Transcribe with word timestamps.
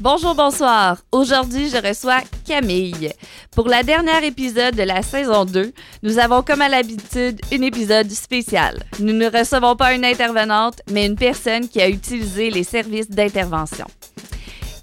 Bonjour, 0.00 0.34
bonsoir. 0.34 0.98
Aujourd'hui, 1.10 1.70
je 1.70 1.78
reçois 1.78 2.20
Camille. 2.46 3.12
Pour 3.52 3.66
la 3.66 3.82
dernière 3.82 4.22
épisode 4.24 4.76
de 4.76 4.82
la 4.82 5.00
saison 5.00 5.46
2, 5.46 5.72
nous 6.02 6.18
avons 6.18 6.42
comme 6.42 6.60
à 6.60 6.68
l'habitude 6.68 7.40
un 7.50 7.62
épisode 7.62 8.10
spécial. 8.10 8.82
Nous 9.00 9.14
ne 9.14 9.26
recevons 9.26 9.74
pas 9.74 9.94
une 9.94 10.04
intervenante, 10.04 10.82
mais 10.90 11.06
une 11.06 11.16
personne 11.16 11.66
qui 11.66 11.80
a 11.80 11.88
utilisé 11.88 12.50
les 12.50 12.62
services 12.62 13.08
d'intervention. 13.08 13.86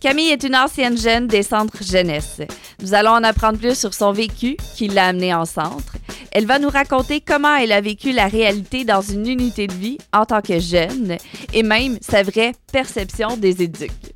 Camille 0.02 0.32
est 0.32 0.44
une 0.44 0.56
ancienne 0.56 0.98
jeune 0.98 1.28
des 1.28 1.44
centres 1.44 1.84
jeunesse. 1.84 2.42
Nous 2.82 2.96
allons 2.96 3.12
en 3.12 3.24
apprendre 3.24 3.60
plus 3.60 3.78
sur 3.78 3.94
son 3.94 4.14
vécu 4.14 4.58
qui 4.76 4.88
l'a 4.88 5.08
amenée 5.08 5.34
en 5.34 5.46
centre. 5.46 5.94
Elle 6.32 6.48
va 6.48 6.58
nous 6.58 6.70
raconter 6.70 7.22
comment 7.22 7.56
elle 7.56 7.72
a 7.72 7.82
vécu 7.82 8.14
la 8.14 8.26
réalité 8.26 8.84
dans 8.84 9.02
une 9.02 9.28
unité 9.28 9.68
de 9.68 9.74
vie 9.74 10.00
en 10.12 10.26
tant 10.26 10.42
que 10.42 10.60
jeune 10.60 11.18
et 11.54 11.62
même 11.62 12.00
sa 12.02 12.24
vraie 12.24 12.54
perception 12.72 13.38
des 13.38 13.62
éduques. 13.62 14.13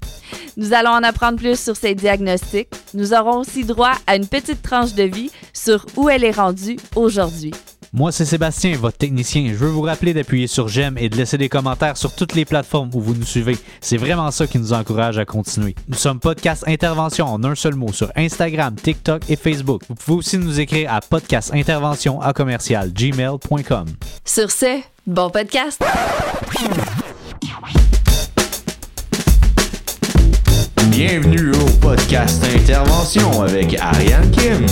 Nous 0.58 0.74
allons 0.74 0.90
en 0.90 1.04
apprendre 1.04 1.38
plus 1.38 1.60
sur 1.60 1.76
ses 1.76 1.94
diagnostics. 1.94 2.70
Nous 2.96 3.14
aurons 3.14 3.38
aussi 3.42 3.64
droit 3.64 3.94
à 4.08 4.16
une 4.16 4.28
petite 4.28 4.64
tranche 4.64 4.94
de 4.96 5.04
vie 5.04 5.30
sur 5.54 5.86
où 5.96 6.10
elle 6.10 6.24
est 6.24 6.32
rendue 6.32 6.78
aujourd'hui. 6.96 7.52
Moi, 7.94 8.12
c'est 8.12 8.26
Sébastien, 8.26 8.76
votre 8.76 8.98
technicien. 8.98 9.48
Je 9.50 9.56
veux 9.56 9.70
vous 9.70 9.82
rappeler 9.82 10.14
d'appuyer 10.14 10.48
sur 10.48 10.68
j'aime 10.68 10.98
et 10.98 11.10
de 11.10 11.16
laisser 11.16 11.38
des 11.38 11.48
commentaires 11.48 11.96
sur 11.96 12.14
toutes 12.14 12.36
les 12.36 12.44
plateformes 12.44 12.90
où 12.94 13.00
vous 13.00 13.14
nous 13.16 13.26
suivez. 13.26 13.58
C'est 13.82 13.98
vraiment 13.98 14.30
ça 14.32 14.46
qui 14.46 14.60
nous 14.60 14.74
encourage 14.74 15.18
à 15.18 15.26
continuer. 15.26 15.74
Nous 15.88 15.96
sommes 15.96 16.20
Podcast 16.20 16.64
Intervention 16.68 17.28
en 17.28 17.44
un 17.44 17.56
seul 17.56 17.76
mot 17.76 17.94
sur 17.94 18.12
Instagram, 18.16 18.76
TikTok 18.76 19.30
et 19.30 19.36
Facebook. 19.36 19.84
Vous 19.88 19.96
pouvez 19.96 20.18
aussi 20.18 20.38
nous 20.38 20.60
écrire 20.60 20.94
à 20.94 21.02
podcastintervention 21.02 22.20
à 22.20 22.34
commercial 22.34 22.92
gmail.com. 22.92 23.86
Sur 24.26 24.52
ce, 24.52 24.82
bon 25.06 25.30
podcast! 25.30 25.82
Bienvenue 31.08 31.52
au 31.52 31.70
podcast 31.80 32.44
Intervention 32.54 33.42
avec 33.42 33.80
Ariane 33.80 34.30
Kim. 34.32 34.66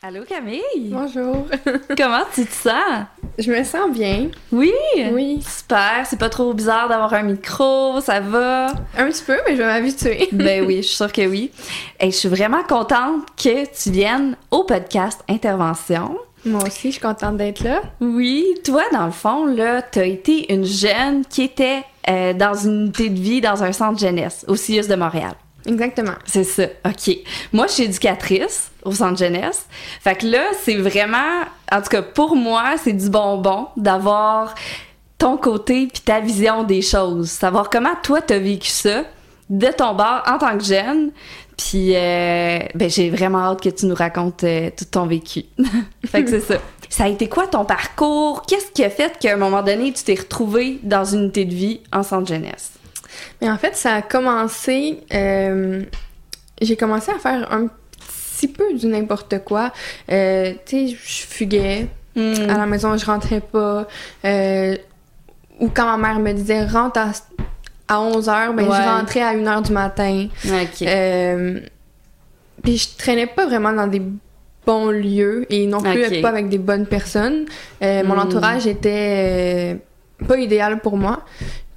Allô 0.00 0.22
Camille? 0.22 0.92
Bonjour. 0.92 1.48
Comment 1.96 2.22
tu 2.32 2.46
te 2.46 2.52
sens? 2.52 3.06
Je 3.36 3.50
me 3.50 3.64
sens 3.64 3.90
bien. 3.90 4.28
Oui? 4.52 4.70
Oui. 5.10 5.40
Super, 5.42 6.06
c'est 6.06 6.20
pas 6.20 6.28
trop 6.28 6.54
bizarre 6.54 6.88
d'avoir 6.88 7.12
un 7.14 7.24
micro, 7.24 8.00
ça 8.00 8.20
va? 8.20 8.68
Un 8.96 9.08
petit 9.08 9.24
peu, 9.24 9.36
mais 9.44 9.56
je 9.56 9.62
vais 9.62 9.66
m'habituer. 9.66 10.28
ben 10.32 10.64
oui, 10.64 10.76
je 10.76 10.82
suis 10.82 10.96
sûre 10.96 11.12
que 11.12 11.26
oui. 11.26 11.50
Et 12.00 12.12
je 12.12 12.16
suis 12.16 12.28
vraiment 12.28 12.62
contente 12.62 13.26
que 13.36 13.64
tu 13.64 13.90
viennes 13.90 14.36
au 14.52 14.62
podcast 14.62 15.24
Intervention. 15.28 16.16
Moi 16.44 16.62
aussi, 16.64 16.88
je 16.88 16.92
suis 16.92 17.00
contente 17.00 17.36
d'être 17.36 17.64
là. 17.64 17.82
Oui, 18.00 18.54
toi, 18.64 18.84
dans 18.92 19.06
le 19.06 19.10
fond, 19.10 19.46
là, 19.46 19.82
t'as 19.82 20.06
été 20.06 20.54
une 20.54 20.64
jeune 20.64 21.24
qui 21.24 21.42
était 21.42 21.82
euh, 22.08 22.34
dans 22.34 22.54
une 22.54 22.82
unité 22.82 23.08
de 23.08 23.18
vie 23.18 23.40
dans 23.40 23.64
un 23.64 23.72
centre 23.72 23.98
jeunesse 23.98 24.44
au 24.46 24.54
CIUS 24.54 24.86
de 24.86 24.94
Montréal. 24.94 25.34
Exactement. 25.66 26.14
C'est 26.24 26.44
ça, 26.44 26.64
OK. 26.86 27.16
Moi, 27.52 27.66
je 27.66 27.72
suis 27.72 27.82
éducatrice 27.84 28.70
au 28.84 28.92
centre 28.92 29.18
jeunesse. 29.18 29.66
Fait 30.00 30.14
que 30.14 30.26
là, 30.26 30.42
c'est 30.62 30.76
vraiment, 30.76 31.42
en 31.70 31.82
tout 31.82 31.88
cas 31.88 32.02
pour 32.02 32.36
moi, 32.36 32.74
c'est 32.82 32.92
du 32.92 33.10
bonbon 33.10 33.68
d'avoir 33.76 34.54
ton 35.18 35.36
côté 35.36 35.88
puis 35.92 36.02
ta 36.02 36.20
vision 36.20 36.62
des 36.62 36.82
choses. 36.82 37.30
Savoir 37.30 37.70
comment 37.70 37.94
toi, 38.02 38.22
t'as 38.22 38.38
vécu 38.38 38.68
ça 38.68 39.04
de 39.50 39.66
ton 39.68 39.94
bord 39.94 40.22
en 40.26 40.38
tant 40.38 40.56
que 40.56 40.64
jeune. 40.64 41.10
Puis, 41.56 41.96
euh, 41.96 42.60
ben, 42.74 42.88
j'ai 42.88 43.10
vraiment 43.10 43.38
hâte 43.38 43.60
que 43.60 43.68
tu 43.68 43.86
nous 43.86 43.94
racontes 43.94 44.44
euh, 44.44 44.70
tout 44.76 44.84
ton 44.84 45.06
vécu. 45.06 45.42
fait 46.06 46.22
que 46.22 46.30
c'est 46.30 46.40
ça. 46.40 46.58
Ça 46.88 47.04
a 47.04 47.08
été 47.08 47.28
quoi 47.28 47.48
ton 47.48 47.64
parcours? 47.64 48.42
Qu'est-ce 48.46 48.70
qui 48.70 48.84
a 48.84 48.90
fait 48.90 49.18
qu'à 49.18 49.34
un 49.34 49.36
moment 49.36 49.62
donné, 49.62 49.92
tu 49.92 50.04
t'es 50.04 50.14
retrouvé 50.14 50.78
dans 50.84 51.04
une 51.04 51.24
unité 51.24 51.44
de 51.44 51.54
vie 51.54 51.80
en 51.92 52.02
centre 52.02 52.28
jeunesse? 52.28 52.77
Mais 53.40 53.50
en 53.50 53.56
fait, 53.58 53.76
ça 53.76 53.94
a 53.96 54.02
commencé. 54.02 55.00
euh, 55.14 55.82
j'ai 56.60 56.76
commencé 56.76 57.10
à 57.12 57.18
faire 57.18 57.52
un 57.52 57.68
petit 57.68 58.48
peu 58.48 58.74
du 58.74 58.86
n'importe 58.86 59.44
quoi. 59.44 59.72
Euh, 60.10 60.52
tu 60.66 60.88
sais, 60.88 60.96
je 61.00 61.26
fuguais. 61.26 61.88
Hmm. 62.16 62.34
À 62.50 62.58
la 62.58 62.66
maison, 62.66 62.96
je 62.96 63.06
rentrais 63.06 63.40
pas. 63.40 63.86
Euh, 64.24 64.76
ou 65.60 65.68
quand 65.68 65.96
ma 65.96 66.08
mère 66.08 66.18
me 66.20 66.32
disait 66.32 66.64
rentre 66.66 66.98
à, 66.98 67.10
à 67.88 67.98
11h, 68.00 68.54
ben 68.56 68.68
Ouais. 68.68 68.76
je 68.76 68.88
rentrais 68.88 69.22
à 69.22 69.34
1h 69.34 69.62
du 69.66 69.72
matin. 69.72 70.28
OK. 70.44 70.82
Euh, 70.82 71.60
puis 72.62 72.76
je 72.76 72.88
traînais 72.96 73.26
pas 73.26 73.46
vraiment 73.46 73.72
dans 73.72 73.86
des 73.86 74.02
bons 74.66 74.90
lieux 74.90 75.46
et 75.50 75.66
non 75.66 75.80
plus 75.80 76.20
pas 76.20 76.28
avec 76.30 76.48
des 76.48 76.58
bonnes 76.58 76.86
personnes. 76.86 77.46
Mon 77.80 78.02
Hmm. 78.04 78.18
entourage 78.18 78.66
était 78.66 79.78
pas 80.26 80.36
idéal 80.38 80.80
pour 80.80 80.96
moi. 80.96 81.24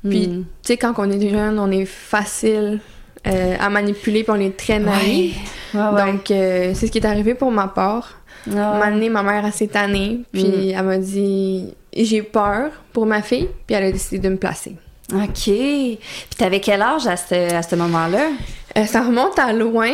Puis, 0.08 0.28
Hmm. 0.28 0.44
tu 0.64 0.68
sais, 0.68 0.78
quand 0.78 0.94
on 0.98 1.10
est 1.12 1.30
jeune, 1.30 1.60
on 1.60 1.70
est 1.72 1.86
facile 1.86 2.80
euh, 3.28 3.56
à 3.60 3.70
manipuler 3.70 4.24
puis 4.24 4.32
on 4.36 4.40
est 4.40 4.58
très 4.58 4.80
naïf. 4.80 5.36
Ouais, 5.76 5.80
ouais. 5.80 6.06
Donc, 6.12 6.32
euh, 6.32 6.72
c'est 6.74 6.88
ce 6.88 6.92
qui 6.92 6.98
est 6.98 7.06
arrivé 7.06 7.36
pour 7.36 7.52
ma 7.52 7.68
part. 7.68 8.14
Moment 8.48 8.90
donné, 8.90 9.10
ma 9.10 9.22
mère 9.22 9.46
a 9.46 9.52
s'est 9.52 9.68
tannée, 9.68 10.22
puis 10.34 10.72
elle 10.72 10.84
m'a 10.84 10.98
dit 10.98 11.76
j'ai 11.96 12.24
peur 12.24 12.72
pour 12.92 13.06
ma 13.06 13.22
fille, 13.22 13.48
puis 13.68 13.76
elle 13.76 13.84
a 13.84 13.92
décidé 13.92 14.18
de 14.18 14.30
me 14.30 14.38
placer. 14.38 14.76
OK. 15.14 15.30
Puis 15.44 16.00
t'avais 16.38 16.60
quel 16.60 16.82
âge 16.82 17.06
à 17.06 17.18
ce, 17.18 17.54
à 17.54 17.62
ce 17.62 17.76
moment-là? 17.76 18.30
Euh, 18.78 18.86
ça 18.86 19.02
remonte 19.02 19.38
à 19.38 19.54
loin. 19.54 19.92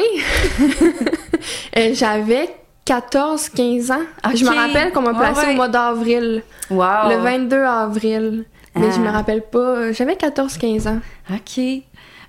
J'avais 1.93 2.49
14-15 2.85 3.91
ans. 3.91 3.95
Ok. 4.25 4.35
Je 4.35 4.45
me 4.45 4.49
rappelle 4.55 4.91
qu'on 4.93 5.01
m'a 5.01 5.13
placée 5.13 5.47
ouais. 5.47 5.53
au 5.53 5.55
mois 5.55 5.67
d'avril, 5.67 6.43
Wow. 6.69 7.09
le 7.09 7.17
22 7.17 7.57
avril. 7.63 8.45
Mais 8.79 8.91
je 8.91 8.97
Ah. 8.97 8.99
me 8.99 9.09
rappelle 9.09 9.41
pas. 9.41 9.59
euh, 9.77 9.93
J'avais 9.93 10.15
14-15 10.15 10.87
ans. 10.87 10.99
OK. 11.31 11.59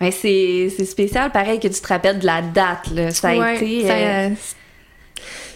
Mais 0.00 0.10
c'est 0.12 0.68
spécial, 0.84 1.30
pareil, 1.32 1.58
que 1.58 1.68
tu 1.68 1.80
te 1.80 1.88
rappelles 1.88 2.18
de 2.20 2.26
la 2.26 2.40
date, 2.42 2.90
là. 2.94 3.10
Ça 3.10 3.30
a 3.30 3.36
Ouais, 3.36 3.56
été... 3.56 3.86
ça, 3.86 3.94
euh, 3.94 4.28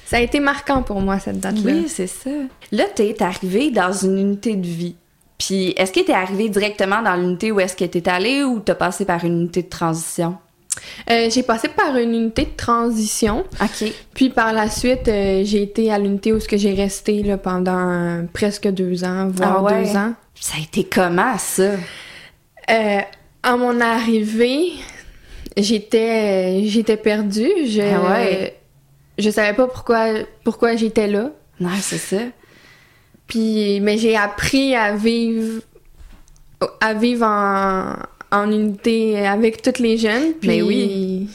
ça 0.06 0.16
a 0.16 0.20
été 0.20 0.40
marquant 0.40 0.82
pour 0.82 1.00
moi, 1.00 1.18
cette 1.20 1.38
date-là. 1.40 1.72
Oui, 1.72 1.84
c'est 1.88 2.06
ça. 2.08 2.30
Là, 2.72 2.84
t'es 2.94 3.22
arrivé 3.22 3.70
dans 3.70 3.92
une 3.92 4.18
unité 4.18 4.56
de 4.56 4.66
vie. 4.66 4.96
Puis, 5.38 5.70
est-ce 5.76 5.92
que 5.92 6.00
t'es 6.00 6.12
arrivé 6.12 6.48
directement 6.48 7.02
dans 7.02 7.14
l'unité 7.16 7.50
où 7.52 7.60
est-ce 7.60 7.76
que 7.76 7.84
t'es 7.84 8.08
allé 8.08 8.42
ou 8.44 8.60
t'as 8.60 8.74
passé 8.74 9.04
par 9.04 9.24
une 9.24 9.40
unité 9.42 9.62
de 9.62 9.68
transition? 9.68 10.36
Euh, 11.10 11.28
j'ai 11.30 11.42
passé 11.42 11.68
par 11.68 11.96
une 11.96 12.14
unité 12.14 12.42
de 12.44 12.56
transition. 12.56 13.44
OK. 13.60 13.92
Puis 14.14 14.30
par 14.30 14.52
la 14.52 14.68
suite, 14.70 15.06
euh, 15.08 15.42
j'ai 15.44 15.62
été 15.62 15.92
à 15.92 15.98
l'unité 15.98 16.32
où 16.32 16.40
ce 16.40 16.48
que 16.48 16.56
j'ai 16.56 16.72
resté 16.74 17.22
là, 17.22 17.36
pendant 17.36 17.90
euh, 17.90 18.22
presque 18.32 18.68
deux 18.68 19.04
ans, 19.04 19.28
voire 19.30 19.58
Ah 19.58 19.62
ouais? 19.62 19.84
deux 19.84 19.96
ans. 19.96 20.14
Ça 20.34 20.54
a 20.58 20.60
été 20.60 20.84
comment, 20.84 21.38
ça? 21.38 21.72
Euh, 22.70 23.00
à 23.42 23.56
mon 23.56 23.80
arrivée, 23.80 24.72
j'étais 25.56 26.64
j'étais 26.66 26.96
perdue. 26.96 27.50
Je, 27.66 27.80
Ah 27.82 28.10
ouais? 28.12 28.58
je 29.18 29.30
savais 29.30 29.54
pas 29.54 29.66
pourquoi 29.66 30.06
pourquoi 30.44 30.76
j'étais 30.76 31.08
là. 31.08 31.30
Non, 31.60 31.70
c'est 31.80 31.98
ça. 31.98 32.22
Puis 33.26 33.80
mais 33.80 33.98
j'ai 33.98 34.16
appris 34.16 34.74
à 34.74 34.94
vivre 34.96 35.62
à 36.80 36.94
vivre 36.94 37.26
en, 37.26 37.94
en 38.30 38.50
unité 38.50 39.26
avec 39.26 39.62
toutes 39.62 39.78
les 39.78 39.96
jeunes. 39.98 40.34
Puis 40.40 40.48
Mais 40.48 40.62
oui. 40.62 41.28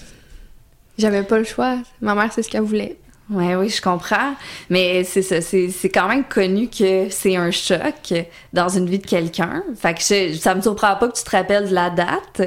J'avais 0.97 1.23
pas 1.23 1.37
le 1.37 1.43
choix. 1.43 1.77
Ma 2.01 2.15
mère, 2.15 2.31
c'est 2.33 2.41
ce 2.41 2.49
qu'elle 2.49 2.61
voulait. 2.63 2.97
Ouais, 3.29 3.55
oui, 3.55 3.67
je 3.69 3.81
comprends. 3.81 4.35
Mais 4.69 5.03
c'est 5.03 5.21
ça, 5.21 5.41
c'est 5.41 5.89
quand 5.93 6.07
même 6.07 6.23
connu 6.23 6.69
que 6.69 7.07
c'est 7.09 7.35
un 7.35 7.51
choc 7.51 8.13
dans 8.53 8.69
une 8.69 8.85
vie 8.89 8.99
de 8.99 9.05
quelqu'un. 9.05 9.63
Fait 9.79 9.93
que 9.93 9.99
je- 10.01 10.37
ça 10.37 10.55
me 10.55 10.61
surprend 10.61 10.95
pas 10.95 11.09
que 11.09 11.17
tu 11.17 11.23
te 11.23 11.29
rappelles 11.31 11.67
de 11.69 11.73
la 11.73 11.89
date. 11.89 12.39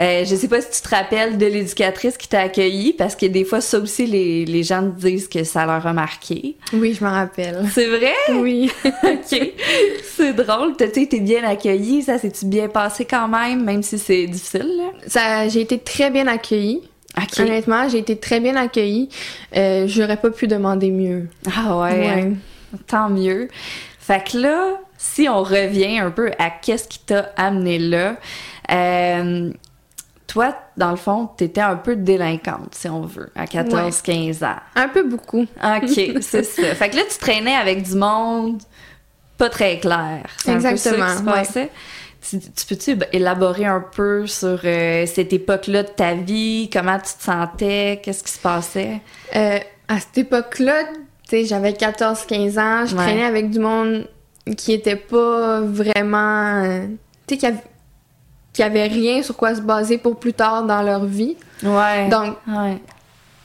Euh, 0.00 0.24
je 0.24 0.34
sais 0.34 0.48
pas 0.48 0.60
si 0.62 0.70
tu 0.70 0.80
te 0.88 0.94
rappelles 0.94 1.36
de 1.36 1.44
l'éducatrice 1.46 2.16
qui 2.16 2.26
t'a 2.28 2.40
accueilli, 2.40 2.94
parce 2.94 3.14
que 3.16 3.26
des 3.26 3.44
fois, 3.44 3.60
ça 3.60 3.78
aussi, 3.78 4.06
les, 4.06 4.44
les 4.46 4.62
gens 4.62 4.82
te 4.90 4.98
disent 5.06 5.28
que 5.28 5.44
ça 5.44 5.66
leur 5.66 5.86
a 5.86 5.92
marqué. 5.92 6.56
Oui, 6.72 6.96
je 6.98 7.04
m'en 7.04 7.12
rappelle. 7.12 7.66
C'est 7.72 7.86
vrai? 7.86 8.14
Oui. 8.32 8.70
OK. 8.84 9.52
C'est 10.16 10.32
drôle. 10.32 10.74
T'as 10.78 10.86
été 10.86 11.20
bien 11.20 11.44
accueilli. 11.44 12.02
Ça 12.02 12.18
s'est-tu 12.18 12.46
bien 12.46 12.68
passé 12.68 13.04
quand 13.04 13.28
même, 13.28 13.62
même 13.64 13.82
si 13.82 13.98
c'est 13.98 14.26
difficile, 14.26 14.70
là? 14.78 14.90
Ça, 15.06 15.48
j'ai 15.48 15.60
été 15.60 15.78
très 15.78 16.10
bien 16.10 16.26
accueillie. 16.28 16.80
Honnêtement, 17.38 17.88
j'ai 17.88 17.98
été 17.98 18.16
très 18.16 18.40
bien 18.40 18.56
accueillie. 18.56 19.08
Euh, 19.56 19.86
J'aurais 19.86 20.16
pas 20.16 20.30
pu 20.30 20.46
demander 20.46 20.90
mieux. 20.90 21.28
Ah 21.56 21.78
ouais. 21.78 22.32
Tant 22.86 23.08
mieux. 23.08 23.48
Fait 23.98 24.22
que 24.22 24.38
là, 24.38 24.80
si 24.98 25.28
on 25.28 25.42
revient 25.42 25.98
un 25.98 26.10
peu 26.10 26.30
à 26.38 26.50
qu'est-ce 26.50 26.88
qui 26.88 26.98
t'a 26.98 27.30
amené 27.36 27.78
là, 27.78 28.16
euh, 28.70 29.50
toi, 30.26 30.56
dans 30.76 30.90
le 30.90 30.96
fond, 30.96 31.28
t'étais 31.36 31.60
un 31.60 31.76
peu 31.76 31.94
délinquante, 31.96 32.74
si 32.74 32.88
on 32.88 33.02
veut, 33.02 33.30
à 33.36 33.44
14-15 33.44 34.44
ans. 34.44 34.56
Un 34.74 34.88
peu 34.88 35.04
beaucoup. 35.04 35.42
OK, 35.42 35.88
c'est 36.20 36.42
ça. 36.42 36.74
Fait 36.74 36.90
que 36.90 36.96
là, 36.96 37.02
tu 37.10 37.18
traînais 37.18 37.54
avec 37.54 37.82
du 37.82 37.94
monde 37.94 38.60
pas 39.36 39.48
très 39.48 39.78
clair. 39.78 40.22
C'est 40.38 40.50
un 40.50 40.54
peu 40.54 40.60
ça 40.60 40.70
Exactement, 40.70 41.34
qui 41.42 41.52
se 41.52 41.58
ouais. 41.58 41.70
Si- 42.24 42.40
Tu 42.40 42.66
peux-tu 42.66 42.96
élaborer 43.12 43.66
un 43.66 43.80
peu 43.94 44.26
sur 44.26 44.58
euh, 44.64 45.04
cette 45.06 45.32
époque-là 45.34 45.82
de 45.82 45.88
ta 45.88 46.14
vie? 46.14 46.70
Comment 46.72 46.96
tu 46.98 47.12
te 47.18 47.22
sentais? 47.22 48.00
Qu'est-ce 48.02 48.24
qui 48.24 48.32
se 48.32 48.38
passait? 48.38 49.00
Euh, 49.36 49.58
à 49.88 50.00
cette 50.00 50.16
époque-là, 50.18 50.84
j'avais 51.30 51.72
14-15 51.72 52.58
ans, 52.58 52.86
je 52.86 52.96
Ouais. 52.96 53.02
traînais 53.02 53.24
avec 53.24 53.50
du 53.50 53.58
monde 53.58 54.08
qui 54.56 54.72
était 54.72 54.96
pas 54.96 55.60
vraiment. 55.60 56.62
euh, 56.64 56.86
tu 57.26 57.34
sais, 57.34 57.38
qui 57.38 57.46
avait, 57.46 57.62
qui 58.54 58.62
avait 58.62 58.86
rien 58.86 59.22
sur 59.22 59.36
quoi 59.36 59.54
se 59.54 59.60
baser 59.60 59.98
pour 59.98 60.18
plus 60.18 60.32
tard 60.32 60.62
dans 60.64 60.80
leur 60.82 61.04
vie. 61.04 61.36
Ouais. 61.62 62.08
Donc, 62.08 62.36
ouais. 62.48 62.78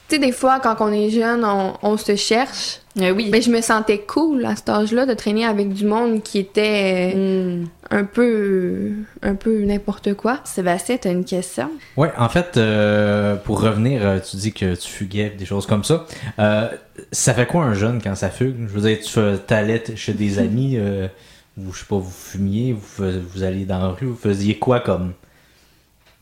tu 0.07 0.15
sais, 0.15 0.19
des 0.19 0.31
fois, 0.31 0.59
quand 0.61 0.77
on 0.79 0.91
est 0.93 1.09
jeune, 1.09 1.43
on, 1.43 1.73
on 1.81 1.97
se 1.97 2.15
cherche. 2.15 2.79
Euh, 3.01 3.11
oui. 3.11 3.29
Mais 3.31 3.41
je 3.41 3.49
me 3.51 3.61
sentais 3.61 3.99
cool 3.99 4.45
à 4.45 4.55
cet 4.55 4.69
âge-là 4.69 5.05
de 5.05 5.13
traîner 5.13 5.45
avec 5.45 5.73
du 5.73 5.85
monde 5.85 6.21
qui 6.23 6.39
était 6.39 7.13
Hmm. 7.15 7.65
un 7.91 8.03
peu. 8.03 8.91
un 9.21 9.35
peu 9.35 9.59
n'importe 9.63 10.13
quoi. 10.13 10.39
Sébastien, 10.43 10.97
t'as 10.97 11.11
une 11.11 11.25
question? 11.25 11.69
Ouais, 11.97 12.11
en 12.17 12.29
fait, 12.29 12.57
euh, 12.57 13.35
pour 13.35 13.61
revenir, 13.61 14.05
euh, 14.05 14.19
tu 14.19 14.37
dis 14.37 14.53
que 14.53 14.75
tu 14.75 14.87
fuguais, 14.89 15.29
des 15.31 15.45
choses 15.45 15.65
comme 15.65 15.83
ça. 15.83 16.05
Euh, 16.39 16.69
ça 17.11 17.33
fait 17.33 17.45
quoi 17.47 17.63
un 17.63 17.73
jeune 17.73 18.01
quand 18.01 18.15
ça 18.15 18.29
fugue? 18.29 18.55
Je 18.67 18.73
veux 18.79 18.81
dire, 18.81 18.99
tu 19.03 19.19
t'allais 19.47 19.83
chez 19.95 20.13
des 20.13 20.39
amis, 20.39 20.75
euh, 20.77 21.07
vous, 21.57 21.73
je 21.73 21.79
sais 21.79 21.85
pas, 21.85 21.97
vous 21.97 22.09
fumiez, 22.11 22.73
vous, 22.73 23.05
vous 23.33 23.43
alliez 23.43 23.65
dans 23.65 23.79
la 23.79 23.87
rue, 23.89 24.07
vous 24.07 24.15
faisiez 24.15 24.57
quoi 24.57 24.79
comme... 24.79 25.13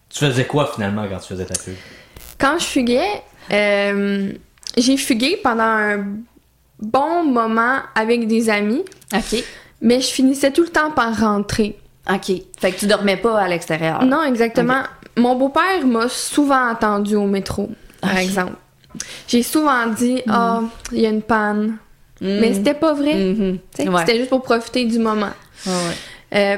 Tu 0.09 0.25
faisais 0.25 0.45
quoi 0.45 0.71
finalement 0.74 1.06
quand 1.09 1.19
tu 1.19 1.27
faisais 1.27 1.45
ta 1.45 1.56
fugue? 1.59 1.75
Quand 2.39 2.57
je 2.59 2.65
fuguais, 2.65 3.21
euh, 3.51 4.31
j'ai 4.77 4.97
fugué 4.97 5.38
pendant 5.44 5.63
un 5.63 6.06
bon 6.79 7.24
moment 7.24 7.79
avec 7.95 8.27
des 8.27 8.50
amis, 8.50 8.83
OK. 9.13 9.44
mais 9.81 10.01
je 10.01 10.07
finissais 10.07 10.51
tout 10.51 10.63
le 10.63 10.69
temps 10.69 10.91
par 10.91 11.18
rentrer. 11.19 11.77
OK. 12.09 12.31
Fait 12.59 12.71
que 12.71 12.79
tu 12.79 12.88
dormais 12.88 13.18
pas 13.18 13.39
à 13.39 13.47
l'extérieur. 13.47 14.03
Non, 14.06 14.24
exactement. 14.24 14.83
Mon 15.18 15.35
beau-père 15.35 15.85
m'a 15.85 16.07
souvent 16.09 16.68
attendu 16.69 17.15
au 17.15 17.25
métro, 17.25 17.69
par 18.01 18.18
exemple. 18.18 18.53
J'ai 19.27 19.44
souvent 19.44 19.88
dit 19.88 20.21
Ah, 20.27 20.62
il 20.91 21.01
y 21.01 21.06
a 21.06 21.09
une 21.09 21.21
panne. 21.21 21.77
Hmm. 22.19 22.39
Mais 22.39 22.53
c'était 22.53 22.74
pas 22.74 22.94
vrai. 22.94 23.13
Mhm. 23.13 23.59
Ouais. 23.79 24.00
C'était 24.00 24.18
juste 24.18 24.29
pour 24.29 24.41
profiter 24.41 24.85
du 24.85 24.97
moment. 24.97 25.29
Ouais. 25.65 25.74
Euh, 26.33 26.57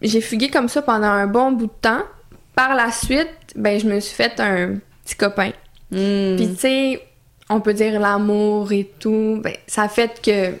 j'ai 0.00 0.20
fugué 0.20 0.48
comme 0.48 0.68
ça 0.68 0.82
pendant 0.82 1.08
un 1.08 1.26
bon 1.26 1.52
bout 1.52 1.66
de 1.66 1.72
temps. 1.80 2.02
Par 2.54 2.74
la 2.74 2.90
suite, 2.92 3.28
ben, 3.54 3.78
je 3.80 3.86
me 3.86 4.00
suis 4.00 4.14
fait 4.14 4.38
un 4.40 4.76
petit 5.04 5.16
copain. 5.16 5.50
Puis 5.90 6.48
tu 6.54 6.56
sais, 6.56 7.02
on 7.48 7.60
peut 7.60 7.74
dire 7.74 8.00
l'amour 8.00 8.72
et 8.72 8.90
tout, 8.98 9.40
ben, 9.42 9.54
ça 9.66 9.82
a 9.82 9.88
fait 9.88 10.20
que 10.22 10.54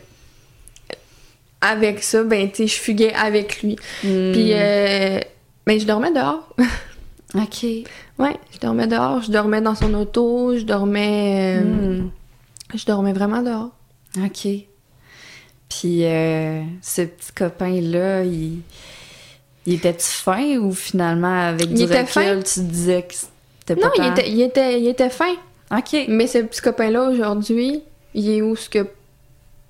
avec 1.60 2.02
ça, 2.02 2.22
ben 2.22 2.48
tu 2.50 2.56
sais, 2.56 2.66
je 2.66 2.80
fuguais 2.80 3.14
avec 3.14 3.62
lui. 3.62 3.76
Hmm. 4.04 4.32
Puis 4.32 4.52
euh, 4.52 5.20
ben 5.66 5.80
je 5.80 5.86
dormais 5.86 6.12
dehors. 6.12 6.48
OK. 7.34 7.64
ouais, 8.18 8.36
je 8.52 8.58
dormais 8.60 8.86
dehors, 8.86 9.22
je 9.22 9.30
dormais 9.30 9.60
dans 9.60 9.74
son 9.74 9.92
auto, 9.94 10.56
je 10.56 10.62
dormais 10.62 11.58
euh, 11.60 12.00
Hmm. 12.00 12.10
je 12.74 12.84
dormais 12.86 13.12
vraiment 13.12 13.42
dehors. 13.42 13.70
OK. 14.18 14.48
Puis 15.68 16.04
euh, 16.04 16.62
ce 16.80 17.02
petit 17.02 17.32
copain-là, 17.34 18.22
il, 18.22 18.60
il 19.66 19.74
était-tu 19.74 20.06
fin 20.06 20.56
ou 20.58 20.72
finalement, 20.72 21.48
avec 21.48 21.72
du 21.72 21.84
recul, 21.84 22.44
tu 22.44 22.60
disais 22.60 23.02
que 23.02 23.14
c'était 23.58 23.80
pas 23.80 23.88
Non, 23.88 23.92
il 23.98 24.06
était, 24.12 24.30
il 24.30 24.40
était 24.40 24.80
il 24.80 24.86
était 24.86 25.10
fin, 25.10 25.34
OK. 25.70 25.96
mais 26.08 26.26
ce 26.26 26.38
petit 26.38 26.60
copain 26.60 26.90
là 26.90 27.02
aujourd'hui, 27.08 27.82
il 28.14 28.30
est 28.30 28.42
où 28.42 28.54
ce 28.56 28.68
que 28.68 28.86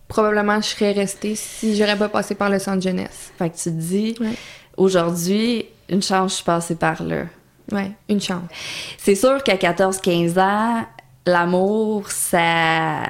probablement 0.09 0.61
je 0.61 0.67
serais 0.69 0.93
restée 0.93 1.35
si 1.35 1.77
j'aurais 1.77 1.97
pas 1.97 2.09
passé 2.09 2.35
par 2.35 2.51
le 2.51 2.59
centre 2.59 2.83
jeunesse? 2.83 3.33
Fait 3.39 3.51
que 3.51 3.57
tu 3.57 3.65
te 3.65 3.69
dis, 3.71 4.15
Ouais. 4.21 4.35
aujourd'hui, 4.77 5.67
une 5.89 6.03
chance, 6.03 6.33
je 6.33 6.35
suis 6.37 6.45
passée 6.45 6.75
par 6.77 7.03
là. 7.03 7.25
Ouais, 7.73 7.91
une 8.09 8.21
chance. 8.21 8.45
C'est 8.99 9.15
sûr 9.17 9.43
qu'à 9.43 9.57
14-15 9.57 10.39
ans, 10.39 10.85
l'amour, 11.27 12.11
ça, 12.11 13.03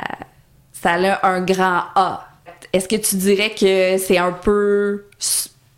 ça 0.72 0.92
a 0.92 1.26
un 1.28 1.42
grand 1.42 1.82
A. 1.94 2.26
Est-ce 2.72 2.88
que 2.88 2.96
tu 2.96 3.16
dirais 3.16 3.50
que 3.58 3.98
c'est 3.98 4.16
un 4.18 4.32
peu 4.32 5.04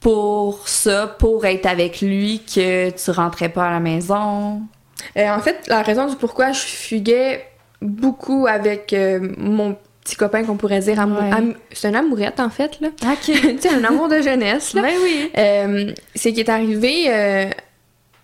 pour 0.01 0.69
ça, 0.69 1.09
pour 1.09 1.45
être 1.45 1.67
avec 1.67 2.01
lui, 2.01 2.41
que 2.45 2.91
tu 2.91 3.11
rentrais 3.11 3.49
pas 3.49 3.67
à 3.67 3.71
la 3.73 3.81
maison? 3.81 4.63
Euh, 5.17 5.29
en 5.31 5.41
fait, 5.41 5.57
la 5.69 5.83
raison 5.83 6.07
du 6.07 6.17
pourquoi 6.17 6.53
je 6.53 6.61
fuguais 6.61 7.45
beaucoup 7.83 8.47
avec 8.49 8.93
euh, 8.93 9.21
mon 9.39 9.77
petit 10.05 10.17
copain 10.17 10.43
qu'on 10.45 10.57
pourrait 10.57 10.81
dire 10.81 10.99
amou- 10.99 11.21
Ouais. 11.21 11.31
am- 11.33 11.55
c'est 11.73 11.89
un 11.89 11.95
amourette 11.95 12.41
en 12.41 12.51
fait 12.51 12.81
là. 12.81 12.89
OK. 13.05 13.17
tu 13.25 13.59
sais 13.61 13.69
un 13.69 13.85
amour 13.85 14.09
de 14.09 14.21
jeunesse 14.21 14.75
là. 14.75 14.83
ben 14.83 14.95
oui. 15.03 15.31
Euh, 15.37 15.93
c'est 16.15 16.31
qu'il 16.33 16.41
est 16.41 16.49
arrivé 16.49 17.11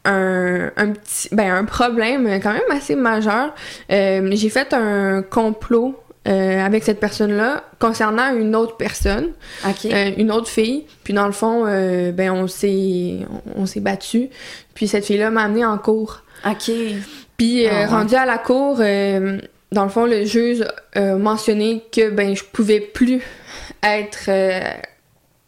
un, 0.04 0.70
un 0.76 0.88
petit 0.92 1.28
ben 1.32 1.52
un 1.54 1.64
problème 1.64 2.28
quand 2.42 2.52
même 2.52 2.62
assez 2.70 2.94
majeur. 2.96 3.54
J'ai 3.88 4.48
fait 4.50 4.72
un 4.74 5.22
complot 5.22 5.98
euh, 6.26 6.64
avec 6.64 6.84
cette 6.84 7.00
personne-là 7.00 7.64
concernant 7.78 8.34
une 8.34 8.56
autre 8.56 8.76
personne, 8.78 9.32
OK. 9.66 9.84
euh, 9.86 10.10
une 10.16 10.32
autre 10.32 10.48
fille. 10.48 10.86
Puis 11.04 11.12
dans 11.12 11.26
le 11.26 11.32
fond, 11.32 11.64
euh, 11.66 12.12
ben 12.12 12.30
on 12.32 12.46
s'est 12.48 13.18
on, 13.56 13.62
on 13.62 13.66
s'est 13.66 13.80
battu. 13.80 14.30
Puis 14.74 14.88
cette 14.88 15.04
fille-là 15.04 15.30
m'a 15.30 15.42
amené 15.42 15.64
en 15.64 15.76
cours. 15.78 16.22
OK. 16.46 16.70
Puis 17.36 17.66
euh, 17.66 17.70
Ah 17.70 17.74
ouais. 17.80 17.86
rendu 17.86 18.14
à 18.14 18.26
la 18.26 18.38
cour, 18.38 18.76
euh, 18.80 19.38
dans 19.72 19.84
le 19.84 19.90
fond, 19.90 20.06
le 20.06 20.24
juge 20.24 20.64
a 20.94 21.14
mentionné 21.16 21.82
que 21.92 22.10
ben 22.10 22.36
je 22.36 22.44
pouvais 22.44 22.80
plus 22.80 23.20
être 23.82 24.26
euh, 24.28 24.60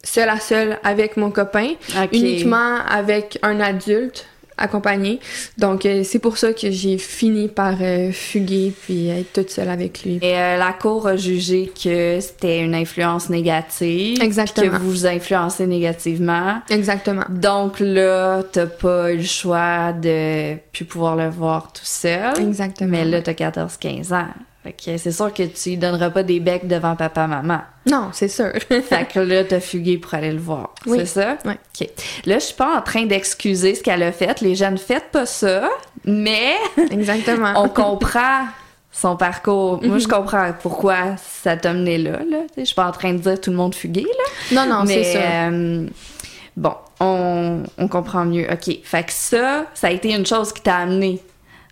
seule 0.02 0.28
à 0.28 0.40
seule 0.40 0.78
avec 0.84 1.16
mon 1.16 1.30
copain, 1.30 1.70
uniquement 2.12 2.78
avec 2.88 3.38
un 3.42 3.60
adulte 3.60 4.26
accompagné. 4.58 5.20
Donc 5.58 5.84
euh, 5.84 6.02
c'est 6.04 6.18
pour 6.18 6.38
ça 6.38 6.52
que 6.52 6.70
j'ai 6.70 6.98
fini 6.98 7.48
par 7.48 7.74
euh, 7.80 8.10
fuguer 8.12 8.72
puis 8.82 9.08
être 9.08 9.32
toute 9.32 9.50
seule 9.50 9.68
avec 9.68 10.02
lui. 10.02 10.18
Et 10.22 10.36
euh, 10.36 10.56
la 10.56 10.72
cour 10.72 11.06
a 11.06 11.16
jugé 11.16 11.70
que 11.72 12.18
c'était 12.20 12.60
une 12.60 12.74
influence 12.74 13.28
négative. 13.28 14.22
Exactement. 14.22 14.72
Que 14.72 14.76
vous 14.76 14.90
vous 14.90 15.06
influencez 15.06 15.66
négativement. 15.66 16.60
Exactement. 16.70 17.24
Donc 17.28 17.80
là, 17.80 18.42
t'as 18.50 18.66
pas 18.66 19.12
eu 19.12 19.18
le 19.18 19.22
choix 19.22 19.92
de 19.92 20.56
plus 20.72 20.84
pouvoir 20.84 21.16
le 21.16 21.28
voir 21.28 21.72
tout 21.72 21.84
seul. 21.84 22.38
Exactement. 22.40 22.90
Mais 22.90 23.04
là, 23.04 23.22
t'as 23.22 23.32
14-15 23.32 24.14
ans. 24.14 24.28
Fait 24.66 24.72
que 24.72 24.98
c'est 24.98 25.12
sûr 25.12 25.32
que 25.32 25.44
tu 25.44 25.68
lui 25.70 25.76
donneras 25.76 26.10
pas 26.10 26.24
des 26.24 26.40
becs 26.40 26.66
devant 26.66 26.96
papa-maman. 26.96 27.60
Non, 27.88 28.08
c'est 28.12 28.26
sûr. 28.26 28.50
fait 28.68 29.06
que 29.12 29.20
là, 29.20 29.44
t'as 29.44 29.60
fugué 29.60 29.96
pour 29.96 30.12
aller 30.14 30.32
le 30.32 30.40
voir. 30.40 30.74
Oui. 30.86 30.98
C'est 30.98 31.06
ça? 31.06 31.38
Oui. 31.44 31.52
OK. 31.52 31.88
Là, 32.24 32.40
je 32.40 32.46
suis 32.46 32.54
pas 32.54 32.76
en 32.78 32.82
train 32.82 33.04
d'excuser 33.06 33.76
ce 33.76 33.82
qu'elle 33.84 34.02
a 34.02 34.10
fait. 34.10 34.40
Les 34.40 34.56
jeunes, 34.56 34.76
faites 34.76 35.12
pas 35.12 35.24
ça. 35.24 35.68
Mais 36.04 36.54
Exactement. 36.90 37.52
on 37.62 37.68
comprend 37.68 38.46
son 38.90 39.16
parcours. 39.16 39.80
Moi, 39.84 39.98
je 39.98 40.08
comprends 40.08 40.52
pourquoi 40.60 41.16
ça 41.16 41.56
t'a 41.56 41.72
mené 41.72 41.98
là. 41.98 42.18
là. 42.28 42.38
Je 42.58 42.64
suis 42.64 42.74
pas 42.74 42.88
en 42.88 42.92
train 42.92 43.12
de 43.12 43.18
dire 43.18 43.40
tout 43.40 43.50
le 43.50 43.56
monde 43.56 43.72
fugué, 43.74 44.02
là. 44.02 44.64
Non, 44.66 44.68
non, 44.78 44.84
Mais 44.84 45.04
c'est 45.04 45.12
ça. 45.12 45.48
euh, 45.48 45.86
bon, 46.56 46.74
on, 46.98 47.62
on 47.78 47.86
comprend 47.86 48.24
mieux. 48.24 48.48
OK. 48.50 48.78
Fait 48.82 49.04
que 49.04 49.12
ça, 49.12 49.66
ça 49.74 49.86
a 49.86 49.90
été 49.92 50.12
une 50.12 50.26
chose 50.26 50.52
qui 50.52 50.62
t'a 50.62 50.78
amené 50.78 51.20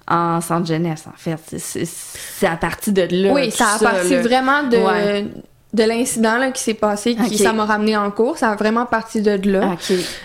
en 0.09 0.41
centre 0.41 0.67
jeunesse, 0.67 1.05
en 1.07 1.17
fait. 1.17 1.39
C'est- 1.59 2.47
à 2.47 2.57
partir 2.57 2.93
de 2.93 3.07
là. 3.11 3.33
Oui, 3.33 3.51
ça 3.51 3.75
a 3.75 3.79
parti 3.79 4.15
vraiment 4.17 4.63
de, 4.65 4.77
Ouais. 4.77 5.27
de 5.73 5.83
l'incident 5.83 6.51
qui 6.53 6.63
s'est 6.63 6.75
passé, 6.75 7.15
qui 7.15 7.39
ça 7.39 7.53
m'a 7.53 7.65
ramené 7.65 7.97
en 7.97 8.11
cours. 8.11 8.37
Ça 8.39 8.51
a 8.51 8.57
vraiment 8.57 8.87
parti 8.87 9.21
de 9.23 9.41
là. 9.51 9.77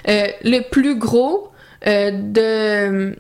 Euh, 0.07 0.27
le 0.43 0.69
plus 0.69 0.97
gros 0.97 1.45
euh, 1.87 2.11
de 2.11 3.15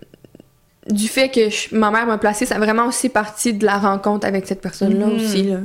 du 0.91 1.07
fait 1.07 1.29
que 1.29 1.49
je- 1.49 1.73
ma 1.75 1.91
mère 1.91 2.05
m'a 2.07 2.17
placé, 2.17 2.45
ça 2.45 2.55
a 2.55 2.59
vraiment 2.59 2.87
aussi 2.87 3.09
parti 3.09 3.53
de 3.53 3.63
la 3.65 3.77
rencontre 3.77 4.25
avec 4.25 4.47
cette 4.47 4.59
personne-là 4.59 5.05
Mhm. 5.05 5.15
aussi. 5.15 5.43
Là. 5.43 5.57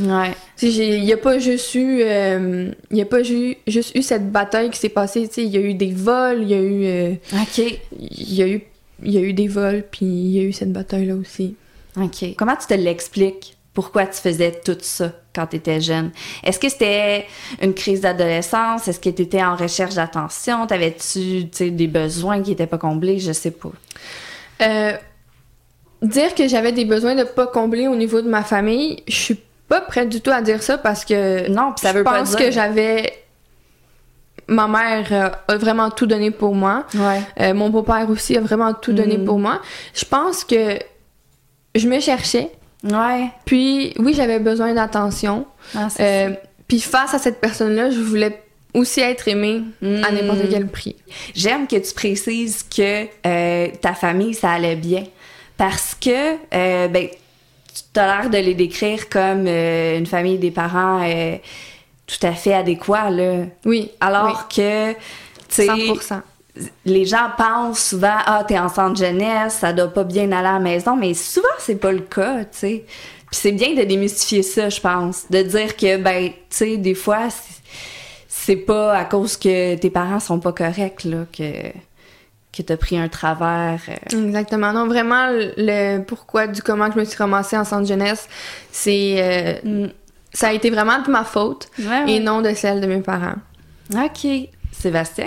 Ouais. 0.00 0.32
Il 0.62 1.02
n'y 1.04 1.12
a 1.12 1.16
pas 1.18 1.38
juste 1.38 1.74
eu, 1.74 2.00
euh, 2.02 2.70
il 2.90 2.96
y 2.96 3.02
a 3.02 3.04
pas 3.04 3.22
ju- 3.22 3.56
juste 3.66 3.94
eu 3.94 4.02
cette 4.02 4.32
bataille 4.32 4.70
qui 4.70 4.78
s'est 4.78 4.88
passée. 4.88 5.28
Il 5.36 5.44
y 5.48 5.58
a 5.58 5.60
eu 5.60 5.74
des 5.74 5.92
vols, 5.92 6.38
il 6.42 6.48
y 6.48 6.54
a 6.54 6.58
eu, 6.60 6.84
euh, 6.86 7.12
OK. 7.34 7.58
il 7.98 8.34
y 8.34 8.42
a 8.42 8.48
eu, 8.48 8.62
il 9.02 9.12
y 9.12 9.18
a 9.18 9.20
eu 9.20 9.32
des 9.32 9.48
vols, 9.48 9.84
puis 9.90 10.06
il 10.06 10.30
y 10.36 10.40
a 10.40 10.42
eu 10.42 10.52
cette 10.52 10.72
bataille-là 10.72 11.14
aussi. 11.14 11.56
OK. 12.00 12.34
Comment 12.36 12.56
tu 12.56 12.66
te 12.66 12.74
l'expliques? 12.74 13.56
Pourquoi 13.72 14.06
tu 14.06 14.20
faisais 14.20 14.60
tout 14.64 14.76
ça 14.80 15.12
quand 15.34 15.46
tu 15.46 15.56
étais 15.56 15.80
jeune? 15.80 16.10
Est-ce 16.42 16.58
que 16.58 16.68
c'était 16.68 17.26
une 17.62 17.72
crise 17.72 18.00
d'adolescence? 18.00 18.88
Est-ce 18.88 18.98
que 19.00 19.10
tu 19.10 19.22
étais 19.22 19.42
en 19.42 19.54
recherche 19.56 19.94
d'attention? 19.94 20.66
T'avais-tu 20.66 21.44
des 21.44 21.86
besoins 21.86 22.42
qui 22.42 22.50
n'étaient 22.50 22.66
pas 22.66 22.78
comblés? 22.78 23.18
Je 23.20 23.32
sais 23.32 23.52
pas. 23.52 23.70
Euh, 24.62 24.92
dire 26.02 26.34
que 26.34 26.48
j'avais 26.48 26.72
des 26.72 26.84
besoins 26.84 27.14
de 27.14 27.22
pas 27.24 27.46
combler 27.46 27.86
au 27.88 27.94
niveau 27.94 28.20
de 28.22 28.28
ma 28.28 28.42
famille, 28.42 29.02
je 29.06 29.14
suis 29.14 29.40
pas 29.68 29.80
prête 29.80 30.08
du 30.08 30.20
tout 30.20 30.30
à 30.32 30.42
dire 30.42 30.62
ça 30.62 30.76
parce 30.78 31.04
que 31.04 31.48
Non, 31.48 31.72
ça 31.76 31.92
je 31.92 31.98
veut 31.98 32.04
pas 32.04 32.18
pense 32.18 32.30
dire- 32.30 32.38
que 32.40 32.50
j'avais 32.50 33.12
ma 34.50 34.66
mère 34.68 35.06
euh, 35.12 35.30
a 35.54 35.56
vraiment 35.56 35.88
tout 35.90 36.06
donné 36.06 36.30
pour 36.30 36.54
moi. 36.54 36.84
Ouais. 36.94 37.20
Euh, 37.40 37.54
mon 37.54 37.70
beau-père 37.70 38.10
aussi 38.10 38.36
a 38.36 38.40
vraiment 38.40 38.74
tout 38.74 38.92
donné 38.92 39.16
Mm. 39.16 39.24
pour 39.24 39.38
moi. 39.38 39.62
Je 39.94 40.04
pense 40.04 40.44
que 40.44 40.78
je 41.74 41.88
me 41.88 41.98
cherchais. 42.00 42.50
Ouais. 42.84 43.28
Puis 43.44 43.94
oui, 43.98 44.12
j'avais 44.14 44.38
besoin 44.40 44.74
d'attention. 44.74 45.46
Ah, 45.74 45.88
Euh, 46.00 46.30
puis 46.68 46.80
face 46.80 47.14
à 47.14 47.18
cette 47.18 47.40
personne-là, 47.40 47.90
je 47.90 48.00
voulais 48.00 48.42
aussi 48.74 49.00
être 49.00 49.26
aimé 49.28 49.62
à 49.82 49.86
Mm. 49.86 50.14
n'importe 50.14 50.48
quel 50.50 50.66
prix. 50.66 50.96
J'aime 51.34 51.66
que 51.66 51.76
tu 51.76 51.94
précises 51.94 52.62
que 52.64 53.06
euh, 53.26 53.68
ta 53.80 53.94
famille, 53.94 54.34
ça 54.34 54.50
allait 54.52 54.76
bien. 54.76 55.04
Parce 55.56 55.94
que, 55.94 56.34
euh, 56.54 56.88
ben, 56.88 57.08
tu 57.92 58.00
as 58.00 58.06
l'air 58.22 58.30
de 58.30 58.38
les 58.38 58.54
décrire 58.54 59.08
comme 59.08 59.46
une 59.46 60.06
famille 60.06 60.38
des 60.38 60.50
parents 60.50 61.02
tout 62.18 62.26
à 62.26 62.32
fait 62.32 62.54
adéquats, 62.54 63.10
là. 63.10 63.44
Oui. 63.64 63.90
Alors 64.00 64.48
que, 64.48 64.92
tu 64.92 64.96
sais, 65.48 65.66
100%. 65.66 66.20
les 66.84 67.04
gens 67.04 67.30
pensent 67.36 67.84
souvent, 67.90 68.16
ah, 68.26 68.44
t'es 68.46 68.58
en 68.58 68.68
centre 68.68 68.98
jeunesse, 68.98 69.54
ça 69.60 69.72
doit 69.72 69.92
pas 69.92 70.04
bien 70.04 70.24
aller 70.32 70.48
à 70.48 70.52
la 70.54 70.58
maison, 70.58 70.96
mais 70.96 71.14
souvent, 71.14 71.46
c'est 71.58 71.76
pas 71.76 71.92
le 71.92 72.00
cas, 72.00 72.40
tu 72.44 72.48
sais. 72.52 72.84
Puis 73.30 73.38
c'est 73.42 73.52
bien 73.52 73.74
de 73.74 73.82
démystifier 73.84 74.42
ça, 74.42 74.68
je 74.68 74.80
pense. 74.80 75.24
De 75.30 75.42
dire 75.42 75.76
que, 75.76 75.96
ben, 75.98 76.30
tu 76.30 76.34
sais, 76.50 76.76
des 76.76 76.94
fois, 76.94 77.30
c'est- 77.30 77.62
c'est 78.28 78.56
pas 78.56 78.94
à 78.96 79.04
cause 79.04 79.36
que 79.36 79.76
tes 79.76 79.90
parents 79.90 80.18
sont 80.18 80.40
pas 80.40 80.52
corrects, 80.52 81.04
là, 81.04 81.18
que, 81.32 81.70
que 82.52 82.62
t'as 82.62 82.76
pris 82.76 82.98
un 82.98 83.08
travers. 83.08 83.78
euh. 83.88 84.26
Exactement. 84.26 84.72
Non, 84.72 84.88
vraiment, 84.88 85.28
le 85.30 86.02
pourquoi 86.02 86.48
du 86.48 86.60
comment 86.62 86.88
que 86.88 86.94
je 86.94 86.98
me 86.98 87.04
suis 87.04 87.16
ramassée 87.18 87.56
en 87.56 87.64
centre 87.64 87.86
jeunesse, 87.86 88.28
c'est... 88.72 89.14
euh, 89.18 89.54
Mm. 89.62 89.86
Ça 90.32 90.48
a 90.48 90.52
été 90.52 90.70
vraiment 90.70 91.00
de 91.02 91.10
ma 91.10 91.24
faute 91.24 91.68
Ouais, 91.78 91.86
ouais. 91.86 92.12
et 92.12 92.20
non 92.20 92.40
de 92.42 92.52
celle 92.54 92.80
de 92.80 92.86
mes 92.86 93.00
parents. 93.00 93.36
OK. 93.94 94.26
Sébastien? 94.72 95.26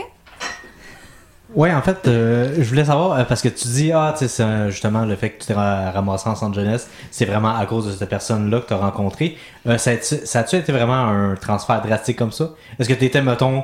Ouais, 1.54 1.72
en 1.72 1.84
fait, 1.84 2.08
euh, 2.08 2.56
je 2.58 2.64
voulais 2.64 2.86
savoir, 2.86 3.12
euh, 3.20 3.24
parce 3.26 3.44
que 3.44 3.50
tu 3.50 3.68
dis, 3.68 3.92
ah, 3.92 4.12
tu 4.18 4.20
sais, 4.20 4.28
c'est, 4.28 4.72
justement, 4.72 5.06
le 5.06 5.16
fait 5.16 5.30
que 5.32 5.42
tu 5.42 5.48
t'es 5.48 5.54
ra- 5.54 5.92
ramassé 5.92 6.28
en 6.28 6.34
centre 6.36 6.56
jeunesse, 6.56 6.90
c'est 7.12 7.26
vraiment 7.26 7.56
à 7.56 7.64
cause 7.68 7.86
de 7.86 7.92
cette 7.92 8.10
personne-là 8.10 8.62
que 8.62 8.68
tu 8.70 8.74
as 8.74 8.78
rencontré. 8.78 9.38
Euh, 9.68 9.78
ça, 9.78 9.92
a-tu, 9.92 10.26
ça 10.26 10.40
a-tu 10.40 10.56
été 10.56 10.72
vraiment 10.72 10.96
un 10.96 11.36
transfert 11.36 11.80
drastique 11.84 12.18
comme 12.18 12.32
ça? 12.32 12.50
Est-ce 12.80 12.90
que 12.90 12.96
tu 12.96 13.06
étais, 13.06 13.22
mettons, 13.22 13.64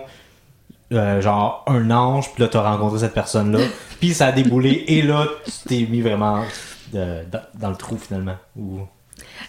euh, 0.94 1.20
genre 1.22 1.64
un 1.66 1.90
ange, 1.90 2.32
puis 2.34 2.44
là, 2.44 2.50
tu 2.50 2.58
as 2.58 2.62
rencontré 2.62 3.00
cette 3.00 3.14
personne-là, 3.16 3.60
puis 4.00 4.14
ça 4.14 4.28
a 4.28 4.32
déboulé, 4.34 4.84
et 4.88 5.02
là, 5.02 5.26
tu 5.46 5.52
t'es 5.68 5.88
mis 5.90 6.02
vraiment 6.02 6.44
euh, 6.94 7.24
dans, 7.32 7.42
dans 7.56 7.70
le 7.72 7.76
trou, 7.76 7.98
finalement? 7.98 8.36
Ou... 8.56 8.82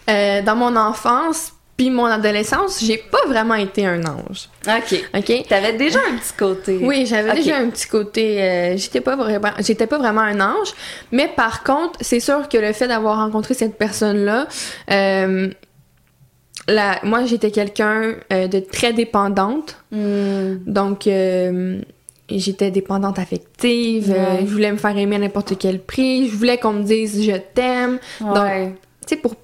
Euh, 0.09 0.41
dans 0.41 0.57
mon 0.57 0.77
enfance 0.77 1.53
puis 1.81 1.89
mon 1.89 2.05
adolescence, 2.05 2.85
j'ai 2.85 2.99
pas 2.99 3.27
vraiment 3.27 3.55
été 3.55 3.87
un 3.87 4.05
ange. 4.05 4.51
OK. 4.69 5.03
OK? 5.17 5.47
T'avais 5.49 5.73
déjà 5.79 5.99
un 6.13 6.19
petit 6.19 6.35
côté. 6.39 6.79
Oui, 6.83 7.07
j'avais 7.07 7.33
déjà 7.33 7.57
un 7.57 7.71
petit 7.71 7.89
côté. 7.89 8.43
euh, 8.43 8.77
j'étais 8.77 9.01
pas 9.01 9.17
vraiment, 9.17 9.49
j'étais 9.61 9.87
pas 9.87 9.97
vraiment 9.97 10.21
un 10.21 10.39
ange, 10.43 10.75
mais 11.11 11.27
par 11.35 11.63
contre, 11.65 11.99
c'est 12.03 12.21
sûr 12.21 12.51
que 12.51 12.59
le 12.59 12.75
fait 12.75 12.87
d'avoir 12.87 13.17
rencontré 13.17 13.55
cette 13.55 13.79
personne-là, 13.79 14.47
euh, 14.91 15.49
la- 16.69 17.01
moi 17.03 17.25
j'étais 17.25 17.51
quelqu'un 17.51 18.13
euh, 18.31 18.47
de 18.47 18.61
très 18.61 18.93
dépendante, 18.93 19.79
Hmm. 19.91 20.59
donc 20.67 21.07
euh, 21.07 21.81
j'étais 22.29 22.71
dépendante 22.71 23.19
affective. 23.19 24.13
euh, 24.15 24.41
je 24.41 24.53
voulais 24.53 24.71
me 24.71 24.77
faire 24.77 24.97
aimer 24.99 25.17
à 25.17 25.21
n'importe 25.21 25.57
quel 25.59 25.81
prix. 25.81 26.29
Je 26.29 26.37
voulais 26.37 26.59
qu'on 26.59 26.75
me 26.75 26.83
dise 26.83 27.25
je 27.25 27.37
t'aime. 27.55 27.99
Ouais. 28.21 28.75
Tu 29.07 29.15
sais, 29.15 29.17
pour 29.17 29.35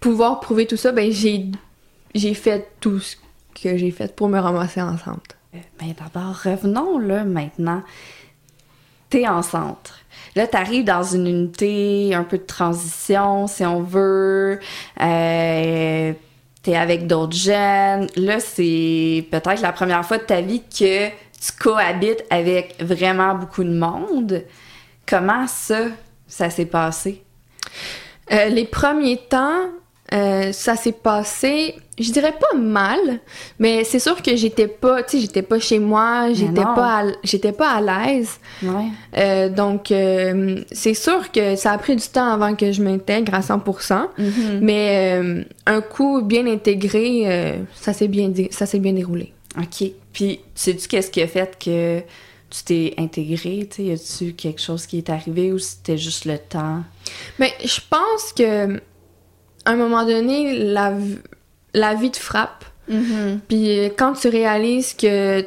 pouvoir 0.00 0.40
prouver 0.40 0.66
tout 0.66 0.76
ça, 0.76 0.92
ben 0.92 1.10
j'ai 1.10 1.46
j'ai 2.14 2.34
fait 2.34 2.70
tout 2.80 2.98
ce 2.98 3.16
que 3.60 3.76
j'ai 3.76 3.90
fait 3.90 4.14
pour 4.14 4.28
me 4.28 4.38
ramasser 4.38 4.80
ensemble. 4.80 5.20
Mais 5.80 5.94
d'abord, 5.98 6.34
revenons 6.44 6.98
là 6.98 7.24
maintenant. 7.24 7.82
T'es 9.08 9.26
en 9.26 9.42
centre. 9.42 10.00
Là, 10.34 10.46
t'arrives 10.46 10.84
dans 10.84 11.02
une 11.02 11.26
unité 11.26 12.14
un 12.14 12.24
peu 12.24 12.38
de 12.38 12.42
transition, 12.42 13.46
si 13.46 13.64
on 13.64 13.82
veut. 13.82 14.60
Euh, 15.00 16.12
T'es 16.66 16.74
avec 16.74 17.06
d'autres 17.06 17.36
jeunes. 17.36 18.08
Là, 18.16 18.40
c'est 18.40 19.24
peut-être 19.30 19.62
la 19.62 19.70
première 19.70 20.04
fois 20.04 20.18
de 20.18 20.24
ta 20.24 20.40
vie 20.40 20.62
que 20.62 21.06
tu 21.10 21.52
cohabites 21.60 22.24
avec 22.28 22.74
vraiment 22.82 23.36
beaucoup 23.36 23.62
de 23.62 23.72
monde. 23.72 24.42
Comment 25.06 25.46
ça, 25.46 25.82
ça 26.26 26.50
s'est 26.50 26.66
passé? 26.66 27.22
Euh, 28.32 28.46
les 28.46 28.64
premiers 28.64 29.18
temps, 29.28 29.68
euh, 30.12 30.52
ça 30.52 30.76
s'est 30.76 30.92
passé, 30.92 31.74
je 31.98 32.12
dirais 32.12 32.34
pas 32.38 32.56
mal, 32.56 32.98
mais 33.58 33.82
c'est 33.84 33.98
sûr 33.98 34.22
que 34.22 34.36
j'étais 34.36 34.68
pas, 34.68 35.02
tu 35.02 35.16
sais, 35.16 35.20
j'étais 35.22 35.42
pas 35.42 35.58
chez 35.58 35.78
moi, 35.78 36.32
j'étais 36.32 36.62
pas, 36.62 37.00
à, 37.00 37.04
j'étais 37.24 37.52
pas 37.52 37.70
à 37.70 37.80
l'aise. 37.80 38.38
Ouais. 38.62 38.86
Euh, 39.16 39.48
donc, 39.48 39.90
euh, 39.90 40.60
c'est 40.70 40.94
sûr 40.94 41.32
que 41.32 41.56
ça 41.56 41.72
a 41.72 41.78
pris 41.78 41.96
du 41.96 42.06
temps 42.06 42.32
avant 42.32 42.54
que 42.54 42.70
je 42.70 42.82
m'intègre 42.82 43.34
à 43.34 43.40
100%, 43.40 44.06
Mm-hmm. 44.16 44.58
mais 44.60 45.46
un 45.66 45.80
coup 45.80 46.22
bien 46.22 46.46
intégré, 46.46 47.64
ça 47.74 47.92
s'est 47.92 48.08
bien, 48.08 48.32
ça 48.50 48.66
s'est 48.66 48.78
bien 48.78 48.92
déroulé. 48.92 49.32
OK. 49.58 49.90
Puis, 50.12 50.40
sais-tu 50.54 50.88
qu'est-ce 50.88 51.10
qui 51.10 51.22
a 51.22 51.26
fait 51.26 51.58
que 51.58 52.00
tu 52.50 52.62
t'es 52.64 52.94
intégré? 52.98 53.66
Tu 53.70 53.76
sais, 53.76 53.82
y 53.84 53.92
a-tu 53.92 54.32
quelque 54.34 54.60
chose 54.60 54.86
qui 54.86 54.98
est 54.98 55.10
arrivé 55.10 55.52
ou 55.52 55.58
c'était 55.58 55.98
juste 55.98 56.24
le 56.24 56.38
temps? 56.38 56.82
Mais 57.38 57.52
je 57.64 57.80
pense 57.88 58.32
que 58.32 58.80
à 59.66 59.72
un 59.72 59.76
moment 59.76 60.04
donné, 60.06 60.58
la, 60.72 60.94
la 61.74 61.94
vie 61.94 62.10
te 62.10 62.18
frappe. 62.18 62.64
Puis 63.48 63.78
euh, 63.78 63.88
quand 63.96 64.12
tu 64.14 64.28
réalises 64.28 64.94
que 64.94 65.44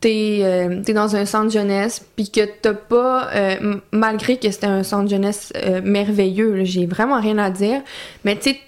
t'es 0.00 0.40
euh, 0.42 0.82
t'es 0.84 0.92
dans 0.92 1.16
un 1.16 1.24
centre 1.24 1.50
jeunesse, 1.50 2.04
puis 2.14 2.30
que 2.30 2.42
t'as 2.44 2.74
pas, 2.74 3.30
euh, 3.34 3.76
malgré 3.90 4.36
que 4.36 4.50
c'était 4.50 4.66
un 4.66 4.82
centre 4.82 5.08
jeunesse 5.08 5.50
euh, 5.56 5.80
merveilleux, 5.82 6.64
j'ai 6.64 6.84
vraiment 6.84 7.18
rien 7.20 7.38
à 7.38 7.48
dire, 7.48 7.80
mais 8.22 8.36
tu 8.36 8.50
sais, 8.50 8.60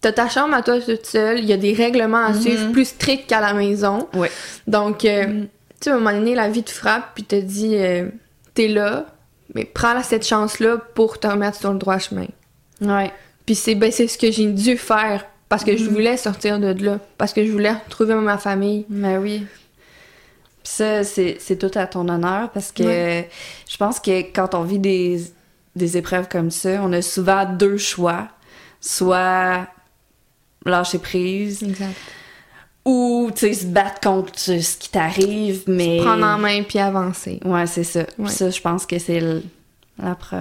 t'as 0.00 0.12
ta 0.12 0.30
chambre 0.30 0.54
à 0.54 0.62
toi 0.62 0.80
toute 0.80 1.04
seule, 1.04 1.40
il 1.40 1.44
y 1.44 1.52
a 1.52 1.58
des 1.58 1.74
règlements 1.74 2.24
à 2.24 2.32
suivre 2.32 2.72
plus 2.72 2.86
stricts 2.86 3.28
qu'à 3.28 3.42
la 3.42 3.52
maison. 3.52 4.08
Donc, 4.66 5.04
euh, 5.04 5.26
tu 5.26 5.48
sais, 5.82 5.90
à 5.90 5.94
un 5.94 5.98
moment 5.98 6.16
donné, 6.16 6.34
la 6.34 6.48
vie 6.48 6.62
te 6.62 6.72
frappe, 6.72 7.10
puis 7.14 7.24
te 7.24 7.36
dit, 7.36 7.76
t'es 8.54 8.68
là, 8.68 9.04
mais 9.54 9.66
prends 9.66 10.02
cette 10.02 10.26
chance-là 10.26 10.78
pour 10.94 11.20
te 11.20 11.26
remettre 11.26 11.58
sur 11.58 11.70
le 11.70 11.78
droit 11.78 11.98
chemin. 11.98 12.26
Ouais. 12.80 13.12
Puis 13.52 13.56
c'est 13.58 13.74
ben, 13.74 13.92
ce 13.92 14.16
que 14.16 14.32
j'ai 14.32 14.46
dû 14.46 14.78
faire 14.78 15.26
parce 15.50 15.62
que 15.62 15.76
je 15.76 15.84
voulais 15.84 16.16
sortir 16.16 16.58
de 16.58 16.68
là, 16.82 16.98
parce 17.18 17.34
que 17.34 17.44
je 17.44 17.52
voulais 17.52 17.72
retrouver 17.72 18.14
ma 18.14 18.38
famille. 18.38 18.86
Mais 18.88 19.18
oui. 19.18 19.44
Puis 20.62 20.72
ça, 20.72 21.04
c'est 21.04 21.58
tout 21.58 21.70
à 21.74 21.86
ton 21.86 22.08
honneur 22.08 22.48
parce 22.52 22.72
que 22.72 22.82
je 23.68 23.76
pense 23.76 24.00
que 24.00 24.22
quand 24.32 24.54
on 24.54 24.62
vit 24.62 24.78
des, 24.78 25.20
des 25.76 25.98
épreuves 25.98 26.28
comme 26.30 26.50
ça, 26.50 26.80
on 26.82 26.94
a 26.94 27.02
souvent 27.02 27.44
deux 27.44 27.76
choix. 27.76 28.28
Soit 28.80 29.66
lâcher 30.64 30.98
prise 30.98 31.62
Exact. 31.62 31.92
ou, 32.86 33.30
tu 33.34 33.48
sais, 33.48 33.52
se 33.52 33.66
battre 33.66 34.00
contre 34.00 34.38
ce 34.38 34.78
qui 34.78 34.88
t'arrive, 34.88 35.64
mais... 35.66 35.98
Prendre 35.98 36.24
en 36.24 36.38
main 36.38 36.62
puis 36.62 36.78
avancer. 36.78 37.38
Ouais, 37.44 37.66
c'est 37.66 37.84
ça. 37.84 38.04
Ouais. 38.18 38.30
ça, 38.30 38.48
je 38.48 38.60
pense 38.62 38.86
que 38.86 38.98
c'est 38.98 39.20
la 39.98 40.14
pro- 40.14 40.36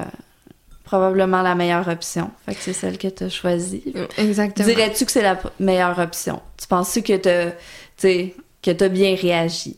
probablement 0.91 1.41
la 1.41 1.55
meilleure 1.55 1.88
option. 1.88 2.31
Fait 2.45 2.53
que 2.53 2.60
c'est 2.60 2.74
celle 2.74 2.98
que 2.98 3.07
tu 3.07 3.24
as 3.24 3.29
choisie. 3.29 3.93
Exactement. 4.17 4.67
Dirais-tu 4.67 5.05
que 5.05 5.12
c'est 5.13 5.21
la 5.21 5.39
meilleure 5.57 5.98
option? 5.98 6.41
Tu 6.60 6.67
penses-tu 6.67 7.01
que 7.01 7.15
t'as, 7.15 7.51
tu 7.95 8.33
que 8.62 8.71
t'as 8.71 8.89
bien 8.89 9.15
réagi 9.15 9.77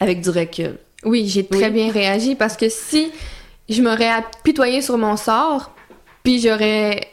avec 0.00 0.22
du 0.22 0.30
recul? 0.30 0.78
Oui, 1.04 1.28
j'ai 1.28 1.46
très 1.46 1.70
bien 1.70 1.92
réagi 1.92 2.36
parce 2.36 2.56
que 2.56 2.70
si 2.70 3.12
je 3.68 3.82
m'aurais 3.82 4.08
apitoyée 4.08 4.80
sur 4.80 4.96
mon 4.96 5.18
sort, 5.18 5.72
puis 6.22 6.40
j'aurais 6.40 7.06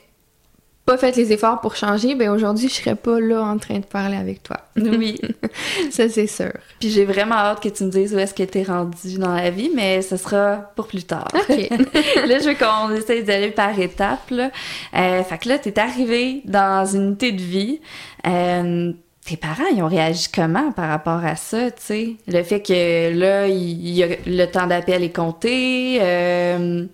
pas 0.85 0.97
fait 0.97 1.15
les 1.15 1.31
efforts 1.31 1.61
pour 1.61 1.75
changer, 1.75 2.13
ben 2.13 2.29
aujourd'hui, 2.29 2.67
je 2.67 2.73
serais 2.73 2.95
pas 2.95 3.19
là 3.19 3.41
en 3.41 3.57
train 3.57 3.79
de 3.79 3.85
parler 3.85 4.17
avec 4.17 4.43
toi. 4.43 4.57
Oui. 4.75 5.19
Ça, 5.91 6.09
c'est 6.09 6.27
sûr. 6.27 6.51
Puis 6.79 6.89
j'ai 6.89 7.05
vraiment 7.05 7.35
hâte 7.35 7.61
que 7.61 7.69
tu 7.69 7.83
me 7.85 7.89
dises 7.89 8.13
où 8.13 8.19
est-ce 8.19 8.33
que 8.33 8.43
t'es 8.43 8.63
rendu 8.63 9.17
dans 9.17 9.33
la 9.33 9.49
vie, 9.49 9.71
mais 9.73 10.01
ce 10.01 10.17
sera 10.17 10.71
pour 10.75 10.87
plus 10.87 11.03
tard. 11.05 11.27
OK. 11.33 11.47
là, 12.27 12.39
je 12.39 12.49
veux 12.49 12.55
qu'on 12.55 12.93
essaye 12.93 13.23
d'aller 13.23 13.51
par 13.51 13.79
étapes. 13.79 14.29
Là. 14.29 14.51
Euh, 14.95 15.23
fait 15.23 15.37
que 15.37 15.49
là, 15.49 15.57
t'es 15.57 15.79
arrivé 15.79 16.41
dans 16.45 16.85
une 16.85 17.03
unité 17.03 17.31
de 17.31 17.41
vie. 17.41 17.79
Euh, 18.27 18.91
tes 19.25 19.37
parents, 19.37 19.63
ils 19.73 19.81
ont 19.81 19.87
réagi 19.87 20.27
comment 20.33 20.71
par 20.73 20.89
rapport 20.89 21.23
à 21.23 21.35
ça, 21.37 21.71
tu 21.71 21.81
sais? 21.81 22.09
Le 22.27 22.43
fait 22.43 22.61
que 22.61 23.17
là, 23.17 23.47
il 23.47 24.17
le 24.25 24.45
temps 24.47 24.67
d'appel 24.67 25.03
est 25.03 25.15
compté. 25.15 25.99
euh, 26.01 26.85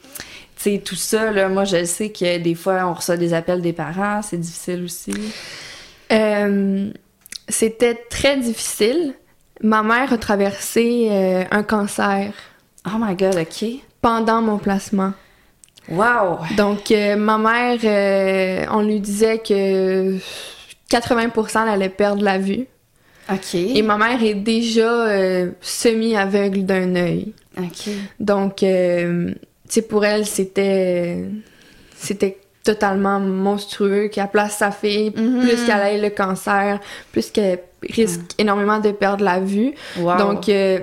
sais, 0.63 0.81
tout 0.83 0.95
ça, 0.95 1.31
là, 1.31 1.47
moi, 1.49 1.63
je 1.63 1.85
sais 1.85 2.09
que 2.09 2.37
des 2.37 2.55
fois, 2.55 2.85
on 2.85 2.93
reçoit 2.93 3.17
des 3.17 3.33
appels 3.33 3.61
des 3.61 3.73
parents. 3.73 4.21
C'est 4.21 4.37
difficile 4.37 4.83
aussi. 4.83 5.13
Euh, 6.11 6.91
C'était 7.47 7.95
très 8.09 8.37
difficile. 8.37 9.13
Ma 9.61 9.83
mère 9.83 10.13
a 10.13 10.17
traversé 10.17 11.07
euh, 11.09 11.43
un 11.51 11.63
cancer 11.63 12.33
Oh 12.85 12.97
my 12.99 13.15
God, 13.15 13.35
OK. 13.35 13.65
pendant 14.01 14.41
mon 14.41 14.57
placement. 14.57 15.13
Wow! 15.89 16.39
Donc, 16.55 16.91
euh, 16.91 17.15
ma 17.15 17.37
mère, 17.37 18.67
on 18.71 18.81
lui 18.81 18.99
disait 18.99 19.39
que 19.39 20.17
80% 20.91 21.63
elle 21.63 21.69
allait 21.69 21.89
perdre 21.89 22.23
la 22.23 22.37
vue. 22.37 22.67
OK. 23.31 23.55
Et 23.55 23.81
ma 23.81 23.97
mère 23.97 24.23
est 24.23 24.35
déjà 24.35 25.05
semi-aveugle 25.61 26.63
d'un 26.65 26.95
œil. 26.95 27.33
OK. 27.57 27.89
Donc, 28.19 28.63
sais, 29.75 29.81
pour 29.81 30.05
elle, 30.05 30.25
c'était. 30.25 31.25
C'était 31.95 32.37
totalement 32.63 33.19
monstrueux, 33.19 34.07
qu'elle 34.09 34.27
place 34.29 34.57
sa 34.57 34.71
fille, 34.71 35.11
Mhm. 35.15 35.41
plus 35.41 35.65
qu'elle 35.65 35.81
ait 35.95 36.01
le 36.01 36.09
cancer, 36.09 36.79
plus 37.11 37.29
qu'elle 37.31 37.59
risque 37.89 38.21
énormément 38.37 38.79
de 38.79 38.91
perdre 38.91 39.23
la 39.23 39.39
vue. 39.39 39.73
Wow. 39.97 40.17
Donc, 40.17 40.49
euh, 40.49 40.79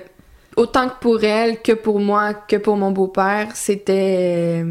autant 0.57 0.88
que 0.88 0.95
pour 1.00 1.23
elle, 1.23 1.61
que 1.62 1.73
pour 1.73 2.00
moi, 2.00 2.35
que 2.35 2.57
pour 2.57 2.76
mon 2.76 2.90
beau-père, 2.90 3.49
c'était 3.55 4.64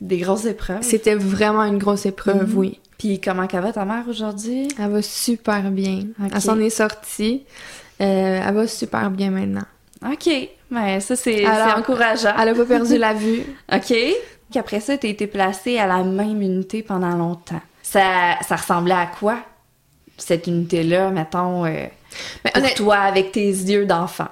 des 0.00 0.18
grosses 0.18 0.44
épreuves. 0.46 0.82
c'était 0.82 1.16
vraiment 1.16 1.64
une 1.64 1.78
grosse 1.78 2.06
épreuve, 2.06 2.50
Mhm. 2.52 2.58
oui. 2.58 2.80
Puis 2.98 3.20
comment 3.20 3.46
qu'elle 3.46 3.62
va 3.62 3.72
ta 3.72 3.84
mère 3.84 4.04
aujourd'hui? 4.08 4.68
Elle 4.80 4.90
va 4.90 5.02
super 5.02 5.70
bien. 5.70 6.02
Elle 6.32 6.40
s'en 6.40 6.58
est 6.60 6.70
sortie. 6.70 7.44
Euh, 8.00 8.40
elle 8.46 8.54
va 8.54 8.66
super 8.66 9.10
bien 9.10 9.30
maintenant. 9.30 9.66
OK. 10.04 10.28
Mais 10.70 11.00
ça, 11.00 11.16
c'est 11.16 11.46
encourageant. 11.46 12.34
Elle 12.40 12.48
a 12.50 12.54
pas 12.54 12.64
perdu 12.64 12.98
la 12.98 13.14
vue. 13.14 13.42
OK. 13.72 13.94
Qu'après 14.52 14.80
ça, 14.80 14.96
t'as 14.96 15.08
été 15.08 15.26
placée 15.26 15.78
à 15.78 15.86
la 15.86 16.02
même 16.02 16.40
unité 16.42 16.82
pendant 16.82 17.10
longtemps. 17.16 17.60
Ça, 17.82 18.36
ça 18.46 18.56
ressemblait 18.56 18.94
à 18.94 19.06
quoi, 19.06 19.38
cette 20.16 20.46
unité-là, 20.46 21.10
mettons, 21.10 21.64
euh, 21.66 21.86
Mais 22.44 22.50
pour 22.52 22.62
honnête- 22.62 22.74
toi, 22.76 22.96
avec 22.96 23.32
tes 23.32 23.46
yeux 23.48 23.86
d'enfant? 23.86 24.28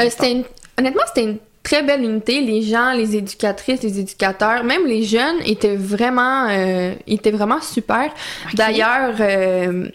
Euh, 0.00 0.08
une- 0.22 0.44
Honnêtement, 0.78 1.02
c'était 1.06 1.24
une 1.24 1.38
très 1.62 1.82
belle 1.82 2.02
unité. 2.02 2.40
Les 2.40 2.62
gens, 2.62 2.92
les 2.92 3.16
éducatrices, 3.16 3.82
les 3.82 4.00
éducateurs, 4.00 4.64
même 4.64 4.86
les 4.86 5.02
jeunes 5.04 5.36
étaient 5.44 5.76
vraiment, 5.76 6.48
euh, 6.48 6.94
étaient 7.06 7.30
vraiment 7.30 7.60
super. 7.60 8.10
D'ailleurs, 8.54 9.14
euh, 9.20 9.88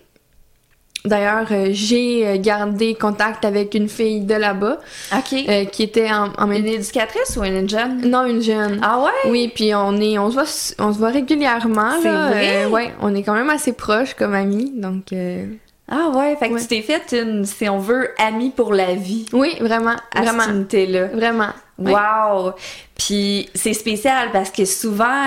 d'ailleurs, 1.05 1.47
euh, 1.51 1.67
j'ai 1.71 2.27
euh, 2.27 2.37
gardé 2.37 2.95
contact 2.95 3.45
avec 3.45 3.73
une 3.75 3.87
fille 3.87 4.21
de 4.21 4.35
là-bas 4.35 4.79
OK. 5.15 5.33
euh, 5.47 5.65
qui 5.65 5.83
était 5.83 6.11
en, 6.11 6.29
en 6.37 6.51
une 6.51 6.65
éducatrice 6.65 7.37
ou 7.37 7.43
une 7.43 7.69
jeune? 7.69 8.01
non 8.09 8.25
une 8.25 8.41
jeune. 8.41 8.79
Ah 8.83 8.99
ouais? 9.03 9.29
Oui, 9.31 9.51
puis 9.53 9.73
on 9.75 9.95
est, 9.97 10.17
on 10.17 10.29
se 10.29 10.33
voit, 10.35 10.85
on 10.85 10.93
se 10.93 10.97
voit 10.99 11.09
régulièrement. 11.09 11.91
C'est 12.01 12.11
là. 12.11 12.29
vrai? 12.29 12.65
Euh, 12.65 12.69
ouais, 12.69 12.93
on 13.01 13.13
est 13.15 13.23
quand 13.23 13.33
même 13.35 13.49
assez 13.49 13.73
proches 13.73 14.13
comme 14.13 14.33
amis, 14.33 14.71
donc 14.75 15.13
euh, 15.13 15.45
Ah 15.89 16.09
ouais, 16.15 16.35
fait 16.37 16.49
que 16.49 16.53
Ouais. 16.55 16.61
tu 16.61 16.67
t'es 16.67 16.81
faite 16.81 17.13
une, 17.19 17.45
si 17.45 17.69
on 17.69 17.77
veut, 17.79 18.09
amie 18.17 18.49
pour 18.49 18.73
la 18.73 18.95
vie 18.95 19.25
oui, 19.33 19.55
vraiment, 19.61 19.95
à 20.15 20.21
vraiment, 20.21 20.43
cette 20.43 20.53
unité-là. 20.55 21.07
vraiment. 21.07 21.49
Ouais. 21.77 21.91
Wow! 21.93 22.53
Puis 22.97 23.49
c'est 23.53 23.73
spécial 23.73 24.29
parce 24.31 24.49
que 24.49 24.63
souvent, 24.65 25.25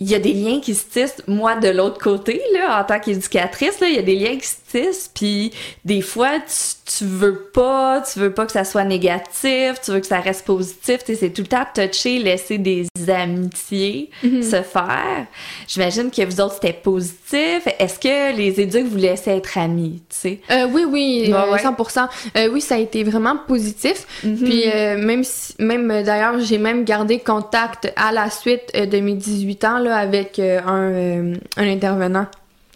il 0.00 0.08
y 0.08 0.14
a 0.14 0.18
des 0.18 0.32
liens 0.32 0.60
qui 0.60 0.74
se 0.74 0.84
tissent. 0.86 1.22
Moi, 1.26 1.56
de 1.56 1.68
l'autre 1.68 1.98
côté, 1.98 2.40
là, 2.52 2.80
en 2.80 2.84
tant 2.84 3.00
qu'éducatrice, 3.00 3.80
là, 3.80 3.88
il 3.88 3.96
y 3.96 3.98
a 3.98 4.02
des 4.02 4.14
liens 4.14 4.36
qui 4.36 4.46
se 4.46 4.56
tissent. 4.70 5.10
Puis 5.14 5.52
des 5.84 6.00
fois, 6.00 6.38
tu, 6.40 6.96
tu 6.98 7.04
veux 7.04 7.36
pas, 7.52 8.02
tu 8.02 8.18
veux 8.18 8.32
pas 8.32 8.46
que 8.46 8.52
ça 8.52 8.64
soit 8.64 8.84
négatif, 8.84 9.74
tu 9.84 9.90
veux 9.92 10.00
que 10.00 10.06
ça 10.06 10.20
reste 10.20 10.44
positif. 10.46 10.98
Tu 11.04 11.12
sais, 11.12 11.14
c'est 11.16 11.30
tout 11.30 11.42
le 11.42 11.48
temps 11.48 11.64
toucher, 11.74 12.18
laisser 12.18 12.58
des 12.58 12.86
amitiés 13.08 14.10
Mhm. 14.22 14.42
se 14.42 14.62
faire. 14.62 15.26
J'imagine 15.66 16.10
que 16.10 16.24
vous 16.24 16.40
autres, 16.40 16.54
c'était 16.54 16.72
positif. 16.72 17.66
Est-ce 17.78 17.98
que 17.98 18.36
les 18.36 18.60
éducs 18.60 18.86
vous 18.86 18.96
laissaient 18.96 19.36
être 19.36 19.58
amis, 19.58 20.02
tu 20.08 20.16
sais? 20.16 20.40
Euh, 20.50 20.66
oui, 20.72 20.84
oui, 20.88 21.24
Ouais, 21.28 21.34
euh, 21.34 21.52
ouais. 21.52 21.58
100%. 21.62 22.08
Euh, 22.36 22.48
oui, 22.52 22.60
ça 22.60 22.76
a 22.76 22.78
été 22.78 23.04
vraiment 23.04 23.36
positif. 23.46 24.06
Puis 24.22 24.64
euh, 24.72 24.96
même, 24.98 25.24
si- 25.24 25.54
même 25.58 25.90
euh, 25.90 26.02
d'ailleurs, 26.02 26.38
j'ai 26.40 26.58
même 26.58 26.84
gardé 26.84 27.18
contact 27.18 27.92
à 27.96 28.12
la 28.12 28.30
suite 28.30 28.72
de 28.74 29.00
mes 29.00 29.14
18 29.14 29.64
ans 29.64 29.78
là, 29.78 29.96
avec 29.96 30.38
un, 30.38 31.32
un 31.56 31.68
intervenant. 31.68 32.26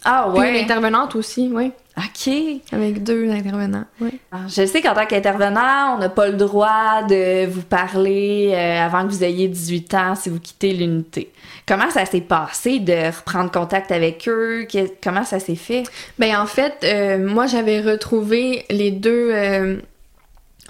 Ah 0.05 0.29
Puis 0.33 0.43
une 0.47 0.53
ouais? 0.55 0.61
intervenante 0.61 1.15
aussi, 1.15 1.49
oui. 1.53 1.71
OK. 1.95 2.33
Avec 2.71 3.03
deux 3.03 3.29
intervenants, 3.29 3.85
oui. 4.01 4.19
Je 4.47 4.65
sais 4.65 4.81
qu'en 4.81 4.95
tant 4.95 5.05
qu'intervenant, 5.05 5.95
on 5.95 5.99
n'a 5.99 6.09
pas 6.09 6.27
le 6.27 6.33
droit 6.33 7.03
de 7.07 7.45
vous 7.45 7.61
parler 7.61 8.51
euh, 8.53 8.81
avant 8.85 9.03
que 9.05 9.11
vous 9.11 9.23
ayez 9.23 9.47
18 9.47 9.93
ans 9.93 10.15
si 10.15 10.29
vous 10.29 10.39
quittez 10.39 10.73
l'unité. 10.73 11.31
Comment 11.67 11.91
ça 11.91 12.05
s'est 12.05 12.21
passé 12.21 12.79
de 12.79 13.15
reprendre 13.15 13.51
contact 13.51 13.91
avec 13.91 14.27
eux? 14.27 14.65
Comment 15.03 15.23
ça 15.23 15.39
s'est 15.39 15.55
fait? 15.55 15.83
Ben 16.17 16.35
en 16.37 16.47
fait, 16.47 16.73
euh, 16.83 17.19
moi 17.19 17.45
j'avais 17.45 17.79
retrouvé 17.81 18.65
les 18.71 18.89
deux. 18.89 19.29
euh, 19.31 19.77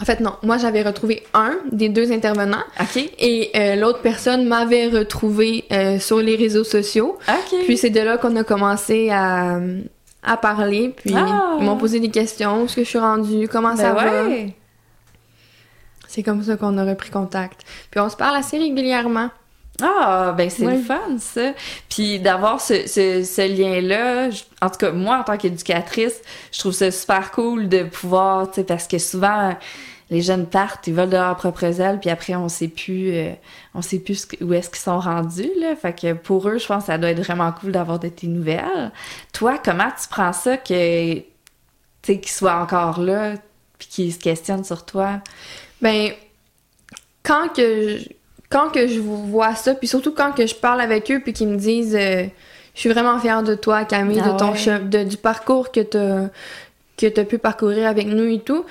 En 0.01 0.06
fait, 0.06 0.20
non, 0.20 0.34
moi 0.44 0.58
j'avais 0.58 0.82
retrouvé 0.84 1.24
un 1.34 1.56
des 1.72 1.88
deux 1.88 2.12
intervenants 2.12 2.63
OK. 2.82 2.98
et 3.18 3.50
euh, 3.56 3.75
l'autre 3.77 4.01
personne 4.01 4.46
m'avait 4.46 4.88
retrouvé 4.88 5.63
sur 6.00 6.18
les 6.20 6.36
réseaux 6.36 6.65
sociaux. 6.65 7.18
OK. 7.30 7.60
Puis 7.65 7.77
c'est 7.77 7.92
de 7.92 8.01
là 8.01 8.18
qu'on 8.18 8.36
a 8.36 8.44
commencé 8.44 9.10
à, 9.10 9.58
à 10.24 10.38
parler. 10.38 10.94
Puis 10.96 11.13
Ah. 11.15 11.55
ils 11.59 11.66
m'ont 11.66 11.77
posé 11.77 12.00
des 12.00 12.09
questions, 12.09 12.62
où 12.62 12.66
est-ce 12.66 12.75
que 12.77 12.83
je 12.83 12.90
suis 12.90 13.00
rendue, 13.00 13.48
comment 13.48 13.75
ça 13.75 13.92
Ben 13.94 14.03
va? 14.03 14.24
ouais. 14.25 14.55
C'est 16.07 16.24
comme 16.24 16.44
ça 16.44 16.55
qu'on 16.57 16.77
a 16.77 16.86
repris 16.86 17.09
contact. 17.09 17.62
Puis 17.90 18.00
on 18.00 18.09
se 18.09 18.16
parle 18.16 18.36
assez 18.36 18.57
régulièrement. 18.57 19.29
Ah, 19.81 20.36
ben 20.38 20.51
c'est 20.51 20.66
le 20.66 20.77
fun, 20.77 21.18
ça. 21.18 21.53
Puis 21.90 22.20
d'avoir 22.20 22.62
ce, 22.62 22.86
ce, 22.88 23.24
ce 23.24 23.42
lien-là, 23.42 24.29
je- 24.29 24.44
en 24.62 24.70
tout 24.70 24.77
cas, 24.77 24.92
moi, 24.92 25.18
en 25.18 25.24
tant 25.24 25.36
qu'éducatrice, 25.36 26.22
je 26.51 26.59
trouve 26.59 26.74
ça 26.74 26.92
super 26.92 27.31
cool 27.31 27.68
de 27.68 27.81
pouvoir, 27.83 28.50
tu 28.51 28.55
sais, 28.62 28.64
parce 28.64 28.88
que 28.88 29.00
souvent, 29.00 29.57
les 30.09 30.22
jeunes 30.22 30.46
partent, 30.46 30.85
ils 30.87 30.94
volent 30.94 31.07
de 31.07 31.16
leurs 31.18 31.35
propres 31.35 31.79
ailes, 31.81 32.00
puis 32.00 32.09
après, 32.09 32.35
on 32.35 32.50
sait 32.50 32.68
plus, 32.68 33.11
euh, 33.13 33.31
on 33.74 33.81
sait 33.81 34.00
plus 34.00 34.27
où 34.42 34.53
est-ce 34.53 34.70
qu'ils 34.70 34.79
sont 34.79 35.00
rendus, 35.00 35.50
là. 35.59 35.75
Fait 35.75 35.94
que 35.94 36.13
pour 36.13 36.48
eux, 36.50 36.57
je 36.59 36.66
pense 36.68 36.83
que 36.83 36.87
ça 36.87 36.98
doit 36.98 37.09
être 37.09 37.22
vraiment 37.22 37.51
cool 37.51 37.72
d'avoir 37.72 38.00
de 38.00 38.09
tes 38.09 38.27
nouvelles. 38.27 38.92
Toi, 39.31 39.57
comment 39.63 39.89
tu 40.00 40.07
prends 40.09 40.33
ça 40.33 40.57
que, 40.57 41.16
tu 41.16 41.24
sais, 42.03 42.20
qu'ils 42.20 42.31
soient 42.31 42.55
encore 42.61 43.00
là, 43.00 43.33
puis 43.79 43.87
qu'ils 43.87 44.13
se 44.13 44.20
questionnent 44.20 44.63
sur 44.66 44.85
toi? 44.85 45.20
Ben, 45.81 46.11
quand 47.24 47.50
que 47.55 47.98
je, 47.98 48.09
quand 48.50 48.70
que 48.70 48.87
je 48.87 49.00
vois 49.00 49.55
ça, 49.55 49.74
puis 49.74 49.87
surtout 49.87 50.13
quand 50.13 50.31
que 50.33 50.46
je 50.46 50.55
parle 50.55 50.81
avec 50.81 51.09
eux, 51.11 51.22
puis 51.24 51.33
qu'ils 51.33 51.48
me 51.48 51.57
disent 51.57 51.96
euh, 52.00 52.25
Je 52.75 52.79
suis 52.79 52.89
vraiment 52.89 53.18
fière 53.20 53.44
de 53.44 53.55
toi, 53.55 53.85
Camille, 53.85 54.22
Ah 54.24 54.31
de 54.33 54.37
ton 54.37 54.51
ouais. 54.51 54.79
de- 54.79 55.03
du 55.03 55.18
parcours 55.18 55.72
que 55.72 55.79
t'as 55.81 56.27
que 56.96 57.07
t'as 57.07 57.24
pu 57.24 57.39
parcourir 57.39 57.87
avec 57.87 58.05
nous 58.05 58.25
et 58.31 58.39
tout, 58.39 58.66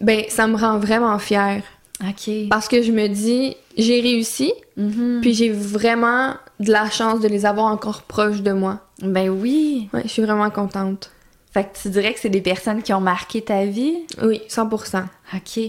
ben, 0.00 0.24
ça 0.28 0.46
me 0.46 0.56
rend 0.56 0.78
vraiment 0.78 1.18
fière. 1.18 1.62
OK. 2.02 2.30
Parce 2.50 2.68
que 2.68 2.82
je 2.82 2.92
me 2.92 3.06
dis 3.08 3.56
J'ai 3.76 4.00
réussi, 4.00 4.52
Mhm. 4.76 5.20
puis 5.22 5.34
j'ai 5.34 5.50
vraiment 5.50 6.34
de 6.60 6.70
la 6.70 6.88
chance 6.90 7.20
de 7.20 7.28
les 7.28 7.46
avoir 7.46 7.66
encore 7.66 8.02
proches 8.02 8.42
de 8.42 8.52
moi. 8.52 8.80
Ben 9.02 9.28
oui. 9.28 9.88
Ouais, 9.92 10.02
je 10.04 10.08
suis 10.08 10.22
vraiment 10.22 10.50
contente. 10.50 11.10
Fait 11.52 11.64
que 11.64 11.78
tu 11.80 11.88
dirais 11.90 12.12
que 12.14 12.20
c'est 12.20 12.28
des 12.30 12.40
personnes 12.40 12.82
qui 12.82 12.92
ont 12.92 13.00
marqué 13.00 13.42
ta 13.42 13.64
vie? 13.64 13.94
Oui, 14.22 14.40
100%. 14.48 15.04
OK. 15.34 15.60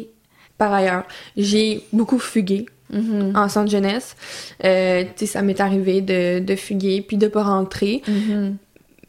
Par 0.57 0.73
ailleurs, 0.73 1.03
j'ai 1.37 1.83
beaucoup 1.93 2.19
fugué. 2.19 2.65
Mhm. 2.91 3.33
en 3.35 3.49
centre 3.49 3.71
jeunesse. 3.71 4.15
Euh, 4.63 5.03
tu 5.03 5.09
sais, 5.15 5.25
ça 5.25 5.41
m'est 5.41 5.59
arrivé 5.59 6.01
de, 6.01 6.37
de 6.37 6.55
fuguer 6.55 7.01
puis 7.01 7.17
de 7.17 7.27
pas 7.27 7.41
rentrer. 7.43 8.03
Mhm. 8.07 8.57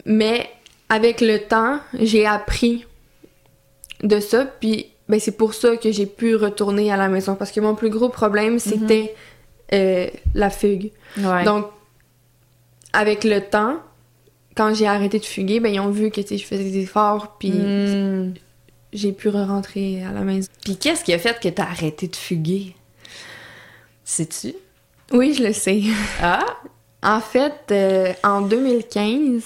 Mais 0.06 0.48
avec 0.88 1.20
le 1.20 1.38
temps, 1.40 1.78
j'ai 2.00 2.24
appris 2.24 2.86
de 4.02 4.18
ça. 4.18 4.46
Puis 4.46 4.86
ben, 5.08 5.20
c'est 5.20 5.36
pour 5.36 5.54
ça 5.54 5.76
que 5.76 5.90
j'ai 5.92 6.06
pu 6.06 6.34
retourner 6.36 6.90
à 6.92 6.96
la 6.96 7.08
maison. 7.08 7.34
Parce 7.34 7.52
que 7.52 7.60
mon 7.60 7.74
plus 7.74 7.90
gros 7.90 8.08
problème, 8.08 8.58
c'était 8.58 9.14
euh, 9.72 10.08
la 10.34 10.50
fugue. 10.50 10.90
Ouais. 11.18 11.44
Donc, 11.44 11.66
avec 12.92 13.24
le 13.24 13.40
temps, 13.40 13.76
quand 14.56 14.74
j'ai 14.74 14.86
arrêté 14.86 15.18
de 15.18 15.24
fuguer, 15.24 15.60
ben, 15.60 15.72
ils 15.72 15.80
ont 15.80 15.90
vu 15.90 16.10
que 16.10 16.20
je 16.22 16.44
faisais 16.44 16.64
des 16.64 16.78
efforts. 16.78 17.36
Puis 17.38 17.50
Mhm. 17.50 18.34
j'ai 18.92 19.12
pu 19.12 19.28
rentrer 19.28 20.02
à 20.02 20.12
la 20.12 20.20
maison. 20.22 20.48
Puis 20.64 20.76
qu'est-ce 20.76 21.04
qui 21.04 21.12
a 21.12 21.18
fait 21.18 21.38
que 21.40 21.48
t'as 21.48 21.64
arrêté 21.64 22.08
de 22.08 22.16
fuguer? 22.16 22.74
Sais-tu? 24.04 24.54
Oui, 25.12 25.34
je 25.34 25.42
le 25.44 25.52
sais. 25.52 25.82
Ah! 26.22 26.44
En 27.02 27.20
fait, 27.20 27.52
euh, 27.70 28.12
en 28.24 28.40
2015, 28.40 29.42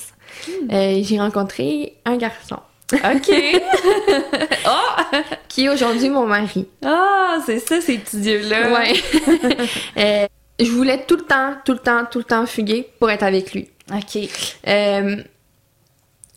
euh, 0.73 1.01
j'ai 1.03 1.18
rencontré 1.18 1.96
un 2.07 2.16
garçon 2.16 2.59
OK! 2.92 3.31
oh! 4.66 5.16
qui 5.48 5.64
est 5.64 5.68
aujourd'hui 5.68 6.09
mon 6.09 6.26
mari. 6.26 6.66
Ah, 6.85 7.38
c'est 7.44 7.59
ça, 7.61 7.81
ces 7.81 7.98
petits 7.98 8.18
yeux-là. 8.18 8.72
Ouais. 8.72 8.92
Euh, 9.96 10.26
je 10.59 10.70
voulais 10.70 11.05
tout 11.07 11.16
le 11.16 11.22
temps, 11.22 11.55
tout 11.64 11.72
le 11.72 11.79
temps, 11.79 12.05
tout 12.11 12.18
le 12.18 12.24
temps 12.24 12.46
fuguer 12.46 12.88
pour 12.98 13.11
être 13.11 13.22
avec 13.22 13.53
lui. 13.55 13.68
OK. 13.92 14.29
Euh, 14.68 15.16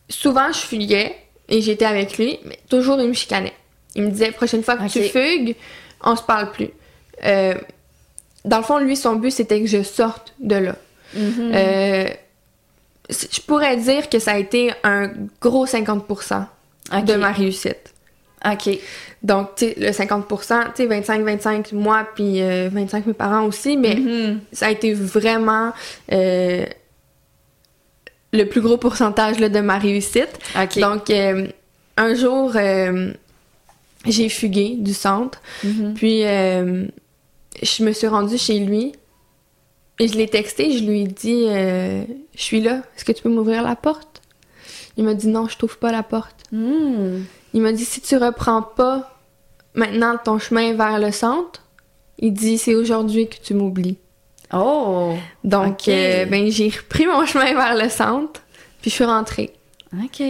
souvent, 0.10 0.52
je 0.52 0.60
fuguais 0.60 1.16
et 1.50 1.62
j'étais 1.62 1.86
avec 1.86 2.18
lui, 2.18 2.40
mais 2.46 2.58
toujours 2.70 3.00
il 3.02 3.08
me 3.10 3.14
chicanait. 3.14 3.54
Il 3.96 4.04
me 4.04 4.10
disait 4.10 4.32
prochaine 4.32 4.64
fois 4.64 4.76
que 4.78 4.88
tu 4.88 5.04
fugues, 5.04 5.56
on 6.04 6.16
se 6.16 6.24
parle 6.24 6.52
plus. 6.52 6.70
Euh, 7.24 7.54
dans 8.46 8.58
le 8.58 8.64
fond, 8.64 8.80
lui, 8.80 8.96
son 8.96 9.16
but 9.16 9.32
c'était 9.32 9.60
que 9.62 9.68
je 9.68 9.84
sorte 9.84 10.34
de 10.40 10.56
là. 10.56 10.76
C- 11.14 12.18
je 13.10 13.42
pourrais 13.42 13.78
dire 13.78 14.10
que 14.10 14.20
ça 14.20 14.32
a 14.34 14.38
été 14.38 14.72
un 14.84 15.12
gros 15.42 15.66
50% 15.66 16.46
OK. 16.94 17.06
de 17.06 17.16
ma 17.16 17.32
réussite. 17.32 17.94
OK. 18.46 18.78
Donc, 19.24 19.56
tu 19.56 19.68
sais, 19.68 19.76
le 19.78 19.90
50%, 19.92 20.74
tu 20.76 20.84
sais, 20.84 20.88
25-25 20.88 21.74
moi, 21.74 22.06
puis 22.16 22.42
euh, 22.42 22.70
25 22.72 23.06
mes 23.08 23.14
parents 23.14 23.46
aussi, 23.46 23.78
mais 23.78 23.96
Mhm. 23.96 24.42
ça 24.52 24.68
a 24.68 24.72
été 24.72 24.94
vraiment 24.94 25.72
euh, 26.12 26.66
le 28.34 28.44
plus 28.46 28.62
gros 28.62 28.78
pourcentage 28.78 29.40
là, 29.40 29.48
de 29.50 29.60
ma 29.60 29.78
réussite. 29.78 30.40
OK. 30.62 30.80
Donc, 30.80 31.10
euh, 31.10 31.48
un 31.98 32.16
jour, 32.16 32.52
euh, 32.56 33.12
j'ai 34.06 34.28
fugué 34.30 34.76
du 34.78 34.94
centre, 34.94 35.42
Mhm. 35.64 35.94
puis 35.94 36.22
je 36.24 37.84
me 37.84 37.92
suis 37.94 38.08
rendue 38.08 38.38
chez 38.38 38.60
lui 38.60 38.94
Et 40.04 40.10
je 40.10 40.18
l'ai 40.18 40.28
texté, 40.28 40.78
je 40.78 40.84
lui 40.84 41.04
ai 41.04 41.08
dit 41.08 41.46
euh, 41.48 42.04
Je 42.36 42.42
suis 42.42 42.60
là, 42.60 42.82
est-ce 42.94 43.06
que 43.06 43.14
tu 43.14 43.24
peux 43.24 43.30
m'ouvrir 43.30 43.64
la 43.64 43.78
porte 43.78 44.22
Il 44.98 45.06
m'a 45.06 45.14
dit 45.14 45.30
Non, 45.30 45.48
je 45.48 45.58
t'ouvre 45.58 45.78
pas 45.78 45.94
la 45.94 46.04
porte. 46.04 46.36
Hmm. 46.52 47.22
Il 47.54 47.62
m'a 47.62 47.72
dit 47.72 47.86
Si 47.86 48.02
tu 48.02 48.18
reprends 48.18 48.62
pas 48.64 49.18
maintenant 49.76 50.18
ton 50.22 50.40
chemin 50.40 50.74
vers 50.74 51.00
le 51.00 51.14
centre, 51.14 51.64
il 52.20 52.34
dit 52.34 52.58
C'est 52.58 52.76
aujourd'hui 52.76 53.30
que 53.30 53.38
tu 53.42 53.54
m'oublies. 53.54 53.96
Oh! 54.52 55.14
Donc, 55.46 55.88
euh, 55.88 56.26
ben, 56.26 56.52
j'ai 56.52 56.68
repris 56.68 57.06
mon 57.06 57.26
chemin 57.26 57.54
vers 57.54 57.82
le 57.82 57.88
centre, 57.88 58.42
puis 58.82 58.92
je 58.92 58.96
suis 58.96 59.06
rentrée. 59.06 59.54
OK. 59.94 60.22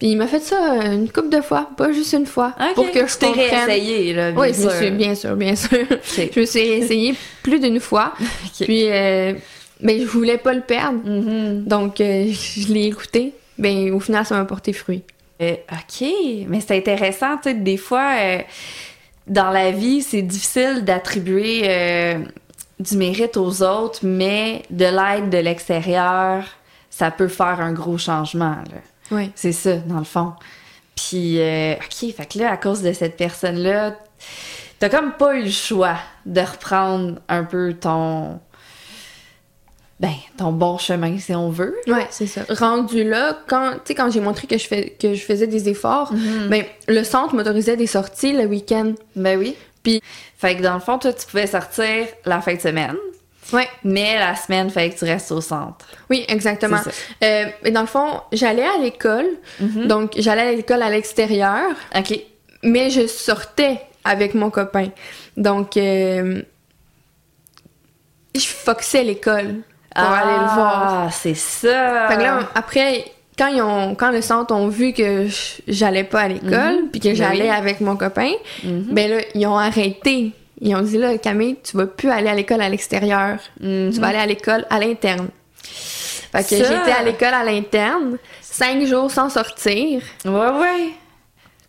Puis 0.00 0.08
il 0.08 0.16
m'a 0.16 0.26
fait 0.26 0.40
ça 0.40 0.56
euh, 0.80 0.92
une 0.94 1.12
couple 1.12 1.28
de 1.28 1.40
fois, 1.42 1.68
pas 1.76 1.92
juste 1.92 2.14
une 2.14 2.26
fois, 2.26 2.54
OK. 2.58 2.74
pour 2.74 2.90
que 2.90 3.06
je 3.06 3.18
comprenne. 3.18 3.66
réessayé, 3.68 4.12
là, 4.14 4.32
bien 4.32 4.40
Oui, 4.40 4.48
bien 4.52 4.70
sûr. 4.70 4.90
bien 4.92 5.14
sûr, 5.14 5.36
bien 5.36 5.54
sûr. 5.54 5.78
Je 6.34 6.40
me 6.40 6.46
suis 6.46 6.60
réessayée 6.60 7.14
plus 7.42 7.60
d'une 7.60 7.78
fois. 7.80 8.14
Ok. 8.20 8.64
Puis, 8.66 8.86
euh, 8.88 9.34
ben, 9.80 10.00
je 10.00 10.06
voulais 10.06 10.38
pas 10.38 10.52
le 10.54 10.62
perdre. 10.62 10.98
Mhm. 11.04 11.64
Donc, 11.64 12.00
euh, 12.00 12.26
je 12.32 12.72
l'ai 12.72 12.86
écouté. 12.86 13.34
Ben, 13.58 13.92
au 13.92 14.00
final, 14.00 14.24
ça 14.26 14.36
m'a 14.36 14.44
porté 14.46 14.72
fruit. 14.72 15.02
Euh, 15.40 15.54
OK, 15.72 16.06
mais 16.48 16.60
c'est 16.60 16.76
intéressant, 16.76 17.36
tu 17.36 17.44
sais, 17.50 17.54
des 17.54 17.76
fois, 17.78 18.12
euh, 18.18 18.38
dans 19.26 19.50
la 19.50 19.70
vie, 19.70 20.02
c'est 20.02 20.22
difficile 20.22 20.84
d'attribuer 20.84 21.62
euh, 21.64 22.18
du 22.78 22.96
mérite 22.96 23.36
aux 23.38 23.62
autres, 23.62 24.00
mais 24.02 24.62
de 24.70 24.84
l'aide 24.84 25.30
de 25.30 25.38
l'extérieur, 25.38 26.44
ça 26.90 27.10
peut 27.10 27.28
faire 27.28 27.60
un 27.60 27.72
gros 27.72 27.96
changement, 27.98 28.56
là. 28.70 28.80
Oui. 29.10 29.30
C'est 29.34 29.52
ça, 29.52 29.76
dans 29.76 29.98
le 29.98 30.04
fond. 30.04 30.32
Puis, 30.96 31.40
euh, 31.40 31.74
OK, 31.74 32.14
fait 32.14 32.26
que 32.32 32.38
là, 32.38 32.50
à 32.52 32.56
cause 32.56 32.82
de 32.82 32.92
cette 32.92 33.16
personne-là, 33.16 33.96
t'as 34.78 34.88
comme 34.88 35.12
pas 35.12 35.34
eu 35.36 35.44
le 35.44 35.50
choix 35.50 35.96
de 36.26 36.40
reprendre 36.40 37.18
un 37.28 37.44
peu 37.44 37.74
ton... 37.74 38.38
Ben, 39.98 40.14
ton 40.38 40.50
bon 40.52 40.78
chemin, 40.78 41.18
si 41.18 41.34
on 41.34 41.50
veut. 41.50 41.76
Ouais, 41.86 42.06
c'est 42.10 42.26
ça. 42.26 42.40
Rendu 42.48 43.04
là, 43.04 43.36
quand, 43.46 43.72
tu 43.72 43.78
sais, 43.84 43.94
quand 43.94 44.10
j'ai 44.10 44.20
montré 44.20 44.46
que 44.46 44.56
je, 44.56 44.66
fais, 44.66 44.96
que 44.98 45.12
je 45.12 45.20
faisais 45.22 45.46
des 45.46 45.68
efforts, 45.68 46.12
ben, 46.48 46.64
le 46.88 47.04
centre 47.04 47.34
m'autorisait 47.34 47.76
des 47.76 47.86
sorties 47.86 48.32
le 48.32 48.46
week-end. 48.46 48.94
Ben 49.14 49.38
oui. 49.38 49.56
Puis- 49.82 50.00
Fait 50.38 50.56
que 50.56 50.62
dans 50.62 50.72
le 50.74 50.80
fond, 50.80 50.96
toi, 50.98 51.12
tu 51.12 51.26
pouvais 51.26 51.46
sortir 51.46 52.06
la 52.24 52.40
fin 52.40 52.54
de 52.54 52.60
semaine, 52.60 52.96
Ouais. 53.52 53.68
mais 53.84 54.18
la 54.18 54.34
semaine, 54.36 54.70
fallait 54.70 54.90
que 54.90 54.98
tu 54.98 55.04
restes 55.04 55.32
au 55.32 55.40
centre. 55.40 55.86
Oui, 56.08 56.24
exactement. 56.28 56.78
Euh, 57.22 57.44
et 57.64 57.70
dans 57.70 57.80
le 57.82 57.86
fond, 57.86 58.20
j'allais 58.32 58.64
à 58.66 58.78
l'école. 58.80 59.26
Mhm. 59.60 59.86
Donc, 59.86 60.12
j'allais 60.16 60.42
à 60.42 60.52
l'école 60.52 60.82
à 60.82 60.90
l'extérieur, 60.90 61.70
OK. 61.96 62.18
mais 62.62 62.90
je 62.90 63.06
sortais 63.06 63.80
avec 64.04 64.34
mon 64.34 64.50
copain. 64.50 64.88
Donc, 65.36 65.76
euh, 65.76 66.42
je 68.34 68.46
foxais 68.46 69.02
l'école 69.04 69.56
pour 69.94 70.04
aller 70.04 70.32
le 70.32 70.54
voir. 70.54 71.04
Ah, 71.06 71.10
c'est 71.10 71.34
ça. 71.34 72.06
Fait 72.08 72.16
que 72.16 72.22
là, 72.22 72.40
après, 72.54 73.04
quand, 73.36 73.48
ils 73.48 73.60
ont, 73.62 73.94
quand 73.94 74.10
le 74.10 74.22
centre 74.22 74.54
ont 74.54 74.68
vu 74.68 74.92
que 74.92 75.26
j'allais 75.66 76.04
pas 76.04 76.20
à 76.22 76.28
l'école, 76.28 76.84
puis 76.92 77.00
que 77.00 77.08
Ben 77.08 77.16
j'allais 77.16 77.42
oui. 77.42 77.48
avec 77.50 77.80
mon 77.80 77.96
copain, 77.96 78.30
Mhm. 78.62 78.86
ben 78.90 79.10
là, 79.10 79.16
ils 79.34 79.46
ont 79.46 79.58
arrêté. 79.58 80.32
Ils 80.60 80.74
ont 80.74 80.82
dit, 80.82 80.98
là, 80.98 81.16
Camille, 81.18 81.56
tu 81.62 81.76
vas 81.76 81.86
plus 81.86 82.10
aller 82.10 82.28
à 82.28 82.34
l'école 82.34 82.60
à 82.60 82.68
l'extérieur. 82.68 83.38
Mhm. 83.60 83.90
Tu 83.92 84.00
vas 84.00 84.08
aller 84.08 84.18
à 84.18 84.26
l'école 84.26 84.66
à 84.68 84.78
l'interne. 84.78 85.28
Fait 86.32 86.42
que 86.48 86.56
j'étais 86.56 86.92
à 86.92 87.02
l'école 87.02 87.34
à 87.34 87.42
l'interne, 87.44 88.18
cinq 88.40 88.84
jours 88.86 89.10
sans 89.10 89.30
sortir. 89.30 90.02
Ouais, 90.24 90.30
ouais. 90.32 90.90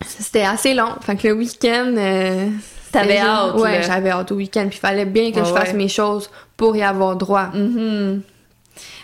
C'était 0.05 0.43
assez 0.43 0.73
long. 0.73 0.95
Fait 1.01 1.15
que 1.15 1.27
le 1.29 1.33
week-end. 1.35 1.93
euh, 1.97 2.47
T'avais 2.91 3.19
hâte, 3.19 3.55
Ouais, 3.55 3.81
j'avais 3.83 4.09
hâte 4.09 4.31
au 4.31 4.35
week-end. 4.35 4.65
Puis 4.67 4.77
il 4.77 4.81
fallait 4.81 5.05
bien 5.05 5.31
que 5.31 5.39
Ouais, 5.39 5.45
je 5.45 5.53
fasse 5.53 5.69
ouais. 5.69 5.73
mes 5.73 5.87
choses 5.87 6.29
pour 6.57 6.75
y 6.75 6.83
avoir 6.83 7.15
droit. 7.15 7.47
Mhm. 7.53 8.21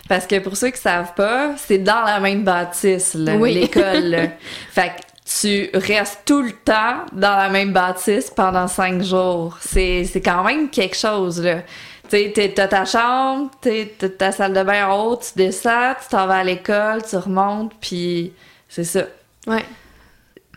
Parce 0.08 0.26
que 0.26 0.38
pour 0.38 0.56
ceux 0.56 0.70
qui 0.70 0.80
savent 0.80 1.14
pas, 1.14 1.52
c'est 1.56 1.78
dans 1.78 2.02
la 2.02 2.20
même 2.20 2.42
bâtisse, 2.44 3.16
Oui. 3.16 3.54
l'école. 3.54 4.04
là. 4.04 4.22
fait 4.72 4.88
que 4.88 5.02
tu 5.28 5.68
restes 5.74 6.22
tout 6.24 6.42
le 6.42 6.52
temps 6.52 7.04
dans 7.12 7.36
la 7.36 7.50
même 7.50 7.72
bâtisse 7.72 8.30
pendant 8.30 8.66
cinq 8.66 9.02
jours. 9.02 9.58
C'est 9.60 10.04
c'est 10.04 10.22
quand 10.22 10.42
même 10.42 10.70
quelque 10.70 10.96
chose, 10.96 11.42
là. 11.42 11.62
Tu 12.08 12.32
sais, 12.34 12.52
t'as 12.54 12.68
ta 12.68 12.86
chambre, 12.86 13.50
t'as 13.60 14.08
ta 14.08 14.32
salle 14.32 14.54
de 14.54 14.62
bain 14.62 14.88
en 14.88 15.04
haut, 15.04 15.16
tu 15.16 15.30
descends, 15.36 15.92
tu 16.00 16.08
t'en 16.08 16.26
vas 16.26 16.38
à 16.38 16.44
l'école, 16.44 17.02
tu 17.08 17.16
remontes, 17.16 17.72
puis 17.80 18.32
c'est 18.68 18.84
ça. 18.84 19.04
Ouais. 19.46 19.64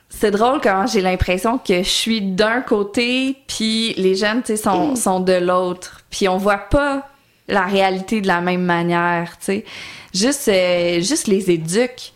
C'est 0.08 0.32
drôle 0.32 0.62
quand 0.62 0.88
j'ai 0.88 1.02
l'impression 1.02 1.58
que 1.58 1.84
je 1.84 1.90
suis 1.90 2.22
d'un 2.22 2.62
côté, 2.62 3.38
puis 3.48 3.94
les 3.98 4.16
jeunes, 4.16 4.42
tu 4.42 4.56
sais, 4.56 4.58
sont, 4.58 4.96
sont 4.96 5.20
de 5.20 5.34
l'autre. 5.34 6.02
Puis 6.10 6.30
on 6.30 6.38
voit 6.38 6.58
pas 6.58 7.10
la 7.50 7.66
réalité 7.66 8.22
de 8.22 8.28
la 8.28 8.40
même 8.40 8.64
manière, 8.64 9.38
tu 9.40 9.46
sais. 9.46 9.66
Juste, 10.14 10.48
euh, 10.48 11.02
juste 11.02 11.28
les 11.28 11.52
éduques. 11.52 12.14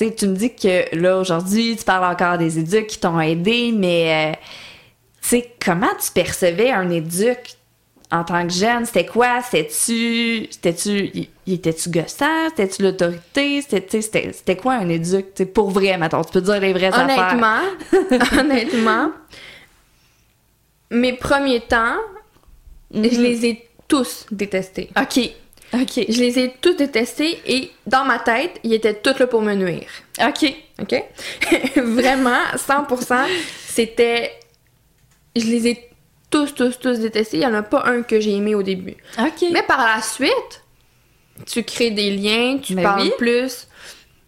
Tu 0.00 0.06
sais, 0.08 0.14
tu 0.14 0.28
me 0.28 0.34
dis 0.34 0.54
que 0.54 0.96
là, 0.96 1.18
aujourd'hui, 1.18 1.76
tu 1.76 1.84
parles 1.84 2.10
encore 2.10 2.38
des 2.38 2.58
éduques 2.58 2.86
qui 2.86 2.98
t'ont 2.98 3.20
aidé, 3.20 3.70
mais, 3.76 4.32
euh, 4.32 4.36
tu 5.20 5.28
sais, 5.28 5.52
comment 5.62 5.90
tu 6.02 6.10
percevais 6.12 6.70
un 6.70 6.88
éduque 6.88 7.56
en 8.10 8.24
tant 8.24 8.46
que 8.46 8.52
jeune? 8.52 8.86
C'était 8.86 9.04
quoi? 9.04 9.42
C'était-tu... 9.42 10.48
C'était-tu... 10.50 11.10
il- 11.12 11.28
était-tu 11.52 11.90
gossant? 11.90 12.48
C'était-tu 12.48 12.82
l'autorité? 12.82 13.60
C'était, 13.60 14.00
quoi 14.56 14.74
un 14.74 14.88
sais, 15.44 15.46
pour 15.46 15.70
vrai, 15.70 15.98
maintenant, 15.98 16.24
tu 16.24 16.32
peux 16.32 16.40
dire 16.40 16.60
les 16.60 16.72
vraies 16.72 16.86
affaires. 16.86 17.34
Honnêtement, 17.34 18.38
honnêtement, 18.40 19.10
mes 20.90 21.12
premiers 21.12 21.60
temps, 21.60 21.96
Mhm. 22.92 23.08
je 23.12 23.20
les 23.20 23.46
ai 23.46 23.68
tous 23.86 24.26
détestés. 24.32 24.90
OK. 25.00 25.30
OK. 25.72 26.04
Je 26.08 26.20
les 26.20 26.38
ai 26.38 26.54
tous 26.60 26.74
détestés 26.74 27.40
et 27.46 27.70
dans 27.86 28.04
ma 28.04 28.18
tête, 28.18 28.58
ils 28.64 28.72
étaient 28.74 28.94
tous 28.94 29.18
là 29.18 29.26
pour 29.26 29.40
me 29.42 29.54
nuire. 29.54 29.86
OK. 30.20 30.52
OK? 30.82 31.04
Vraiment, 31.76 32.40
100%, 32.56 33.26
c'était... 33.68 34.32
Je 35.36 35.44
les 35.46 35.68
ai 35.68 35.88
tous, 36.28 36.54
tous, 36.54 36.78
tous 36.78 36.98
détestés. 36.98 37.36
Il 37.36 37.40
n'y 37.40 37.46
en 37.46 37.54
a 37.54 37.62
pas 37.62 37.84
un 37.86 38.02
que 38.02 38.18
j'ai 38.20 38.32
aimé 38.34 38.54
au 38.54 38.62
début. 38.62 38.96
OK. 39.18 39.44
Mais 39.52 39.62
par 39.62 39.78
la 39.78 40.02
suite, 40.02 40.64
tu 41.46 41.62
crées 41.62 41.90
des 41.92 42.10
liens, 42.16 42.58
tu 42.58 42.74
Ben 42.74 42.82
parles 42.82 43.02
oui. 43.02 43.12
plus. 43.18 43.68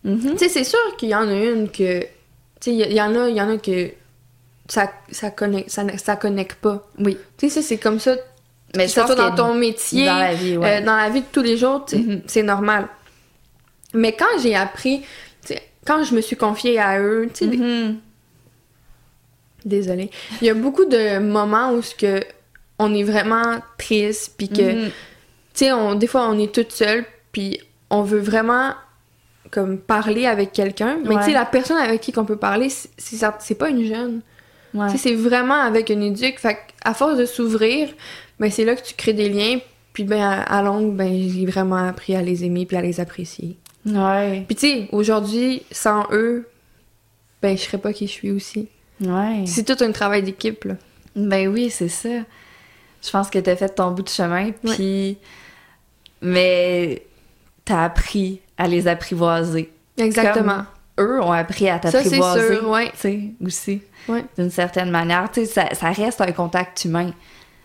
Mhm. 0.05 0.33
Tu 0.33 0.39
sais, 0.39 0.49
c'est 0.49 0.65
sûr 0.65 0.97
qu'il 0.97 1.09
y 1.09 1.15
en 1.15 1.29
a 1.29 1.35
une 1.35 1.69
que... 1.71 2.03
Tu 2.03 2.71
sais, 2.71 2.75
il 2.75 2.93
y, 2.93 3.03
en 3.03 3.15
a, 3.21 3.29
il 3.29 3.37
y 3.37 3.41
en 3.43 3.51
a 3.51 3.57
que 3.59 3.91
ça, 4.69 4.93
ça, 5.11 5.31
connecte, 5.33 5.71
ça, 5.71 5.83
ne- 5.83 5.97
ça 5.99 6.15
connecte 6.15 6.55
pas. 6.61 6.89
Oui. 7.01 7.19
Tu 7.37 7.51
sais, 7.51 7.63
c'est 7.63 7.79
comme 7.79 7.99
ça. 7.99 8.15
Mais 8.77 8.85
Que 8.85 8.89
je 8.91 8.95
ce 8.95 9.01
pense 9.01 9.13
soit 9.13 9.17
dans 9.31 9.35
ton 9.35 9.55
métier, 9.55 10.07
dans 10.07 10.17
la 10.19 10.35
vie, 10.35 10.57
ouais. 10.57 10.81
euh, 10.81 10.85
dans 10.85 10.97
la 10.97 11.09
vie 11.11 11.21
de 11.21 11.27
tous 11.31 11.43
les 11.43 11.57
jours, 11.57 11.85
Mhm. 11.93 12.23
c'est 12.27 12.43
normal. 12.43 12.89
Mais 13.95 14.13
quand 14.13 14.39
j'ai 14.43 14.55
appris, 14.57 15.03
quand 15.85 16.05
je 16.05 16.15
me 16.15 16.21
suis 16.21 16.37
confiée 16.37 16.79
à 16.79 16.99
eux, 17.01 17.29
tu 17.35 17.45
sais, 17.51 17.57
Mhm. 17.57 17.99
désolée, 19.65 20.11
il 20.41 20.47
y 20.47 20.51
a 20.51 20.55
beaucoup 20.55 20.85
de 20.85 21.19
moments 21.19 21.73
où 21.73 21.83
ce 21.83 21.95
que 21.95 22.21
on 22.79 22.95
est 22.95 23.05
vraiment 23.05 23.61
triste, 23.79 24.35
puis 24.37 24.49
que, 24.49 24.63
Mhm. 24.85 24.85
tu 24.87 24.93
sais, 25.55 25.73
on, 25.73 25.95
des 25.95 26.07
fois, 26.07 26.29
on 26.29 26.39
est 26.39 26.53
toute 26.53 26.73
seule, 26.73 27.05
puis 27.31 27.61
on 27.91 28.03
veut 28.03 28.19
vraiment 28.21 28.73
comme 29.51 29.79
parler 29.79 30.27
avec 30.27 30.53
quelqu'un. 30.53 30.97
Mais 31.05 31.15
tu 31.17 31.25
sais, 31.25 31.33
la 31.33 31.45
personne 31.45 31.77
avec 31.77 32.01
qui 32.01 32.11
qu'on 32.11 32.25
peut 32.25 32.37
parler, 32.39 32.71
c'est- 32.71 33.55
pas 33.59 33.69
une 33.69 33.85
jeune. 33.87 34.23
Ouais. 34.73 34.89
C'est 34.97 35.15
vraiment 35.15 35.61
avec 35.61 35.91
une 35.91 36.03
éduque. 36.03 36.39
Fait 36.41 36.59
à 36.83 36.95
force 36.95 37.19
de 37.19 37.27
s'ouvrir, 37.27 37.91
ben 38.43 38.51
c'est 38.51 38.65
là 38.65 38.75
que 38.75 38.83
tu 38.83 38.95
crées 38.95 39.15
des 39.15 39.29
liens. 39.31 39.59
Puis 39.93 40.05
ben 40.05 40.21
à, 40.21 40.43
à 40.43 40.63
longue, 40.63 40.95
ben 40.95 41.11
j'ai 41.31 41.47
vraiment 41.47 41.89
appris 41.89 42.15
à 42.17 42.23
les 42.23 42.45
aimer 42.45 42.67
puis 42.67 42.77
à 42.77 42.83
les 42.83 43.01
apprécier. 43.01 43.57
Ouais. 43.87 44.45
Puis 44.47 44.57
tu 44.57 44.67
sais, 44.67 44.89
aujourd'hui, 44.93 45.63
sans 45.71 46.07
eux, 46.13 46.49
ben 47.41 47.57
je 47.57 47.63
serais 47.63 47.79
pas 47.79 47.93
qui 47.93 48.07
je 48.07 48.13
suis 48.13 48.31
aussi. 48.31 48.69
Ouais. 49.01 49.45
C'est 49.47 49.65
tout 49.65 49.83
un 49.85 49.93
travail 49.93 50.23
d'équipe 50.23 50.65
là. 50.65 50.75
Ben 51.15 51.49
oui, 51.49 51.71
c'est 51.71 51.89
ça. 51.89 52.09
Je 53.05 53.11
pense 53.11 53.31
que 53.31 53.39
t'as 53.39 53.57
fait 53.57 53.69
ton 53.69 53.91
bout 53.91 54.03
de 54.03 54.09
chemin, 54.09 54.53
puis... 54.65 55.19
Mais 56.21 57.03
t'as 57.65 57.85
appris 57.85 58.41
à 58.57 58.69
les 58.69 58.87
apprivoiser. 58.87 59.73
Exactement. 59.99 60.65
Eux 61.01 61.21
ont 61.21 61.33
appris 61.33 61.69
à 61.69 61.83
Ça 61.83 61.91
c'est 61.91 62.03
t'apprivoiser. 62.05 62.55
sûr, 62.55 62.69
ouais. 62.69 62.91
Tu 62.93 62.99
sais, 62.99 63.21
aussi. 63.45 63.83
Ouais. 64.09 64.25
D'une 64.39 64.51
certaine 64.51 64.91
manière. 64.91 65.31
Tu 65.33 65.41
sais, 65.41 65.47
ça, 65.47 65.75
ça 65.75 65.91
reste 65.91 66.21
un 66.21 66.31
contact 66.31 66.85
humain. 66.85 67.13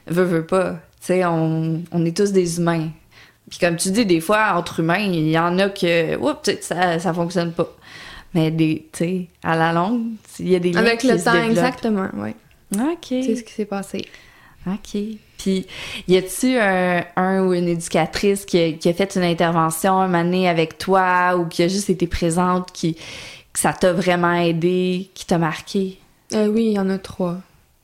Veux, 0.10 0.24
veux 0.24 0.46
pas. 0.46 0.74
Tu 1.02 1.08
sais, 1.08 1.26
on, 1.26 1.84
on 1.92 2.06
est 2.06 2.16
tous 2.16 2.32
des 2.32 2.58
humains. 2.58 2.90
Puis 3.50 3.60
comme 3.60 3.78
tu 3.78 3.92
dis, 3.92 4.06
des 4.06 4.20
fois, 4.20 4.54
entre 4.56 4.82
humains, 4.82 4.98
il 5.00 5.30
y 5.30 5.40
en 5.40 5.58
a 5.60 5.70
que... 5.70 6.18
Oups, 6.18 6.50
ça, 6.62 7.00
ça 7.00 7.14
fonctionne 7.14 7.54
pas. 7.54 7.70
Mais 8.34 8.52
des, 8.52 8.88
tu 8.92 8.98
sais, 9.00 9.28
à 9.44 9.56
la 9.56 9.72
longue, 9.72 10.02
il 10.40 10.50
y 10.50 10.56
a 10.56 10.60
des 10.60 10.72
liens 10.74 10.82
Avec 10.82 11.00
qui 11.00 11.08
le 11.08 11.18
se 11.18 11.24
temps, 11.26 11.32
développent. 11.32 11.52
exactement, 11.52 12.08
ouais. 12.16 12.36
OK. 12.76 13.06
C'est 13.08 13.36
ce 13.38 13.44
qui 13.44 13.54
s'est 13.54 13.66
passé. 13.66 14.06
OK. 14.68 15.02
Puis, 15.38 15.66
y 16.10 16.18
a-tu 16.18 16.58
un, 16.58 17.06
un 17.16 17.44
ou 17.46 17.54
une 17.54 17.70
éducatrice 17.70 18.44
qui 18.44 18.60
a, 18.60 18.72
qui 18.74 18.90
a 18.90 18.94
fait 18.94 19.16
une 19.16 19.24
intervention 19.24 19.98
un 19.98 20.10
donné 20.24 20.50
avec 20.50 20.78
toi 20.78 21.38
ou 21.38 21.46
qui 21.46 21.64
a 21.64 21.70
juste 21.70 21.90
été 21.90 22.06
présente, 22.06 22.72
qui, 22.74 22.96
que 22.96 23.60
ça 23.60 23.72
t'a 23.72 23.94
vraiment 23.94 24.34
aidé, 24.34 25.10
qui 25.14 25.26
t'a 25.26 25.38
marqué? 25.38 26.00
Euh, 26.34 26.48
oui, 26.48 26.66
il 26.66 26.72
y 26.74 26.80
en 26.80 26.90
a 26.90 26.98
trois. 26.98 27.38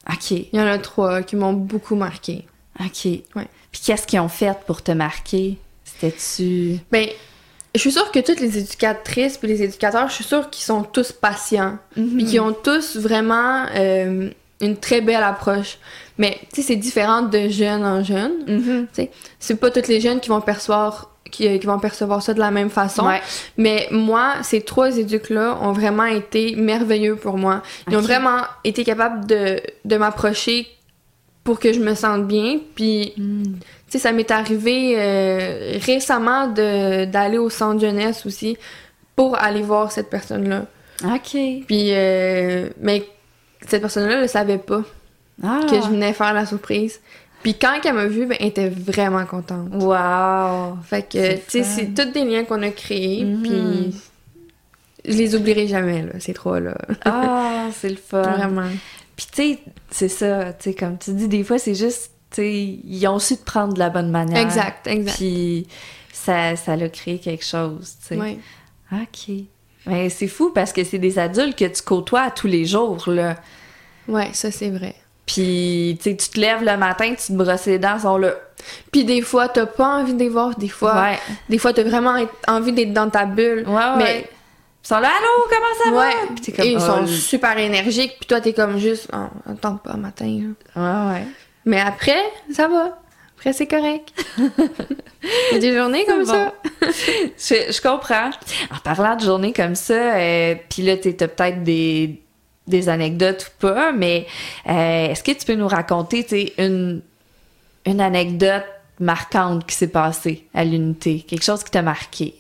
OK. 0.10 0.32
Il 0.32 0.50
y 0.54 0.60
en 0.60 0.68
a 0.68 0.78
trois 0.78 1.22
qui 1.24 1.36
m'ont 1.36 1.54
beaucoup 1.54 1.96
marqué. 1.96 2.46
OK. 2.80 3.06
Ouais. 3.06 3.48
Puis 3.72 3.82
qu'est-ce 3.86 4.06
qu'ils 4.06 4.20
ont 4.20 4.30
fait 4.30 4.58
pour 4.66 4.82
te 4.82 4.92
marquer? 4.92 5.58
C'était-tu... 5.84 6.80
Ben, 6.92 7.08
je 7.76 7.80
suis 7.80 7.92
sûre 7.92 8.12
que 8.12 8.20
toutes 8.20 8.40
les 8.40 8.58
éducatrices 8.58 9.38
puis 9.38 9.48
les 9.48 9.64
éducateurs, 9.64 10.08
je 10.10 10.16
suis 10.16 10.24
sûre 10.24 10.50
qu'ils 10.50 10.64
sont 10.64 10.84
tous 10.84 11.12
patients. 11.12 11.78
Puis 11.94 12.26
qu'ils 12.26 12.40
ont 12.40 12.54
tous 12.54 12.98
vraiment 12.98 13.66
euh, 13.76 14.30
une 14.62 14.78
très 14.78 15.02
belle 15.02 15.24
approche. 15.24 15.78
Mais, 16.18 16.40
tu 16.54 16.62
sais, 16.62 16.68
c'est 16.68 16.76
différent 16.76 17.24
de 17.24 17.50
jeune 17.50 17.84
en 17.84 18.04
jeune. 18.04 18.44
Mhm. 18.48 18.88
Tu 18.94 19.04
sais, 19.04 19.12
c'est 19.40 19.56
pas 19.56 19.72
toutes 19.72 19.88
les 19.88 20.00
jeunes 20.00 20.20
qui 20.20 20.30
vont 20.30 20.42
percevoir 20.42 21.13
qui, 21.34 21.60
qui 21.60 21.66
vont 21.68 21.80
percevoir 21.80 22.22
ça 22.22 22.34
de 22.34 22.40
la 22.40 22.52
même 22.52 22.70
façon. 22.70 23.06
Ouais. 23.08 23.22
Mais 23.58 23.88
moi, 23.92 24.36
ces 24.44 24.62
trois 24.62 24.96
éducs-là 24.98 25.58
ont 25.62 25.74
vraiment 25.74 26.06
été 26.06 26.56
merveilleux 26.56 27.16
pour 27.18 27.38
moi. 27.38 27.62
Ils 27.90 27.98
ont 27.98 28.02
vraiment 28.02 28.40
été 28.64 28.84
capables 28.86 29.26
de, 29.26 29.60
de 29.84 29.98
m'approcher 29.98 30.68
pour 31.44 31.60
que 31.60 31.74
je 31.74 31.80
me 31.82 31.96
sente 31.96 32.26
bien. 32.28 32.60
Puis, 32.76 33.14
Mm. 33.18 33.44
tu 33.44 33.50
sais, 33.90 34.00
ça 34.00 34.12
m'est 34.14 34.32
arrivé 34.32 34.96
euh, 34.98 35.78
récemment 35.82 36.48
de- 36.48 37.06
d'aller 37.06 37.38
au 37.38 37.50
centre 37.50 37.82
jeunesse 37.82 38.26
aussi 38.26 38.56
pour 39.16 39.36
aller 39.38 39.62
voir 39.62 39.92
cette 39.92 40.10
personne-là. 40.10 40.66
OK. 41.04 41.32
Puis, 41.68 41.90
euh, 41.92 42.70
mais 42.80 43.04
cette 43.68 43.82
personne-là 43.82 44.22
ne 44.22 44.28
savait 44.28 44.58
pas 44.58 44.84
Ah. 45.44 45.60
que 45.70 45.76
je 45.76 45.88
venais 45.90 46.14
faire 46.14 46.34
la 46.34 46.46
surprise. 46.46 47.02
Puis 47.44 47.56
quand 47.56 47.80
elle 47.84 47.94
m'a 47.94 48.06
vue, 48.08 48.26
ben, 48.26 48.38
elle 48.40 48.48
était 48.48 48.70
vraiment 48.70 49.26
contente. 49.26 49.70
Wow! 49.74 50.78
Fait 50.84 51.04
que, 51.04 51.20
C'est 51.20 51.44
tu 51.48 51.52
sais, 51.60 51.64
c'est 51.64 51.88
tous 51.94 52.12
des 52.12 52.24
liens 52.26 52.46
qu'on 52.46 52.62
a 52.64 52.70
créés, 52.70 53.24
Mhm. 53.26 53.42
puis 53.44 53.96
je 55.06 55.18
les 55.18 55.36
oublierai 55.36 55.68
jamais, 55.68 56.02
là, 56.04 56.14
ces 56.20 56.34
trois-là. 56.34 56.76
Ah, 57.06 57.68
c'est 57.74 57.90
le 57.90 57.98
fun. 57.98 58.22
Vraiment. 58.22 58.70
Puis 59.16 59.28
tu 59.32 59.42
sais, 59.54 59.60
c'est 59.92 60.08
ça, 60.10 60.54
tu 60.54 60.70
sais, 60.72 60.74
comme 60.74 60.98
tu 60.98 61.12
dis, 61.14 61.28
des 61.28 61.44
fois, 61.44 61.60
c'est 61.60 61.76
juste, 61.76 62.12
tu 62.32 62.38
sais, 62.38 62.54
ils 62.84 63.08
ont 63.08 63.20
su 63.20 63.38
te 63.38 63.44
prendre 63.44 63.74
de 63.74 63.80
la 63.80 63.90
bonne 63.90 64.10
manière. 64.10 64.40
Exact, 64.42 64.88
exact. 64.88 65.16
Puis 65.18 65.68
ça, 66.12 66.56
ça 66.56 66.76
l'a 66.76 66.90
créé 66.90 67.20
quelque 67.20 67.46
chose, 67.46 67.96
tu 68.02 68.16
sais. 68.16 68.18
Ouais. 68.18 68.38
OK. 68.92 69.34
Mais 69.86 70.10
c'est 70.10 70.28
fou 70.28 70.52
parce 70.56 70.72
que 70.72 70.84
c'est 70.86 70.98
des 70.98 71.20
adultes 71.20 71.58
que 71.60 71.66
tu 71.66 71.82
côtoies 71.84 72.32
tous 72.32 72.48
les 72.48 72.64
jours, 72.66 73.04
là. 73.08 73.36
ouais, 74.08 74.30
ça 74.32 74.50
c'est 74.50 74.70
vrai. 74.70 74.96
Puis, 75.26 75.98
tu 76.02 76.10
sais, 76.12 76.16
tu 76.18 76.30
te 76.30 76.40
lèves 76.40 76.64
le 76.64 76.76
matin, 76.78 77.10
tu 77.18 77.28
te 77.28 77.34
brosses 77.34 77.66
les 77.66 77.80
dents, 77.80 77.98
sont 78.00 78.18
là. 78.18 78.34
Puis 78.92 79.04
des 79.06 79.22
fois, 79.22 79.48
t'as 79.50 79.66
pas 79.66 79.88
envie 80.00 80.14
de 80.14 80.20
les 80.20 80.30
voir, 80.30 80.56
des 80.58 80.68
fois, 80.70 80.96
Ouais. 81.02 81.20
des 81.50 81.58
fois, 81.58 81.74
t'as 81.74 81.84
vraiment 81.84 82.16
envie 82.48 82.72
d'être 82.74 82.94
dans 82.94 83.10
ta 83.10 83.26
bulle. 83.26 83.64
Ouais, 83.68 83.74
ouais. 83.74 83.98
Mais- 83.98 84.30
Ils 84.84 84.88
sont 84.88 85.00
là, 85.00 85.08
allô, 85.08 85.46
comment 85.50 85.84
ça 85.84 85.92
va? 85.92 86.08
Ouais, 86.10 86.28
Puis 86.36 86.42
t'es 86.46 86.52
comme, 86.52 86.66
et 86.66 86.72
ils 86.72 86.78
oh, 86.78 86.80
sont 86.82 87.02
le- 87.02 87.08
super 87.08 87.58
énergiques, 87.58 88.16
puis 88.20 88.28
toi, 88.28 88.42
t'es 88.42 88.52
comme 88.52 88.78
juste, 88.78 89.08
oh, 89.14 89.28
attends 89.50 89.78
pas 89.78 89.94
matin. 89.96 90.42
là. 90.76 91.10
Ouais, 91.10 91.14
ouais. 91.20 91.28
Mais 91.66 91.80
après, 91.80 92.22
ça 92.52 92.68
va. 92.68 92.98
Après, 93.38 93.54
c'est 93.54 93.68
correct. 93.68 94.10
Il 94.38 95.54
y 95.54 95.56
a 95.56 95.60
des 95.60 95.74
journées 95.78 96.06
comme 96.06 96.26
bon. 96.26 96.32
ça. 96.34 96.52
Je, 97.38 97.72
je 97.72 97.82
comprends. 97.82 98.30
En 98.74 98.80
parlant 98.84 99.16
de 99.16 99.22
journées 99.24 99.54
comme 99.54 99.76
ça, 99.76 99.94
euh, 99.94 100.56
puis 100.70 100.82
là, 100.84 100.98
t'as 100.98 101.28
peut-être 101.28 101.64
des, 101.64 102.22
des 102.68 102.90
anecdotes 102.90 103.48
ou 103.48 103.62
pas, 103.62 103.92
mais 103.92 104.26
euh, 104.70 105.08
est-ce 105.10 105.24
que 105.24 105.32
tu 105.32 105.46
peux 105.46 105.56
nous 105.56 105.68
raconter, 105.68 106.54
une, 106.58 107.02
une 107.86 108.02
anecdote 108.02 108.64
marquante 109.00 109.66
qui 109.66 109.76
s'est 109.76 109.88
passée 109.88 110.46
à 110.54 110.64
l'unité? 110.64 111.22
Quelque 111.28 111.44
chose 111.44 111.64
qui 111.64 111.72
t'a 111.72 111.82
marqué? 111.82 112.36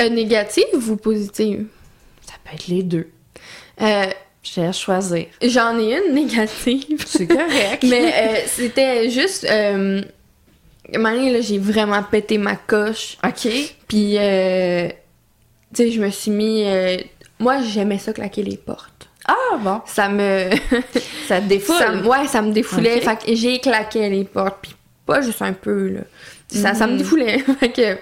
Euh, 0.00 0.08
négative 0.08 0.64
ou 0.88 0.96
positive? 0.96 1.66
Ça 2.26 2.34
peut 2.44 2.54
être 2.54 2.68
les 2.68 2.82
deux. 2.82 3.10
Euh, 3.82 4.06
Je 4.42 4.60
laisse 4.60 4.78
choisir. 4.78 5.26
J'en 5.42 5.78
ai 5.78 5.98
une 5.98 6.14
négative. 6.14 7.04
C'est 7.06 7.26
correct. 7.26 7.82
Mais 7.88 8.12
euh, 8.14 8.36
c'était 8.46 9.10
juste. 9.10 9.44
Euh, 9.50 10.00
là, 10.92 11.40
j'ai 11.40 11.58
vraiment 11.58 12.02
pété 12.02 12.38
ma 12.38 12.56
coche. 12.56 13.18
OK. 13.24 13.48
Puis, 13.88 14.16
euh, 14.16 14.88
tu 15.74 15.82
sais, 15.82 15.90
je 15.90 16.00
me 16.00 16.10
suis 16.10 16.30
mis. 16.30 16.64
moi, 17.38 17.60
j'aimais 17.62 17.98
ça 17.98 18.12
claquer 18.12 18.42
les 18.42 18.56
portes. 18.56 18.99
Ah, 19.32 19.56
bon. 19.58 19.80
Ça 19.86 20.08
me. 20.08 20.50
Ça 21.28 21.40
te 21.40 21.46
défoule. 21.46 21.76
ça, 21.76 21.92
ouais, 21.94 22.26
ça 22.26 22.42
me 22.42 22.52
défoulait. 22.52 23.00
Fait 23.00 23.16
que 23.16 23.34
j'ai 23.34 23.58
claqué 23.60 24.08
les 24.08 24.24
portes. 24.24 24.58
Puis, 24.62 24.74
pas 25.06 25.20
juste 25.20 25.42
un 25.42 25.52
peu, 25.52 25.88
là. 25.88 26.00
Ça, 26.48 26.74
ça 26.74 26.86
me 26.86 26.92
Mhm. 26.92 26.98
défoulait. 26.98 27.38
fait 27.60 27.70
que. 27.70 27.94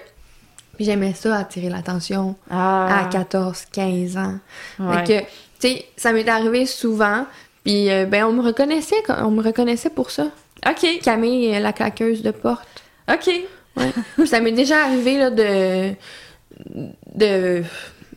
puis 0.75 0.85
j'aimais 0.85 1.13
ça, 1.13 1.37
attirer 1.37 1.69
l'attention 1.69 2.35
Ah, 2.49 3.01
à 3.01 3.09
14, 3.09 3.65
15 3.71 4.17
ans. 4.17 4.39
ouais. 4.79 4.97
Fait 4.97 5.03
que, 5.03 5.19
tu 5.59 5.75
sais, 5.77 5.85
ça 5.97 6.11
m'est 6.13 6.27
arrivé 6.27 6.65
souvent. 6.65 7.25
Puis, 7.63 7.91
euh, 7.91 8.05
ben, 8.05 8.23
on 8.25 8.31
me 8.31 8.41
reconnaissait, 8.41 8.95
on 9.09 9.29
me 9.31 9.43
reconnaissait 9.43 9.89
pour 9.91 10.09
ça. 10.09 10.27
OK. 10.67 10.99
Camille, 11.03 11.53
euh, 11.55 11.59
la 11.59 11.73
claqueuse 11.73 12.21
de 12.23 12.31
porte. 12.31 12.67
OK. 13.11 13.29
Ouais. 13.77 14.25
Ça 14.25 14.39
m'est 14.39 14.51
déjà 14.53 14.83
arrivé 14.85 15.17
là, 15.17 15.29
de. 15.29 15.93
de. 17.15 17.63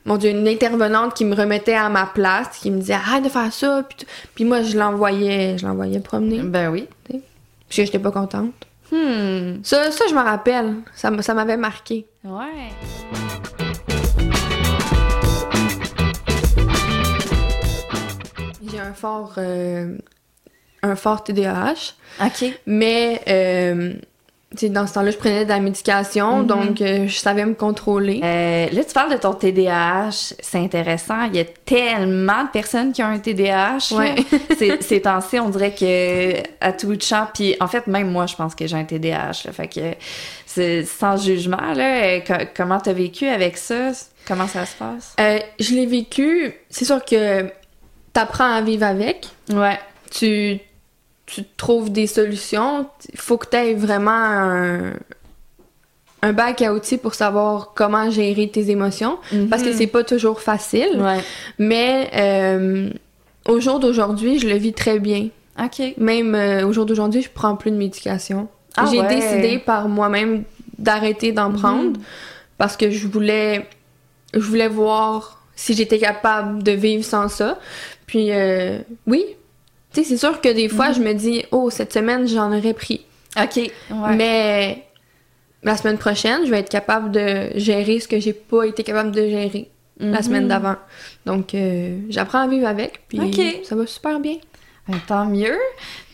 Mon 0.05 0.17
Dieu, 0.17 0.31
une 0.31 0.49
intervenante 0.49 1.15
qui 1.15 1.25
me 1.25 1.35
remettait 1.35 1.75
à 1.75 1.88
ma 1.88 2.07
place, 2.07 2.59
qui 2.61 2.71
me 2.71 2.79
disait 2.81 2.95
arrête 2.95 3.23
de 3.23 3.29
faire 3.29 3.53
ça. 3.53 3.85
Puis. 3.88 4.07
Puis 4.35 4.45
moi, 4.45 4.62
je 4.62 4.77
l'envoyais, 4.77 5.57
je 5.59 5.67
l'envoyais 5.67 6.01
promener. 6.01 6.41
Ben 6.43 6.71
oui. 6.71 6.88
Parce 7.09 7.21
que 7.77 7.85
j'étais 7.85 7.99
pas 8.01 8.11
contente. 8.11 8.53
Hmm. 8.91 9.62
Ça, 9.62 9.91
ça 9.93 10.05
je 10.09 10.15
me 10.15 10.21
rappelle. 10.23 10.75
Ça, 10.95 11.11
ça 11.23 11.35
m'avait 11.35 11.57
marqué. 11.57 12.07
Ouais. 12.25 12.71
J'ai 18.71 18.79
un 18.79 18.93
fort. 18.93 19.35
euh, 19.38 19.97
un 20.83 20.97
fort 20.97 21.23
TDAH. 21.25 21.95
OK. 22.25 22.45
Mais. 22.67 23.21
euh, 23.29 23.95
tu 24.53 24.59
sais, 24.67 24.69
dans 24.69 24.87
ce 24.87 24.95
temps-là, 24.95 25.11
je 25.11 25.17
prenais 25.17 25.45
de 25.45 25.49
la 25.49 25.61
médication, 25.61 26.38
Mhm. 26.38 26.47
donc 26.47 26.81
euh, 26.81 27.09
je 27.09 27.17
savais 27.17 27.45
me 27.45 27.55
contrôler. 27.55 28.21
Euh, 28.23 28.67
là, 28.73 28.85
tu 28.85 28.93
parles 28.93 29.12
de 29.12 29.17
ton 29.19 29.33
TDAH, 29.33 30.35
c'est 30.41 30.59
intéressant. 30.59 31.25
Il 31.25 31.37
y 31.37 31.41
a 31.41 31.45
tellement 31.45 32.45
de 32.45 32.49
personnes 32.51 32.93
qui 32.93 33.03
ont 33.03 33.07
un 33.07 33.19
TDAH. 33.19 33.93
Ouais. 33.97 34.15
C'est- 34.59 34.83
Ces 34.83 35.01
temps-ci, 35.03 35.38
on 35.41 35.49
dirait 35.49 35.75
que 35.75 36.35
à 36.61 36.73
tout 36.73 36.87
bout 36.88 36.97
de 36.97 37.03
champ, 37.03 37.27
puis 37.35 37.57
en 37.61 37.67
fait, 37.67 37.87
même 37.87 38.11
moi, 38.11 38.27
je 38.27 38.37
pense 38.37 38.55
que 38.55 38.67
j'ai 38.67 38.77
un 38.77 38.85
TDAH. 38.85 39.43
là. 39.47 39.53
fait 39.53 39.69
que 39.69 39.81
c'est 40.47 40.85
sans 40.85 41.17
jugement. 41.17 41.73
Là, 41.75 42.03
Euh, 42.05 42.21
co- 42.21 42.45
comment 42.55 42.79
t'as 42.79 42.93
vécu 42.93 43.27
avec 43.27 43.57
ça? 43.57 43.91
Comment 44.29 44.47
ça 44.47 44.67
se 44.67 44.75
passe? 44.77 45.15
Euh, 45.21 45.38
je 45.59 45.75
l'ai 45.75 45.87
vécu. 45.87 46.55
C'est 46.71 46.85
sûr 46.85 47.05
que 47.05 47.47
t'apprends 48.12 48.53
à 48.55 48.61
vivre 48.61 48.85
avec. 48.87 49.27
Ouais. 49.51 49.79
Tu, 50.11 50.59
tu 51.33 51.45
trouves 51.57 51.90
des 51.90 52.07
solutions. 52.07 52.87
Il 53.12 53.18
faut 53.18 53.38
que 53.38 53.47
tu 53.49 53.57
aies 53.57 53.75
vraiment 53.75 54.11
un, 54.11 54.92
un 56.21 56.33
bac 56.33 56.61
à 56.61 56.75
outils 56.75 56.99
pour 56.99 57.14
savoir 57.14 57.73
comment 57.75 58.11
gérer 58.11 58.49
tes 58.49 58.71
émotions. 58.71 59.18
Parce 59.49 59.62
que 59.62 59.73
c'est 59.73 59.87
pas 59.87 60.05
toujours 60.05 60.40
facile. 60.40 61.01
Ouais. 61.01 61.21
Mais 61.59 62.11
euh, 62.14 62.90
au 63.49 63.61
jour 63.61 63.81
d'aujourd'hui, 63.81 64.38
je 64.38 64.47
le 64.47 64.57
vis 64.57 64.75
très 64.75 64.99
bien. 64.99 65.29
OK. 65.59 65.83
Même 65.97 66.35
euh, 66.35 66.66
au 66.66 66.73
jour 66.73 66.85
d'aujourd'hui, 66.85 67.23
je 67.23 67.31
prends 67.33 67.57
plus 67.57 67.71
de 67.71 67.77
médication. 67.77 68.49
Ah 68.77 68.87
J'ai 68.90 69.01
ouais. 69.01 69.09
décidé 69.09 69.59
par 69.59 69.88
moi-même 69.88 70.45
d'arrêter 70.79 71.33
d'en 71.33 71.51
prendre 71.51 71.99
parce 72.59 72.77
que 72.77 72.90
je 72.90 73.07
voulais 73.07 73.66
je 74.35 74.40
voulais 74.40 74.68
voir 74.68 75.42
si 75.57 75.75
j'étais 75.75 75.99
capable 75.99 76.62
de 76.62 76.73
vivre 76.73 77.05
sans 77.05 77.29
ça. 77.29 77.59
Puis 78.07 78.29
euh, 78.31 78.79
oui, 79.07 79.25
tu 79.92 80.02
sais 80.02 80.09
c'est 80.09 80.16
sûr 80.16 80.40
que 80.40 80.48
des 80.48 80.68
fois 80.68 80.92
je 80.92 81.00
me 81.00 81.12
dis 81.12 81.44
oh 81.50 81.70
cette 81.70 81.92
semaine 81.92 82.26
j'en 82.28 82.57
aurais 82.57 82.74
pris. 82.74 83.05
OK. 83.40 83.57
Ouais. 83.57 83.70
Mais 84.16 84.85
la 85.62 85.76
semaine 85.76 85.98
prochaine, 85.98 86.40
je 86.44 86.50
vais 86.50 86.59
être 86.59 86.68
capable 86.68 87.11
de 87.12 87.50
gérer 87.55 88.00
ce 88.00 88.09
que 88.09 88.18
j'ai 88.20 88.33
pas 88.33 88.64
été 88.64 88.83
capable 88.83 89.11
de 89.12 89.22
gérer 89.28 89.68
la 90.00 90.18
Mhm. 90.18 90.22
semaine 90.22 90.48
d'avant. 90.48 90.76
Donc 91.26 91.55
euh, 91.55 91.98
j'apprends 92.09 92.40
à 92.40 92.48
vivre 92.48 92.66
avec 92.66 93.00
puis 93.09 93.20
Ok. 93.20 93.64
ça 93.64 93.76
va 93.76 93.87
super 93.87 94.18
bien. 94.20 94.37
Ben, 94.88 94.98
tant 95.07 95.26
mieux. 95.26 95.57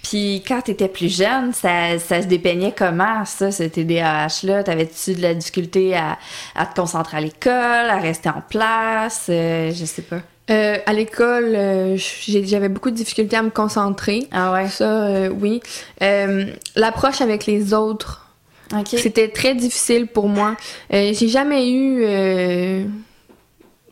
Puis 0.03 0.43
quand 0.47 0.61
t'étais 0.63 0.89
plus 0.89 1.15
jeune, 1.15 1.53
ça, 1.55 1.99
ça 1.99 2.21
se 2.23 2.27
dépeignait 2.27 2.73
comment, 2.77 3.25
ça, 3.25 3.51
ce 3.51 3.63
TDAH-là? 3.63 4.63
T'avais-tu 4.63 5.15
de 5.15 5.23
la 5.23 5.33
difficulté 5.35 5.97
à, 5.97 6.19
à 6.55 6.67
te 6.67 6.75
concentrer 6.79 7.17
à 7.17 7.21
l'école, 7.21 7.53
à 7.53 7.99
rester 7.99 8.29
en 8.29 8.43
place? 8.49 9.27
Euh, 9.31 9.71
je 9.75 9.85
sais 9.87 10.03
pas. 10.03 10.21
Euh, 10.51 10.79
à 10.87 10.93
l'école, 10.93 11.55
euh, 11.55 11.97
j'avais 12.27 12.69
beaucoup 12.69 12.91
de 12.91 12.97
difficultés 12.97 13.37
à 13.37 13.43
me 13.43 13.51
concentrer. 13.51 14.29
Ah 14.33 14.53
ouais? 14.53 14.69
Ça, 14.69 15.07
euh, 15.07 15.31
oui. 15.31 15.61
L'approche 16.77 17.21
avec 17.21 17.47
les 17.47 17.75
autres, 17.75 18.27
c'était 18.85 19.29
très 19.29 19.55
difficile 19.55 20.07
pour 20.07 20.29
moi. 20.29 20.57
J'ai 20.91 21.29
jamais 21.29 21.71
eu 21.71 22.87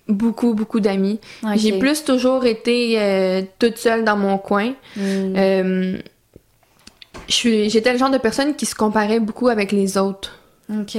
beaucoup, 0.08 0.54
beaucoup 0.54 0.80
d'amis. 0.80 1.20
J'ai 1.56 1.78
plus 1.78 2.04
toujours 2.04 2.46
été 2.46 3.46
toute 3.58 3.76
seule 3.76 4.04
dans 4.04 4.16
mon 4.16 4.38
coin. 4.38 4.72
Hmm. 4.96 5.96
J'étais 7.28 7.92
le 7.92 7.98
genre 7.98 8.10
de 8.10 8.18
personne 8.18 8.54
qui 8.54 8.66
se 8.66 8.74
comparait 8.74 9.20
beaucoup 9.20 9.48
avec 9.48 9.72
les 9.72 9.98
autres. 9.98 10.38
OK. 10.70 10.96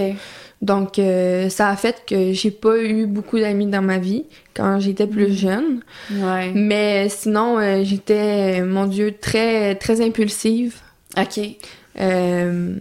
Donc, 0.62 0.98
euh, 0.98 1.50
ça 1.50 1.70
a 1.70 1.76
fait 1.76 2.04
que 2.08 2.34
j'ai 2.34 2.52
pas 2.52 2.78
eu 2.80 3.06
beaucoup 3.06 3.40
d'amis 3.40 3.68
dans 3.68 3.82
ma 3.82 4.00
vie 4.00 4.26
quand 4.58 4.80
j'étais 4.80 5.06
plus 5.08 5.34
jeune. 5.38 5.82
Ouais. 6.12 6.52
Mais 6.54 7.08
sinon, 7.10 7.60
euh, 7.60 7.84
j'étais, 7.84 8.62
mon 8.64 8.88
Dieu, 8.88 9.16
très, 9.22 9.76
très 9.76 10.02
impulsive. 10.06 10.80
OK. 11.18 11.40
Euh, 12.00 12.76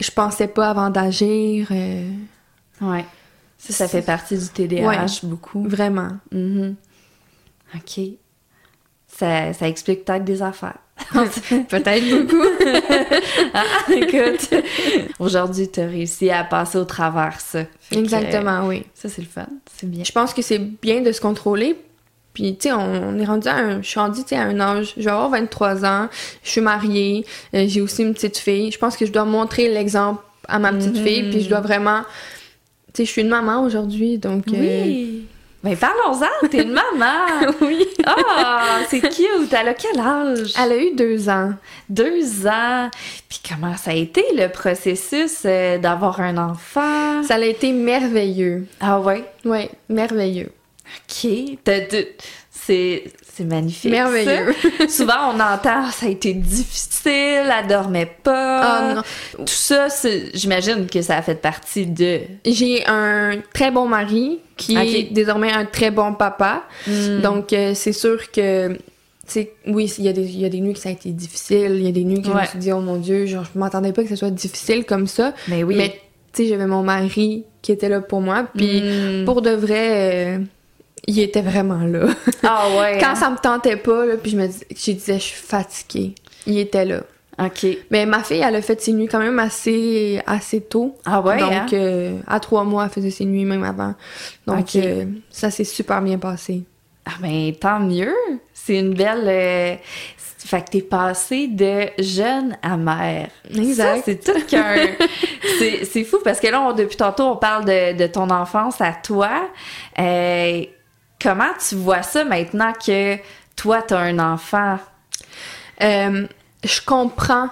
je 0.00 0.10
pensais 0.10 0.48
pas 0.48 0.70
avant 0.70 0.90
d'agir. 0.90 1.68
euh, 1.70 2.10
Ouais. 2.82 3.04
Ça, 3.58 3.72
ça 3.72 3.88
fait 3.88 4.02
partie 4.02 4.36
du 4.36 4.46
TDAH 4.48 4.86
Ouais. 4.86 5.06
beaucoup. 5.24 5.64
vraiment. 5.66 6.10
Mhm. 6.30 6.76
OK. 7.74 8.00
Ça, 9.08 9.52
ça 9.54 9.66
explique 9.66 10.04
peut-être 10.04 10.24
des 10.24 10.42
affaires. 10.42 10.78
Peut-être 11.68 12.08
beaucoup. 12.10 12.42
Ah, 13.54 13.64
écoute, 13.92 14.50
aujourd'hui, 15.18 15.68
tu 15.70 15.80
as 15.80 15.86
réussi 15.86 16.30
à 16.30 16.44
passer 16.44 16.78
au 16.78 16.84
travers 16.84 17.40
ça. 17.40 17.64
Fait 17.80 17.94
que, 17.96 18.00
Exactement, 18.00 18.66
oui. 18.66 18.78
euh, 18.80 18.88
ça, 18.94 19.08
c'est 19.08 19.22
le 19.22 19.28
fun. 19.28 19.46
C'est 19.74 19.88
bien. 19.88 20.04
Je 20.04 20.12
pense 20.12 20.34
que 20.34 20.42
c'est 20.42 20.58
bien 20.58 21.00
de 21.00 21.12
se 21.12 21.20
contrôler. 21.20 21.76
Puis, 22.34 22.56
tu 22.56 22.68
sais, 22.68 22.72
on, 22.74 23.18
est 23.18 23.24
rendu 23.24 23.48
à 23.48 23.56
un... 23.56 23.82
Je 23.82 23.88
suis 23.88 23.98
rendue, 24.00 24.20
sais, 24.26 24.36
à 24.36 24.42
un 24.42 24.60
âge... 24.60 24.92
Je 24.98 25.02
vais 25.04 25.10
avoir 25.10 25.30
23 25.30 25.84
ans. 25.86 26.08
Je 26.42 26.50
suis 26.50 26.60
mariée. 26.60 27.24
euh, 27.54 27.64
J'ai 27.66 27.80
aussi 27.80 28.02
une 28.02 28.12
petite 28.12 28.36
fille. 28.36 28.70
Je 28.70 28.78
pense 28.78 28.96
que 28.96 29.06
je 29.06 29.12
dois 29.12 29.24
montrer 29.24 29.72
l'exemple 29.72 30.22
à 30.48 30.58
ma 30.58 30.72
petite 30.72 30.96
Mhm. 30.96 31.04
fille. 31.06 31.30
Puis 31.30 31.40
je 31.42 31.48
dois 31.48 31.60
vraiment... 31.60 32.02
Tu 32.92 32.98
sais, 32.98 33.04
je 33.06 33.10
suis 33.10 33.22
une 33.22 33.28
maman 33.28 33.62
aujourd'hui, 33.62 34.18
donc... 34.18 34.44
euh, 34.52 35.20
Oui. 35.64 35.70
Ben, 35.70 35.76
parlons-en. 35.76 36.48
T'es 36.48 36.62
une 36.62 36.72
maman. 36.72 37.52
oui. 37.60 37.86
Ah, 38.04 38.80
c'est 38.88 39.00
cute. 39.00 39.52
Elle 39.52 39.68
a 39.68 39.74
quel 39.74 39.98
âge? 39.98 40.52
Elle 40.62 40.72
a 40.72 40.76
eu 40.76 40.94
deux 40.94 41.28
ans. 41.28 41.52
Deux 41.88 42.46
ans. 42.46 42.90
Puis 43.28 43.40
comment 43.48 43.76
ça 43.76 43.90
a 43.90 43.94
été 43.94 44.24
le 44.34 44.48
processus 44.48 45.42
euh, 45.44 45.78
d'avoir 45.78 46.20
un 46.20 46.36
enfant? 46.38 47.22
Ça 47.22 47.34
a 47.34 47.40
été 47.40 47.72
merveilleux. 47.72 48.66
Ah 48.80 49.00
ouais? 49.00 49.24
Oui, 49.44 49.68
merveilleux. 49.88 50.52
OK. 51.08 51.30
C'est 52.50 53.04
c'est 53.36 53.44
magnifique. 53.44 53.90
Merveilleux. 53.90 54.54
ça. 54.78 54.88
Souvent, 54.88 55.32
on 55.34 55.40
entend 55.40 55.90
ça 55.90 56.06
a 56.06 56.08
été 56.08 56.32
difficile, 56.34 57.12
elle 57.58 57.66
dormait 57.68 58.10
pas. 58.22 58.60
Ah 58.62 58.94
non. 58.96 59.02
Tout 59.38 59.44
ça, 59.46 59.88
j'imagine 60.34 60.86
que 60.86 61.02
ça 61.02 61.16
a 61.18 61.22
fait 61.22 61.34
partie 61.40 61.86
de. 61.86 62.20
J'ai 62.44 62.86
un 62.86 63.34
très 63.52 63.70
bon 63.70 63.86
mari 63.86 64.38
qui 64.56 64.76
est 64.76 65.12
désormais 65.12 65.52
un 65.52 65.64
très 65.66 65.90
bon 65.90 66.14
papa. 66.14 66.62
Hmm. 66.86 67.20
Donc, 67.20 67.52
euh, 67.52 67.72
c'est 67.74 67.92
sûr 67.92 68.30
que, 68.30 68.76
oui, 69.66 69.92
il 69.98 70.04
y, 70.04 70.08
a 70.08 70.12
des- 70.12 70.22
y 70.36 70.44
a 70.44 70.48
des 70.48 70.60
nuits 70.60 70.72
que 70.72 70.78
ça 70.78 70.88
a 70.88 70.92
été 70.92 71.10
difficile. 71.10 71.72
Il 71.76 71.82
y 71.84 71.88
a 71.88 71.92
des 71.92 72.04
nuits 72.04 72.22
que 72.22 72.28
je 72.28 72.32
me 72.32 72.44
suis 72.46 72.58
dit, 72.58 72.72
oh 72.72 72.80
mon 72.80 72.96
Dieu, 72.96 73.26
genre, 73.26 73.44
je 73.52 73.58
m'attendais 73.58 73.92
pas 73.92 74.02
que 74.02 74.08
ce 74.08 74.16
soit 74.16 74.30
difficile 74.30 74.84
comme 74.86 75.06
ça. 75.06 75.34
Mais 75.48 75.62
oui. 75.62 75.74
Mais, 75.76 75.90
tu 76.32 76.42
sais, 76.44 76.48
j'avais 76.48 76.66
mon 76.66 76.82
mari 76.82 77.44
qui 77.60 77.72
était 77.72 77.88
là 77.88 78.00
pour 78.00 78.20
moi. 78.20 78.46
Puis, 78.56 78.80
Hmm. 78.82 79.24
pour 79.24 79.42
de 79.42 79.50
vrai, 79.50 80.36
euh, 80.36 80.38
il 81.06 81.18
était 81.20 81.42
vraiment 81.42 81.84
là. 81.84 82.06
Ah 82.42 82.68
ouais. 82.78 82.98
Quand 83.00 83.10
hein? 83.10 83.14
ça 83.14 83.30
me 83.30 83.36
tentait 83.36 83.76
pas, 83.76 84.04
là, 84.06 84.16
puis 84.16 84.30
je 84.32 84.36
me 84.36 84.46
dis, 84.46 84.60
je 84.70 84.92
disais, 84.92 85.14
je 85.18 85.22
suis 85.24 85.42
fatiguée. 85.42 86.14
Il 86.46 86.58
était 86.58 86.84
là. 86.84 87.02
OK. 87.38 87.66
Mais 87.90 88.06
ma 88.06 88.22
fille, 88.22 88.42
elle 88.46 88.56
a 88.56 88.62
fait 88.62 88.80
ses 88.80 88.92
nuits 88.92 89.08
quand 89.08 89.18
même 89.18 89.38
assez, 89.38 90.20
assez 90.26 90.60
tôt. 90.62 90.96
Ah 91.04 91.20
ouais. 91.20 91.36
Donc, 91.38 91.52
hein? 91.52 91.66
euh, 91.74 92.18
à 92.26 92.40
trois 92.40 92.64
mois, 92.64 92.84
elle 92.84 92.90
faisait 92.90 93.10
ses 93.10 93.26
nuits 93.26 93.44
même 93.44 93.62
avant. 93.62 93.94
Donc, 94.46 94.74
euh, 94.76 95.04
ça 95.30 95.50
s'est 95.50 95.64
super 95.64 96.00
bien 96.00 96.16
passé. 96.18 96.64
Ah 97.04 97.12
ben 97.20 97.52
tant 97.54 97.78
mieux. 97.78 98.14
C'est 98.54 98.78
une 98.78 98.94
belle. 98.94 99.24
euh, 99.26 99.74
Fait 100.38 100.64
que 100.64 100.70
t'es 100.70 100.80
passé 100.80 101.46
de 101.48 101.88
jeune 101.98 102.56
à 102.62 102.76
mère. 102.78 103.28
Exact. 103.54 104.02
C'est 104.06 104.24
tout 104.24 104.40
qu'un. 104.48 104.74
c'est, 105.58 105.84
c'est 105.84 106.04
fou 106.04 106.18
parce 106.24 106.40
que 106.40 106.46
là, 106.48 106.62
on- 106.62 106.72
depuis 106.72 106.96
tantôt, 106.96 107.24
on 107.24 107.36
parle 107.36 107.64
de, 107.66 107.96
de 107.98 108.06
ton 108.06 108.30
enfance 108.30 108.80
à 108.80 108.92
toi. 108.92 109.28
Euh, 109.98 110.62
comment 111.20 111.52
tu 111.68 111.74
vois 111.76 112.02
ça 112.02 112.24
maintenant 112.24 112.72
que 112.74 113.16
toi, 113.56 113.82
t'as 113.82 113.98
un 114.00 114.18
enfant? 114.18 114.78
Euh, 115.82 116.26
je 116.64 116.80
comprends 116.84 117.48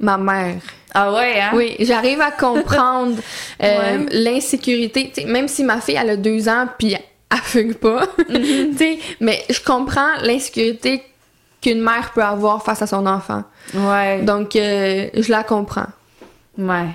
ma 0.00 0.16
mère. 0.18 0.60
Ah 0.94 1.12
ouais, 1.12 1.40
hein? 1.40 1.50
Oui, 1.54 1.76
j'arrive 1.80 2.20
à 2.20 2.30
comprendre 2.30 3.16
euh, 3.62 3.98
Ouais. 3.98 4.06
l'insécurité. 4.10 5.12
Tu 5.14 5.26
Même 5.26 5.48
si 5.48 5.64
ma 5.64 5.80
fille, 5.80 5.96
elle 6.00 6.10
a 6.10 6.16
deux 6.16 6.48
ans, 6.48 6.66
puis 6.78 6.94
elle 6.94 7.38
fugue 7.42 7.74
pas. 7.74 8.06
Tu 8.28 8.76
sais, 8.76 8.98
mais 9.20 9.44
je 9.50 9.60
comprends 9.60 10.14
l'insécurité 10.22 11.02
qu'une 11.60 11.82
mère 11.82 12.12
peut 12.14 12.22
avoir 12.22 12.62
face 12.64 12.80
à 12.82 12.86
son 12.86 13.06
enfant. 13.06 13.44
Ouais. 13.74 14.22
Donc, 14.22 14.54
euh, 14.56 15.08
je 15.14 15.30
la 15.30 15.42
comprends. 15.42 15.86
Ouais. 16.56 16.88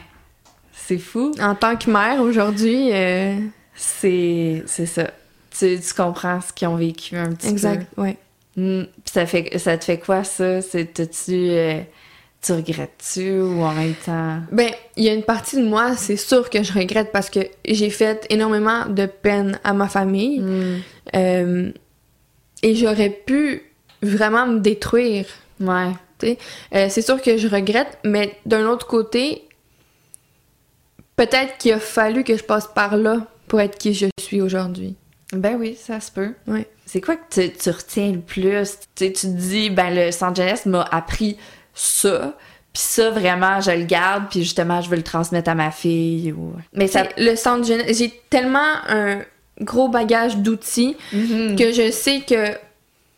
C'est 0.73 0.97
fou. 0.97 1.31
En 1.41 1.53
tant 1.55 1.75
que 1.75 1.89
mère, 1.89 2.19
aujourd'hui, 2.21 2.89
C'est, 3.75 4.63
c'est 4.65 4.85
ça. 4.85 5.07
Tu, 5.57 5.79
tu 5.79 5.93
comprends 5.93 6.41
ce 6.41 6.51
qu'ils 6.51 6.67
ont 6.67 6.75
vécu 6.75 7.15
un 7.15 7.31
petit 7.31 7.47
peu. 7.47 7.53
exact, 7.53 7.87
ouais. 7.97 8.17
Hmm. 8.55 8.83
Puis 8.83 9.11
ça, 9.13 9.25
fait, 9.25 9.57
ça 9.57 9.77
te 9.77 9.85
fait 9.85 9.99
quoi, 9.99 10.23
ça? 10.23 10.61
C'est, 10.61 10.93
t'as-tu, 10.93 11.49
euh, 11.49 11.79
tu 12.41 12.53
regrettes-tu 12.53 13.41
ou 13.41 13.61
en 13.61 13.73
même 13.73 13.95
temps? 14.05 14.39
Ben, 14.51 14.71
il 14.95 15.03
y 15.03 15.09
a 15.09 15.13
une 15.13 15.23
partie 15.23 15.57
de 15.57 15.65
moi, 15.65 15.95
c'est 15.95 16.17
sûr 16.17 16.49
que 16.49 16.61
je 16.63 16.73
regrette 16.73 17.11
parce 17.11 17.29
que 17.29 17.39
j'ai 17.65 17.89
fait 17.89 18.25
énormément 18.29 18.85
de 18.87 19.05
peine 19.05 19.59
à 19.63 19.73
ma 19.73 19.87
famille. 19.87 20.39
Hmm. 20.39 20.79
Euh, 21.15 21.71
et 22.61 22.75
j'aurais 22.75 23.09
pu 23.09 23.63
vraiment 24.01 24.47
me 24.47 24.59
détruire. 24.59 25.25
Ouais. 25.59 25.91
Euh, 26.73 26.87
c'est 26.89 27.01
sûr 27.01 27.21
que 27.21 27.37
je 27.37 27.47
regrette, 27.47 27.97
mais 28.03 28.35
d'un 28.45 28.65
autre 28.67 28.87
côté, 28.87 29.43
peut-être 31.15 31.57
qu'il 31.57 31.73
a 31.73 31.79
fallu 31.79 32.23
que 32.23 32.37
je 32.37 32.43
passe 32.43 32.67
par 32.67 32.97
là 32.97 33.27
pour 33.47 33.59
être 33.59 33.77
qui 33.77 33.93
je 33.93 34.07
suis 34.19 34.41
aujourd'hui. 34.41 34.95
Ben 35.33 35.55
oui, 35.59 35.77
ça 35.81 35.99
se 35.99 36.11
peut. 36.11 36.33
Ouais. 36.47 36.67
C'est 36.85 37.01
quoi 37.01 37.15
que 37.15 37.21
tu, 37.41 37.51
tu 37.51 37.69
retiens 37.69 38.11
le 38.11 38.19
plus? 38.19 38.77
Tu, 38.95 39.11
tu 39.13 39.27
te 39.27 39.27
dis, 39.27 39.69
ben 39.69 39.93
le 39.93 40.11
centre 40.11 40.35
jeunesse 40.35 40.65
m'a 40.65 40.83
appris 40.91 41.37
ça, 41.73 42.33
puis 42.73 42.81
ça, 42.83 43.09
vraiment, 43.09 43.61
je 43.61 43.71
le 43.71 43.83
garde, 43.85 44.25
puis 44.29 44.43
justement, 44.43 44.81
je 44.81 44.89
veux 44.89 44.97
le 44.97 45.03
transmettre 45.03 45.49
à 45.49 45.55
ma 45.55 45.71
fille. 45.71 46.31
Ou... 46.33 46.53
Mais 46.73 46.87
ça... 46.87 47.03
Le 47.17 47.35
centre 47.35 47.65
jeunesse, 47.65 47.97
j'ai 47.97 48.09
tellement 48.29 48.59
un 48.89 49.19
gros 49.61 49.87
bagage 49.89 50.37
d'outils 50.37 50.97
Mhm. 51.13 51.55
que 51.55 51.71
je 51.71 51.91
sais 51.91 52.21
que 52.27 52.57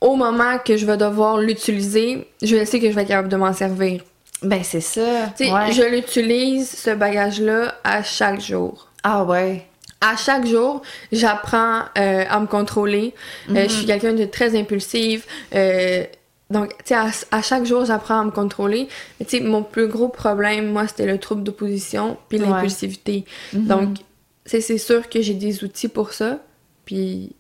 au 0.01 0.15
moment 0.15 0.58
que 0.63 0.78
je 0.78 0.86
vais 0.86 0.97
devoir 0.97 1.38
l'utiliser, 1.38 2.28
je 2.43 2.63
sais 2.65 2.80
que 2.80 2.89
je 2.89 2.95
vais 2.95 3.01
être 3.04 3.08
capable 3.08 3.30
de 3.30 3.38
m'en 3.38 3.54
servir. 3.54 4.04
Ben 4.43 4.62
c'est 4.63 4.82
ça. 4.82 5.30
Tu 5.38 5.45
sais, 5.45 5.51
Ouais. 5.51 5.71
je 5.71 5.82
l'utilise, 5.82 6.69
ce 6.69 6.89
bagage-là, 6.91 7.73
à 7.84 8.04
chaque 8.04 8.41
jour. 8.41 8.89
Ah 9.04 9.23
ouais. 9.23 9.65
À 10.01 10.15
chaque 10.17 10.45
jour, 10.45 10.81
j'apprends 11.12 11.79
euh, 11.97 12.25
à 12.29 12.39
me 12.39 12.47
contrôler. 12.47 13.13
Euh, 13.49 13.53
Mhm. 13.53 13.60
je 13.63 13.67
suis 13.73 13.86
quelqu'un 13.86 14.13
de 14.13 14.25
très 14.25 14.58
impulsive. 14.58 15.25
euh, 15.55 16.03
donc, 16.51 16.77
tu 16.79 16.93
sais, 16.93 16.95
à, 16.95 17.10
à 17.31 17.41
chaque 17.41 17.65
jour, 17.65 17.86
j'apprends 17.86 18.19
à 18.19 18.23
me 18.23 18.29
contrôler. 18.29 18.88
Mais 19.19 19.25
tu 19.25 19.38
sais, 19.39 19.43
mon 19.43 19.63
plus 19.63 19.88
gros 19.88 20.10
problème, 20.10 20.71
moi, 20.71 20.88
c'était 20.88 21.08
le 21.08 21.17
trouble 21.17 21.41
d'opposition 21.41 22.17
puis 22.29 22.39
Ouais. 22.39 22.45
l'impulsivité. 22.47 23.25
Mhm. 23.53 23.65
Donc, 23.65 23.93
tu 23.95 24.03
sais, 24.45 24.62
c'est 24.62 24.77
sûr 24.77 25.10
que 25.10 25.21
j'ai 25.21 25.34
des 25.34 25.63
outils 25.63 25.88
pour 25.88 26.13
ça. 26.13 26.38
Puis, 26.86 27.31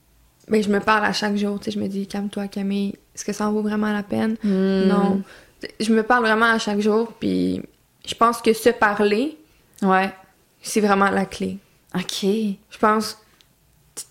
ben, 0.47 0.63
je 0.63 0.69
me 0.69 0.79
parle 0.79 1.05
à 1.05 1.13
chaque 1.13 1.35
jour. 1.35 1.59
Tu 1.59 1.65
sais, 1.65 1.71
je 1.71 1.79
me 1.79 1.87
dis, 1.87 2.07
calme-toi, 2.07 2.47
Camille. 2.47 2.95
Est-ce 3.13 3.23
que 3.25 3.31
ça 3.33 3.47
en 3.47 3.51
vaut 3.51 3.61
vraiment 3.61 3.93
la 3.93 4.01
peine? 4.01 4.37
Hmm. 4.43 4.87
Non. 4.87 5.21
Je 5.79 5.93
me 5.93 6.01
parle 6.01 6.23
vraiment 6.23 6.47
à 6.47 6.57
chaque 6.57 6.79
jour. 6.79 7.13
Puis, 7.19 7.61
je 8.07 8.15
pense 8.15 8.41
que 8.41 8.53
se 8.53 8.69
parler, 8.69 9.37
Ouais. 9.83 10.09
c'est 10.63 10.81
vraiment 10.81 11.11
la 11.11 11.25
clé. 11.25 11.57
OK. 11.95 12.23
Je 12.23 12.77
pense, 12.79 13.17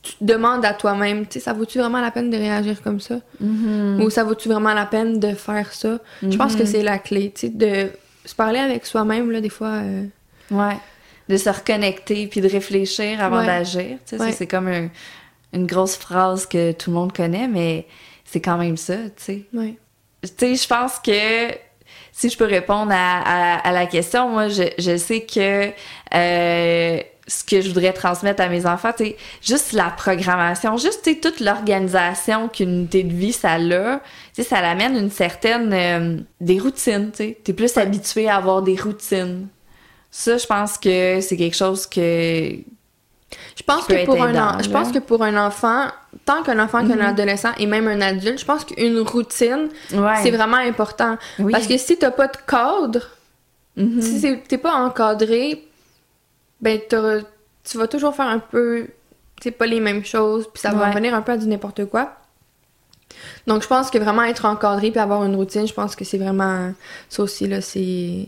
tu 0.02 0.14
te 0.14 0.24
demandes 0.24 0.64
à 0.64 0.72
toi-même, 0.72 1.26
tu 1.26 1.34
sais, 1.34 1.40
ça 1.40 1.52
vaut-tu 1.52 1.78
vraiment 1.78 2.00
la 2.00 2.10
peine 2.10 2.30
de 2.30 2.36
réagir 2.36 2.82
comme 2.82 3.00
ça? 3.00 3.16
Mhm. 3.40 4.00
Ou 4.02 4.10
ça 4.10 4.24
vaut-tu 4.24 4.48
vraiment 4.48 4.72
la 4.74 4.86
peine 4.86 5.20
de 5.20 5.34
faire 5.34 5.72
ça? 5.72 5.98
Je 6.22 6.36
pense 6.36 6.54
que 6.56 6.62
Mhm. 6.62 6.66
c'est 6.66 6.82
la 6.82 6.98
clé, 6.98 7.32
tu 7.34 7.42
sais, 7.42 7.48
de 7.50 7.90
se 8.24 8.34
parler 8.34 8.58
avec 8.58 8.86
soi-même, 8.86 9.30
là, 9.30 9.40
des 9.40 9.50
fois. 9.50 9.68
euh, 9.82 10.04
Ouais. 10.50 10.76
De 11.28 11.36
se 11.38 11.48
reconnecter 11.48 12.26
puis 12.26 12.40
de 12.42 12.48
réfléchir 12.48 13.22
avant 13.22 13.38
Ouais. 13.40 13.46
d'agir. 13.46 13.98
Tu 14.06 14.16
sais, 14.16 14.20
Ouais. 14.22 14.32
c'est 14.32 14.46
comme 14.46 14.68
un- 14.68 14.88
une 15.54 15.66
grosse 15.66 15.96
phrase 15.96 16.44
que 16.46 16.72
tout 16.72 16.90
le 16.90 16.96
monde 16.96 17.12
connaît, 17.14 17.48
mais 17.48 17.86
c'est 18.24 18.40
quand 18.40 18.58
même 18.58 18.76
ça, 18.76 18.96
tu 18.96 19.10
sais. 19.22 19.42
ouais. 19.54 19.76
Tu 20.22 20.28
sais, 20.38 20.54
je 20.54 20.66
pense 20.68 20.98
que 21.00 21.50
si 22.12 22.28
je 22.30 22.36
peux 22.36 22.44
répondre 22.46 22.92
à, 22.92 23.20
à- 23.56 23.58
à 23.68 23.72
la 23.72 23.86
question, 23.86 24.28
moi, 24.30 24.48
je, 24.48 24.62
je 24.78 24.96
sais 24.96 25.20
que 25.22 25.70
euh, 26.14 27.00
ce 27.26 27.42
que 27.42 27.60
je 27.62 27.68
voudrais 27.68 27.92
transmettre 27.94 28.42
à 28.42 28.48
mes 28.48 28.66
enfants, 28.66 28.92
sais, 28.96 29.16
juste 29.42 29.72
la 29.72 29.88
programmation, 29.90 30.76
juste 30.76 31.00
tu 31.04 31.12
sais, 31.14 31.20
toute 31.20 31.40
l'organisation 31.40 32.48
qu'une 32.48 32.70
unité 32.80 33.02
de 33.02 33.12
vie, 33.14 33.32
ça 33.32 33.52
a, 33.52 33.58
tu 33.58 34.00
sais, 34.34 34.42
ça 34.42 34.60
l'amène 34.60 34.96
une 34.96 35.10
certaine... 35.10 35.72
euh, 35.72 36.18
des 36.40 36.58
routines, 36.58 37.10
tu 37.12 37.16
sais. 37.16 37.38
T'es 37.42 37.52
plus 37.54 37.74
habitué 37.78 38.28
à 38.28 38.36
avoir 38.36 38.60
des 38.62 38.76
routines. 38.76 39.48
Ça, 40.10 40.36
je 40.36 40.46
pense 40.46 40.76
que 40.78 41.20
c'est 41.22 41.36
quelque 41.36 41.56
chose 41.56 41.86
que... 41.86 42.56
Je 43.56 43.62
pense 43.66 43.86
que 43.86 44.04
pour 44.04 44.22
un 44.22 44.34
en- 44.58 44.62
je 44.62 44.68
pense 44.70 44.92
que 44.92 44.98
pour 45.00 45.22
un 45.24 45.36
enfant, 45.46 45.86
tant 46.24 46.42
qu'un 46.44 46.58
enfant 46.60 46.86
qu'un 46.86 46.94
Mhm. 46.96 47.00
adolescent 47.00 47.50
et 47.58 47.66
même 47.66 47.88
un 47.88 48.00
adulte, 48.00 48.38
je 48.38 48.44
pense 48.44 48.64
qu'une 48.64 49.00
routine, 49.00 49.68
Ouais. 49.92 50.14
c'est 50.22 50.30
vraiment 50.30 50.58
important. 50.58 51.16
Oui. 51.40 51.50
Parce 51.52 51.66
que 51.66 51.76
si 51.78 51.96
t'as 51.96 52.12
pas 52.12 52.28
de 52.28 52.36
cadre, 52.46 53.00
Mhm. 53.76 54.00
si 54.02 54.20
c'est- 54.20 54.42
t'es 54.46 54.58
pas 54.58 54.74
encadré, 54.74 55.64
ben 56.64 56.80
tu 57.62 57.78
vas 57.78 57.86
toujours 57.86 58.14
faire 58.16 58.26
un 58.26 58.38
peu, 58.40 58.86
tu 59.36 59.44
sais, 59.44 59.50
pas 59.50 59.66
les 59.66 59.80
mêmes 59.80 60.04
choses, 60.04 60.48
puis 60.52 60.60
ça 60.60 60.72
va 60.72 60.88
revenir 60.90 61.14
un 61.14 61.22
peu 61.22 61.32
à 61.32 61.36
du 61.36 61.46
n'importe 61.46 61.84
quoi. 61.84 62.14
Donc 63.46 63.62
je 63.62 63.68
pense 63.68 63.90
que 63.90 63.98
vraiment 63.98 64.22
être 64.24 64.44
encadré 64.46 64.90
puis 64.90 64.98
avoir 64.98 65.22
une 65.24 65.36
routine, 65.36 65.66
je 65.68 65.74
pense 65.74 65.94
que 65.94 66.04
c'est 66.04 66.18
vraiment 66.18 66.72
ça 67.08 67.22
aussi 67.22 67.46
là, 67.46 67.60
c'est 67.60 68.24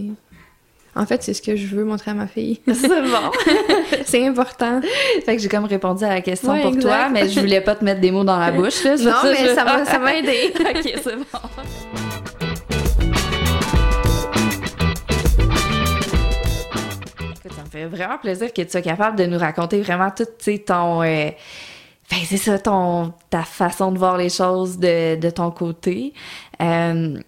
En 0.94 1.04
fait, 1.06 1.22
c'est 1.22 1.34
ce 1.34 1.42
que 1.42 1.56
je 1.56 1.66
veux 1.74 1.84
montrer 1.84 2.12
à 2.12 2.14
ma 2.14 2.26
fille. 2.26 2.60
C'est 2.66 2.88
bon. 2.88 3.30
c'est 4.06 4.26
important. 4.26 4.80
fait 5.24 5.36
que 5.36 5.42
j'ai 5.42 5.48
comme 5.48 5.64
répondu 5.66 6.04
à 6.04 6.08
la 6.08 6.20
question 6.22 6.52
Ouais, 6.52 6.62
pour 6.62 6.72
exact. 6.74 6.82
toi, 6.88 7.08
mais 7.10 7.28
je 7.28 7.40
voulais 7.40 7.60
pas 7.60 7.74
te 7.74 7.84
mettre 7.84 8.00
des 8.00 8.10
mots 8.10 8.24
dans 8.24 8.38
la 8.38 8.50
bouche. 8.52 8.82
Là. 8.84 8.96
Non, 8.96 9.10
Ça, 9.12 9.20
mais 9.24 9.48
je- 9.48 9.54
ça 9.54 9.64
m'a 9.64 9.84
ça 9.84 9.98
m'a 9.98 10.14
aidé. 10.14 10.54
ok, 10.58 10.92
c'est 11.02 11.16
bon. 11.16 12.05
Fait 17.76 17.86
vraiment 17.86 18.18
plaisir 18.18 18.52
que 18.52 18.62
tu 18.62 18.70
sois 18.70 18.82
capable 18.82 19.16
de 19.18 19.26
nous 19.26 19.38
raconter 19.38 19.80
vraiment 19.82 20.10
tout, 20.10 20.24
tu 20.38 20.52
sais, 20.52 20.58
ton... 20.58 21.02
euh, 21.02 21.30
ben, 22.10 22.18
c'est 22.24 22.36
ça, 22.36 22.58
ton, 22.58 23.12
ta 23.30 23.42
façon 23.42 23.90
de 23.92 23.98
voir 23.98 24.16
les 24.16 24.28
choses 24.30 24.78
de, 24.78 25.16
de 25.16 25.30
ton 25.30 25.50
côté. 25.50 26.12
Euh, 26.60 27.18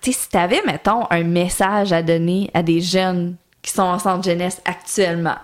tu 0.00 0.12
sais, 0.12 0.18
si 0.20 0.28
t'avais, 0.28 0.62
mettons, 0.64 1.06
un 1.10 1.24
message 1.24 1.92
à 1.92 2.02
donner 2.02 2.50
à 2.54 2.62
des 2.62 2.80
jeunes 2.80 3.36
qui 3.62 3.72
sont 3.72 3.82
en 3.82 3.98
centre 3.98 4.24
jeunesse 4.24 4.60
actuellement, 4.64 5.36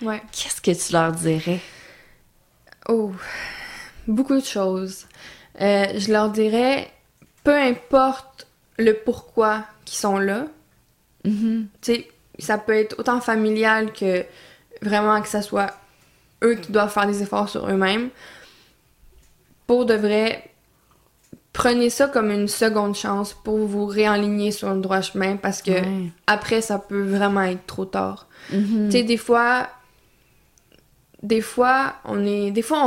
Ouais. 0.00 0.20
qu'est-ce 0.32 0.60
que 0.60 0.72
tu 0.72 0.92
leur 0.92 1.12
dirais? 1.12 1.60
Oh, 2.88 3.12
beaucoup 4.08 4.34
de 4.34 4.44
choses. 4.44 5.06
Euh, 5.60 5.86
je 5.96 6.10
leur 6.10 6.28
dirais, 6.30 6.90
peu 7.44 7.56
importe 7.56 8.48
le 8.78 8.94
pourquoi 8.94 9.64
qu'ils 9.84 9.98
sont 9.98 10.18
là, 10.18 10.46
Mhm. 11.24 11.68
tu 11.80 11.94
sais, 11.94 12.08
ça 12.44 12.58
peut 12.58 12.74
être 12.76 12.98
autant 12.98 13.20
familial 13.20 13.92
que 13.92 14.24
vraiment 14.82 15.20
que 15.22 15.28
ça 15.28 15.42
soit 15.42 15.70
eux 16.42 16.54
qui 16.56 16.72
doivent 16.72 16.92
faire 16.92 17.06
des 17.06 17.22
efforts 17.22 17.48
sur 17.48 17.68
eux-mêmes. 17.68 18.10
Pour 19.66 19.86
de 19.86 19.94
vrai, 19.94 20.50
prenez 21.52 21.88
ça 21.90 22.08
comme 22.08 22.30
une 22.30 22.48
seconde 22.48 22.94
chance 22.94 23.32
pour 23.44 23.58
vous 23.58 23.86
réaligner 23.86 24.50
sur 24.50 24.72
le 24.74 24.80
droit 24.80 25.00
chemin 25.02 25.36
parce 25.36 25.62
que 25.62 25.70
Ouais. 25.70 26.10
après, 26.26 26.60
ça 26.60 26.78
peut 26.78 27.02
vraiment 27.02 27.42
être 27.42 27.64
trop 27.66 27.84
tard. 27.84 28.26
Mhm. 28.52 28.88
Tu 28.90 28.98
sais, 28.98 29.02
des 29.04 29.16
fois, 29.16 29.68
des 31.22 31.40
fois, 31.40 31.94
on 32.04 32.24
est, 32.26 32.50
des 32.50 32.62
fois, 32.62 32.86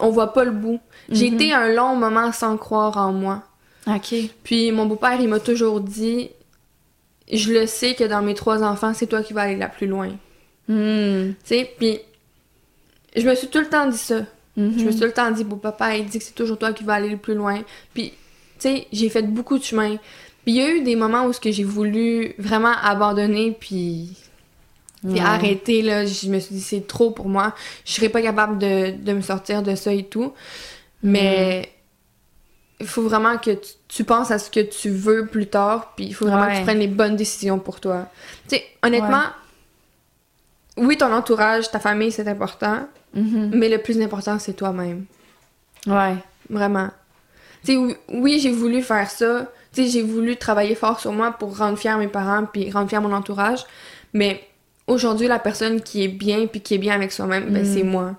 on, 0.00 0.06
on 0.06 0.10
voit 0.10 0.32
pas 0.32 0.44
le 0.44 0.50
bout. 0.52 0.80
J'ai 1.10 1.28
Mhm. 1.28 1.34
été 1.34 1.52
un 1.52 1.68
long 1.68 1.94
moment 1.96 2.32
sans 2.32 2.56
croire 2.56 2.96
en 2.96 3.12
moi. 3.12 3.42
OK. 3.86 4.14
Puis 4.42 4.72
mon 4.72 4.86
beau-père, 4.86 5.20
il 5.20 5.28
m'a 5.28 5.40
toujours 5.40 5.80
dit, 5.82 6.30
je 7.32 7.52
le 7.52 7.66
sais 7.66 7.94
que 7.94 8.04
dans 8.04 8.22
mes 8.22 8.34
trois 8.34 8.62
enfants, 8.62 8.92
c'est 8.94 9.06
toi 9.06 9.22
qui 9.22 9.32
vas 9.32 9.42
aller 9.42 9.56
la 9.56 9.68
plus 9.68 9.86
loin. 9.86 10.08
Hmm. 10.68 11.32
Tu 11.32 11.34
sais, 11.44 11.70
puis 11.78 12.00
je 13.16 13.28
me 13.28 13.34
suis 13.34 13.48
tout 13.48 13.60
le 13.60 13.68
temps 13.68 13.88
dit 13.88 13.98
ça. 13.98 14.22
Mhm. 14.56 14.78
Je 14.78 14.84
me 14.84 14.90
suis 14.90 15.00
tout 15.00 15.06
le 15.06 15.12
temps 15.12 15.30
dit, 15.30 15.44
beau 15.44 15.56
papa, 15.56 15.96
il 15.96 16.06
dit 16.06 16.18
que 16.18 16.24
c'est 16.24 16.34
toujours 16.34 16.58
toi 16.58 16.72
qui 16.72 16.84
vas 16.84 16.94
aller 16.94 17.10
le 17.10 17.16
plus 17.16 17.34
loin. 17.34 17.62
Puis, 17.92 18.10
tu 18.10 18.68
sais, 18.68 18.86
j'ai 18.92 19.08
fait 19.08 19.22
beaucoup 19.22 19.58
de 19.58 19.64
chemin. 19.64 19.96
Puis 20.44 20.52
il 20.52 20.56
y 20.56 20.60
a 20.60 20.70
eu 20.70 20.82
des 20.82 20.96
moments 20.96 21.24
où 21.24 21.32
ce 21.32 21.40
que 21.40 21.50
j'ai 21.50 21.64
voulu 21.64 22.34
vraiment 22.38 22.72
abandonner, 22.82 23.56
puis, 23.58 24.16
puis 25.08 25.20
arrêter, 25.20 25.82
là. 25.82 26.06
Je 26.06 26.28
me 26.28 26.38
suis 26.38 26.54
dit, 26.54 26.60
c'est 26.60 26.86
trop 26.86 27.10
pour 27.10 27.28
moi. 27.28 27.54
Je 27.84 27.92
serais 27.92 28.08
pas 28.08 28.22
capable 28.22 28.58
de, 28.58 28.92
de 28.92 29.12
me 29.12 29.22
sortir 29.22 29.62
de 29.62 29.74
ça 29.74 29.92
et 29.92 30.04
tout. 30.04 30.32
Mais 31.02 31.68
il 32.80 32.86
faut 32.86 33.02
vraiment 33.02 33.38
que 33.38 33.52
tu, 33.52 33.70
tu 33.88 34.04
penses 34.04 34.30
à 34.30 34.38
ce 34.38 34.50
que 34.50 34.60
tu 34.60 34.90
veux 34.90 35.26
plus 35.26 35.46
tard, 35.46 35.92
puis 35.96 36.06
il 36.06 36.14
faut 36.14 36.26
vraiment 36.26 36.46
que 36.50 36.56
tu 36.58 36.62
prennes 36.64 36.78
les 36.80 36.88
bonnes 36.88 37.16
décisions 37.16 37.58
pour 37.58 37.80
toi. 37.80 38.06
Tu 38.48 38.56
sais, 38.56 38.64
honnêtement, 38.82 39.22
oui, 40.76 40.96
ton 40.96 41.12
entourage, 41.12 41.70
ta 41.70 41.78
famille, 41.78 42.10
c'est 42.10 42.26
important. 42.28 42.88
Mhm. 43.14 43.52
Mais 43.54 43.68
le 43.68 43.78
plus 43.78 44.00
important, 44.00 44.38
c'est 44.38 44.54
toi-même. 44.54 45.04
Ouais. 45.86 46.16
Vraiment. 46.50 46.88
Tu 47.64 47.72
sais, 47.88 47.96
oui, 48.12 48.40
j'ai 48.40 48.50
voulu 48.50 48.82
faire 48.82 49.08
ça. 49.10 49.46
Tu 49.72 49.84
sais, 49.84 49.88
j'ai 49.88 50.02
voulu 50.02 50.36
travailler 50.36 50.74
fort 50.74 50.98
sur 51.00 51.12
moi 51.12 51.30
pour 51.32 51.56
rendre 51.56 51.78
fier 51.78 51.96
mes 51.98 52.08
parents 52.08 52.44
puis 52.44 52.70
rendre 52.70 52.88
fier 52.88 53.00
mon 53.00 53.12
entourage. 53.12 53.64
Mais 54.12 54.44
aujourd'hui, 54.86 55.28
la 55.28 55.38
personne 55.38 55.80
qui 55.80 56.04
est 56.04 56.08
bien 56.08 56.46
puis 56.46 56.60
qui 56.60 56.74
est 56.74 56.78
bien 56.78 56.94
avec 56.94 57.12
soi-même, 57.12 57.50
ben, 57.52 57.62
Mm. 57.62 57.74
c'est 57.74 57.82
moi. 57.84 58.14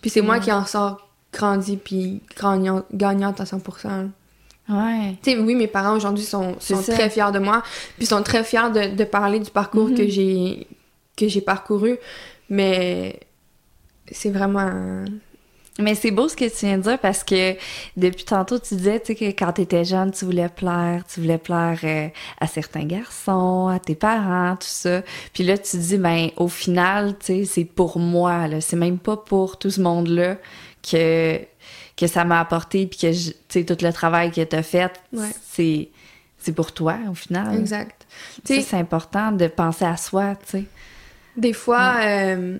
Puis 0.00 0.10
c'est 0.10 0.22
moi 0.22 0.38
qui 0.38 0.52
en 0.52 0.64
sors 0.66 1.03
grandi 1.34 1.76
puis 1.76 2.22
gagnante, 2.40 2.84
gagnante 2.92 3.40
à 3.40 3.44
100%. 3.44 4.08
Ouais. 4.68 5.16
Tu 5.22 5.32
sais, 5.32 5.38
oui, 5.38 5.54
mes 5.54 5.66
parents 5.66 5.94
aujourd'hui 5.96 6.24
sont, 6.24 6.56
sont 6.58 6.80
très 6.82 7.10
fiers 7.10 7.32
de 7.32 7.38
moi, 7.38 7.62
puis 7.98 8.06
sont 8.06 8.22
très 8.22 8.42
fiers 8.44 8.70
de, 8.72 8.96
de 8.96 9.04
parler 9.04 9.38
du 9.40 9.50
parcours 9.50 9.88
Mhm. 9.90 9.96
que 9.96 10.08
j'ai 10.08 10.66
que 11.16 11.28
j'ai 11.28 11.40
parcouru, 11.42 11.96
mais 12.48 13.20
c'est 14.10 14.30
vraiment 14.30 15.04
Mais 15.80 15.94
c'est 15.96 16.12
beau 16.12 16.28
ce 16.28 16.36
que 16.36 16.44
tu 16.44 16.66
viens 16.66 16.78
de 16.78 16.82
dire 16.84 16.98
parce 17.00 17.24
que 17.24 17.56
depuis 17.96 18.24
tantôt, 18.24 18.58
tu 18.60 18.76
disais 18.76 19.00
tu 19.00 19.06
sais, 19.06 19.14
que 19.16 19.24
quand 19.36 19.52
tu 19.54 19.62
étais 19.62 19.84
jeune, 19.84 20.12
tu 20.12 20.24
voulais 20.24 20.48
plaire, 20.48 21.02
tu 21.12 21.20
voulais 21.20 21.36
plaire 21.38 21.78
euh, 21.82 22.08
à 22.40 22.46
certains 22.46 22.84
garçons, 22.84 23.66
à 23.66 23.80
tes 23.80 23.96
parents, 23.96 24.54
tout 24.54 24.66
ça. 24.68 25.02
Puis 25.32 25.42
là, 25.42 25.58
tu 25.58 25.76
dis, 25.76 25.98
ben, 25.98 26.30
au 26.36 26.46
final, 26.46 27.16
tu 27.18 27.26
sais, 27.26 27.44
c'est 27.44 27.64
pour 27.64 27.98
moi, 27.98 28.46
là. 28.46 28.60
C'est 28.60 28.76
même 28.76 28.98
pas 28.98 29.16
pour 29.16 29.58
tout 29.58 29.70
ce 29.70 29.80
monde-là 29.80 30.36
que, 30.88 31.40
que 31.96 32.06
ça 32.06 32.24
m'a 32.24 32.40
apporté, 32.40 32.86
puis 32.86 32.98
que, 32.98 33.12
je- 33.12 33.30
tu 33.30 33.36
sais, 33.48 33.64
tout 33.64 33.76
le 33.82 33.92
travail 33.92 34.30
que 34.30 34.42
tu 34.42 34.56
as 34.56 34.62
fait, 34.62 34.92
Ouais. 35.12 35.28
c'est, 35.42 35.88
c'est 36.38 36.52
pour 36.52 36.72
toi, 36.72 36.96
au 37.10 37.14
final. 37.14 37.54
exact. 37.58 38.06
C'est 38.44 38.74
important 38.74 39.32
de 39.32 39.46
penser 39.46 39.84
à 39.84 39.96
soi, 39.96 40.36
tu 40.44 40.50
sais. 40.58 40.64
Des 41.36 41.52
fois, 41.52 41.94
euh, 42.02 42.58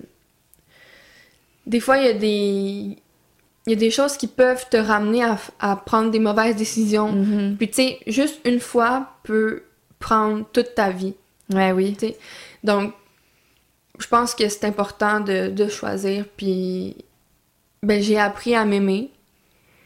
des 1.65 1.79
fois, 1.79 1.97
il 1.97 2.05
y 2.05 2.09
a 2.09 2.13
des, 2.13 2.97
il 3.67 3.69
y 3.69 3.73
a 3.73 3.75
des 3.75 3.89
choses 3.91 4.17
qui 4.17 4.27
peuvent 4.27 4.65
te 4.69 4.77
ramener 4.77 5.23
à, 5.23 5.37
à 5.59 5.75
prendre 5.75 6.11
des 6.11 6.19
mauvaises 6.19 6.55
décisions. 6.55 7.11
Mhm. 7.11 7.55
Puis 7.57 7.67
tu 7.69 7.73
sais, 7.75 7.99
juste 8.07 8.39
une 8.45 8.59
fois 8.59 9.13
peut 9.23 9.63
prendre 9.99 10.45
toute 10.51 10.75
ta 10.75 10.89
vie. 10.91 11.15
Ouais, 11.53 11.71
oui. 11.71 11.95
Donc, 12.63 12.93
je 13.97 14.07
pense 14.07 14.35
que 14.35 14.47
c'est 14.49 14.65
important 14.65 15.19
de, 15.21 15.49
de 15.49 15.67
choisir. 15.67 16.25
Puis, 16.35 16.97
ben, 17.85 18.01
j'ai 18.01 18.17
appris 18.19 18.55
à 18.55 18.65
m'aimer. 18.65 19.09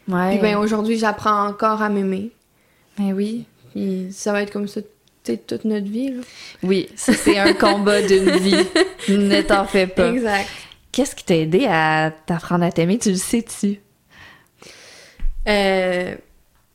Ouais. 0.08 0.32
Puis 0.32 0.40
ben, 0.40 0.58
aujourd'hui, 0.58 0.98
j'apprends 0.98 1.46
encore 1.48 1.82
à 1.82 1.90
m'aimer. 1.90 2.32
Ben 2.98 3.14
oui. 3.14 3.46
Puis 3.74 4.08
ça 4.12 4.32
va 4.34 4.42
être 4.42 4.52
comme 4.52 4.68
ça, 4.68 4.82
toute 5.24 5.64
notre 5.66 5.86
vie. 5.88 6.10
là. 6.12 6.22
Oui, 6.64 6.90
ça 6.96 7.14
c'est 7.14 7.38
un 7.38 7.54
combat 7.66 8.02
d'une 8.02 8.32
vie. 8.38 8.56
ne 9.10 9.42
t'en 9.42 9.66
fais 9.66 9.86
pas. 9.88 10.12
Exact. 10.12 10.50
Qu'est-ce 10.92 11.16
qui 11.16 11.24
t'a 11.24 11.36
aidé 11.36 11.68
à 11.70 12.12
t'apprendre 12.26 12.66
à 12.66 12.72
t'aimer? 12.72 12.98
Tu 12.98 13.12
le 13.12 13.16
sais-tu? 13.16 13.80
Euh, 15.48 16.16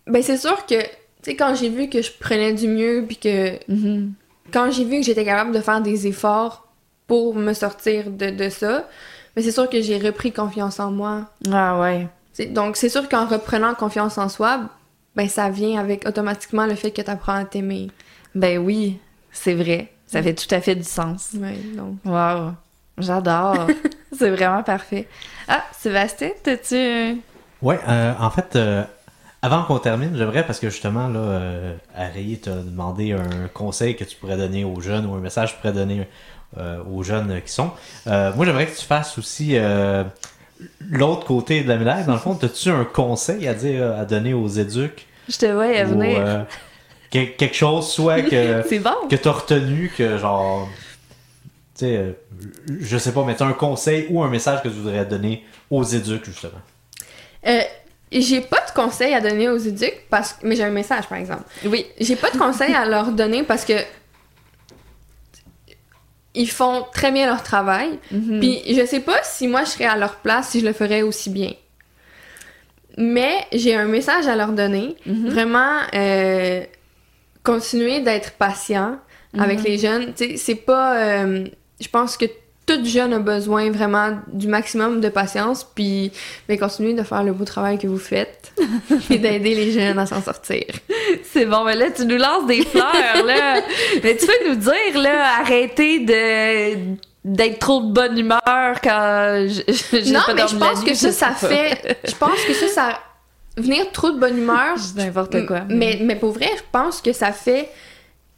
ben 0.07 0.23
c'est 0.23 0.37
sûr 0.37 0.65
que, 0.67 0.81
tu 0.81 0.89
sais, 1.23 1.37
quand 1.37 1.55
j'ai 1.55 1.69
vu 1.69 1.89
que 1.89 2.03
je 2.03 2.11
prenais 2.19 2.53
du 2.53 2.69
mieux, 2.69 3.05
puis 3.07 3.17
que 3.17 3.59
Mhm. 3.69 4.13
quand 4.53 4.71
j'ai 4.71 4.85
vu 4.85 5.01
que 5.01 5.07
j'étais 5.07 5.25
capable 5.25 5.53
de 5.53 5.61
faire 5.61 5.81
des 5.81 6.07
efforts 6.07 6.69
pour 7.07 7.35
me 7.35 7.53
sortir 7.53 8.11
de, 8.11 8.31
de 8.31 8.49
ça, 8.49 8.89
ben 9.35 9.43
c'est 9.43 9.53
sûr 9.53 9.69
que 9.69 9.81
j'ai 9.81 9.99
repris 9.99 10.33
confiance 10.33 10.81
en 10.81 10.91
moi. 10.91 11.27
Ah 11.51 11.81
ouais. 11.81 12.09
Donc 12.51 12.77
c'est 12.77 12.89
sûr 12.89 13.09
qu'en 13.09 13.27
reprenant 13.27 13.75
confiance 13.75 14.19
en 14.19 14.29
soi, 14.29 14.61
ben 15.17 15.29
ça 15.29 15.51
vient 15.51 15.79
avec 15.81 16.07
automatiquement 16.07 16.67
le 16.67 16.75
fait 16.75 16.91
que 16.91 17.03
tu 17.03 17.11
apprends 17.11 17.35
à 17.35 17.45
t'aimer. 17.45 17.91
Ben 18.35 18.59
oui, 18.59 18.99
c'est 19.33 19.55
vrai. 19.55 19.93
Ça 20.07 20.23
fait 20.23 20.35
tout 20.35 20.53
à 20.55 20.61
fait 20.61 20.75
du 20.77 20.85
sens. 20.85 21.31
Ouais, 21.35 21.57
donc. 21.77 21.97
Wow. 22.05 22.53
J'adore. 22.99 23.67
c'est 24.17 24.31
vraiment 24.31 24.63
parfait. 24.63 25.09
Ah, 25.49 25.65
Sébastien, 25.73 26.31
t'as-tu... 26.43 27.21
Ouais, 27.63 27.81
euh, 27.89 28.13
en 28.21 28.31
fait, 28.31 28.55
euh, 28.55 28.85
avant 29.45 29.63
qu'on 29.65 29.79
termine, 29.79 30.17
j'aimerais, 30.17 30.47
parce 30.47 30.59
que 30.59 30.71
justement, 30.71 31.09
là, 31.09 31.19
euh, 31.19 31.77
Harry 31.95 32.39
t'a 32.39 32.57
demandé 32.57 33.13
un 33.13 33.49
conseil 33.53 33.95
que 33.97 34.05
tu 34.05 34.17
pourrais 34.17 34.37
donner 34.37 34.65
aux 34.65 34.81
jeunes 34.81 35.05
ou 35.05 35.15
un 35.15 35.21
message 35.21 35.51
que 35.51 35.57
tu 35.57 35.61
pourrais 35.61 35.75
donner 35.75 36.01
euh, 36.01 36.05
aux 36.91 37.03
jeunes 37.03 37.41
qui 37.45 37.53
sont. 37.53 37.71
Euh, 38.07 38.33
moi, 38.35 38.45
j'aimerais 38.47 38.67
que 38.67 38.77
tu 38.79 38.85
fasses 38.87 39.19
aussi 39.19 39.53
euh, 39.57 40.05
l'autre 40.91 41.25
côté 41.27 41.63
de 41.63 41.69
la 41.69 41.77
médaille. 41.77 42.05
Dans 42.05 42.13
le 42.15 42.19
fond, 42.19 42.39
as-tu 42.43 42.69
un 42.71 42.85
conseil 42.85 43.47
à 43.49 43.55
dire, 43.55 43.93
à 43.99 44.05
donner 44.05 44.35
aux 44.35 44.49
éduques 44.49 45.07
Je 45.29 45.37
te 45.39 45.47
vois 45.47 45.67
ou, 45.67 45.89
venir. 45.99 46.19
euh, 46.21 46.43
que- 47.11 47.25
quelque 47.37 47.57
chose, 47.57 47.89
soit 47.91 48.23
que, 48.23 48.63
C'est 48.69 48.79
bon. 48.79 48.95
que 49.11 49.17
tu 49.17 49.29
as 49.29 49.33
retenu, 49.33 49.93
que 49.97 50.19
genre. 50.19 50.69
Tu 51.77 51.87
sais, 51.87 51.97
euh, 51.97 52.13
je 52.81 52.99
sais 52.99 53.13
pas, 53.13 53.25
mais 53.25 53.35
t'as 53.35 53.47
un 53.47 53.53
conseil 53.53 54.07
ou 54.11 54.23
un 54.23 54.29
message 54.31 54.63
que 54.63 54.69
tu 54.69 54.75
voudrais 54.75 55.05
donner 55.07 55.45
aux 55.71 55.83
éduques, 55.83 56.25
justement? 56.25 56.53
Euh, 57.47 57.61
j'ai 58.13 58.41
pas 58.43 58.61
de 58.65 58.73
conseils 58.73 59.13
à 59.13 59.21
donner 59.21 59.49
aux 59.49 59.59
éduques, 59.59 60.03
parce... 60.09 60.37
mais 60.45 60.55
j'ai 60.55 60.63
un 60.63 60.71
message 60.71 61.09
par 61.09 61.19
exemple. 61.19 61.43
Oui. 61.65 61.85
J'ai 62.01 62.15
pas 62.15 62.31
de 62.31 62.39
conseils 62.39 62.73
à 62.73 62.87
leur 62.87 63.11
donner 63.11 63.43
parce 63.43 63.65
que 63.65 63.73
ils 66.35 66.51
font 66.51 66.85
très 66.93 67.13
bien 67.13 67.27
leur 67.27 67.43
travail. 67.43 67.99
Mhm. 68.11 68.41
Puis 68.41 68.63
je 68.75 68.85
sais 68.87 69.01
pas 69.01 69.19
si 69.23 69.47
moi 69.49 69.65
je 69.65 69.71
serais 69.71 69.85
à 69.87 69.97
leur 69.97 70.17
place 70.17 70.51
si 70.51 70.61
je 70.61 70.67
le 70.67 70.73
ferais 70.73 71.03
aussi 71.03 71.31
bien. 71.31 71.53
Mais 72.97 73.35
j'ai 73.53 73.75
un 73.75 73.87
message 73.87 74.27
à 74.29 74.37
leur 74.37 74.53
donner. 74.53 74.97
Mhm. 75.07 75.29
Vraiment, 75.31 75.79
euh, 75.95 76.63
continuer 77.43 78.01
d'être 78.01 78.33
patient 78.33 78.99
avec 79.37 79.59
Mhm. 79.59 79.65
les 79.65 79.79
jeunes. 79.79 80.13
C'est 80.37 80.55
pas. 80.55 80.97
euh, 80.99 81.45
je 81.81 81.89
pense 81.89 82.17
que 82.17 82.27
toute 82.67 82.87
jeune 82.87 83.13
a 83.13 83.19
besoin 83.19 83.71
vraiment 83.71 84.19
du 84.33 84.49
maximum 84.49 85.01
de 85.01 85.09
patience, 85.09 85.65
puis 85.75 86.13
ben, 86.49 86.59
continuez 86.59 86.95
de 86.95 87.03
faire 87.03 87.23
le 87.23 87.33
beau 87.33 87.45
travail 87.45 87.79
que 87.79 87.87
vous 87.87 87.99
faites 87.99 88.53
et 89.11 89.19
d'aider 89.19 89.55
les 89.55 89.71
jeunes 89.71 89.99
à 89.99 90.07
s'en 90.07 90.23
sortir. 90.23 90.65
C'est 91.25 91.47
bon, 91.47 91.65
mais 91.65 91.77
là, 91.77 91.91
tu 91.91 92.07
nous 92.07 92.17
lances 92.17 92.47
des 92.47 92.63
fleurs, 92.65 93.25
là. 93.25 93.61
mais 94.03 94.17
tu 94.17 94.27
peux 94.27 94.49
nous 94.49 94.57
dire, 94.57 95.03
là, 95.03 95.41
arrêtez 95.41 96.01
de 96.01 96.95
d'être 97.25 97.59
trop 97.59 97.81
de 97.81 97.93
bonne 97.93 98.19
humeur 98.19 98.81
quand 98.83 99.47
j'ai 99.49 100.13
Non, 100.13 100.21
pas 100.27 100.35
mais 100.35 100.47
je 100.47 100.57
pense 100.57 100.83
nuit, 100.83 100.91
que 100.91 100.95
ça, 100.95 101.11
ça 101.11 101.31
fait. 101.31 101.99
Je 102.05 102.15
pense 102.15 102.39
que 102.47 102.53
ça, 102.53 102.69
ça. 102.69 103.01
Venir 103.57 103.91
trop 103.93 104.11
de 104.11 104.19
bonne 104.19 104.37
humeur. 104.37 104.77
N'importe 104.97 105.47
quoi. 105.47 105.63
Mais, 105.69 106.01
mais 106.03 106.17
pour 106.17 106.33
vrai, 106.33 106.51
je 106.57 106.63
pense 106.71 107.01
que 107.01 107.13
ça 107.13 107.33
fait 107.33 107.71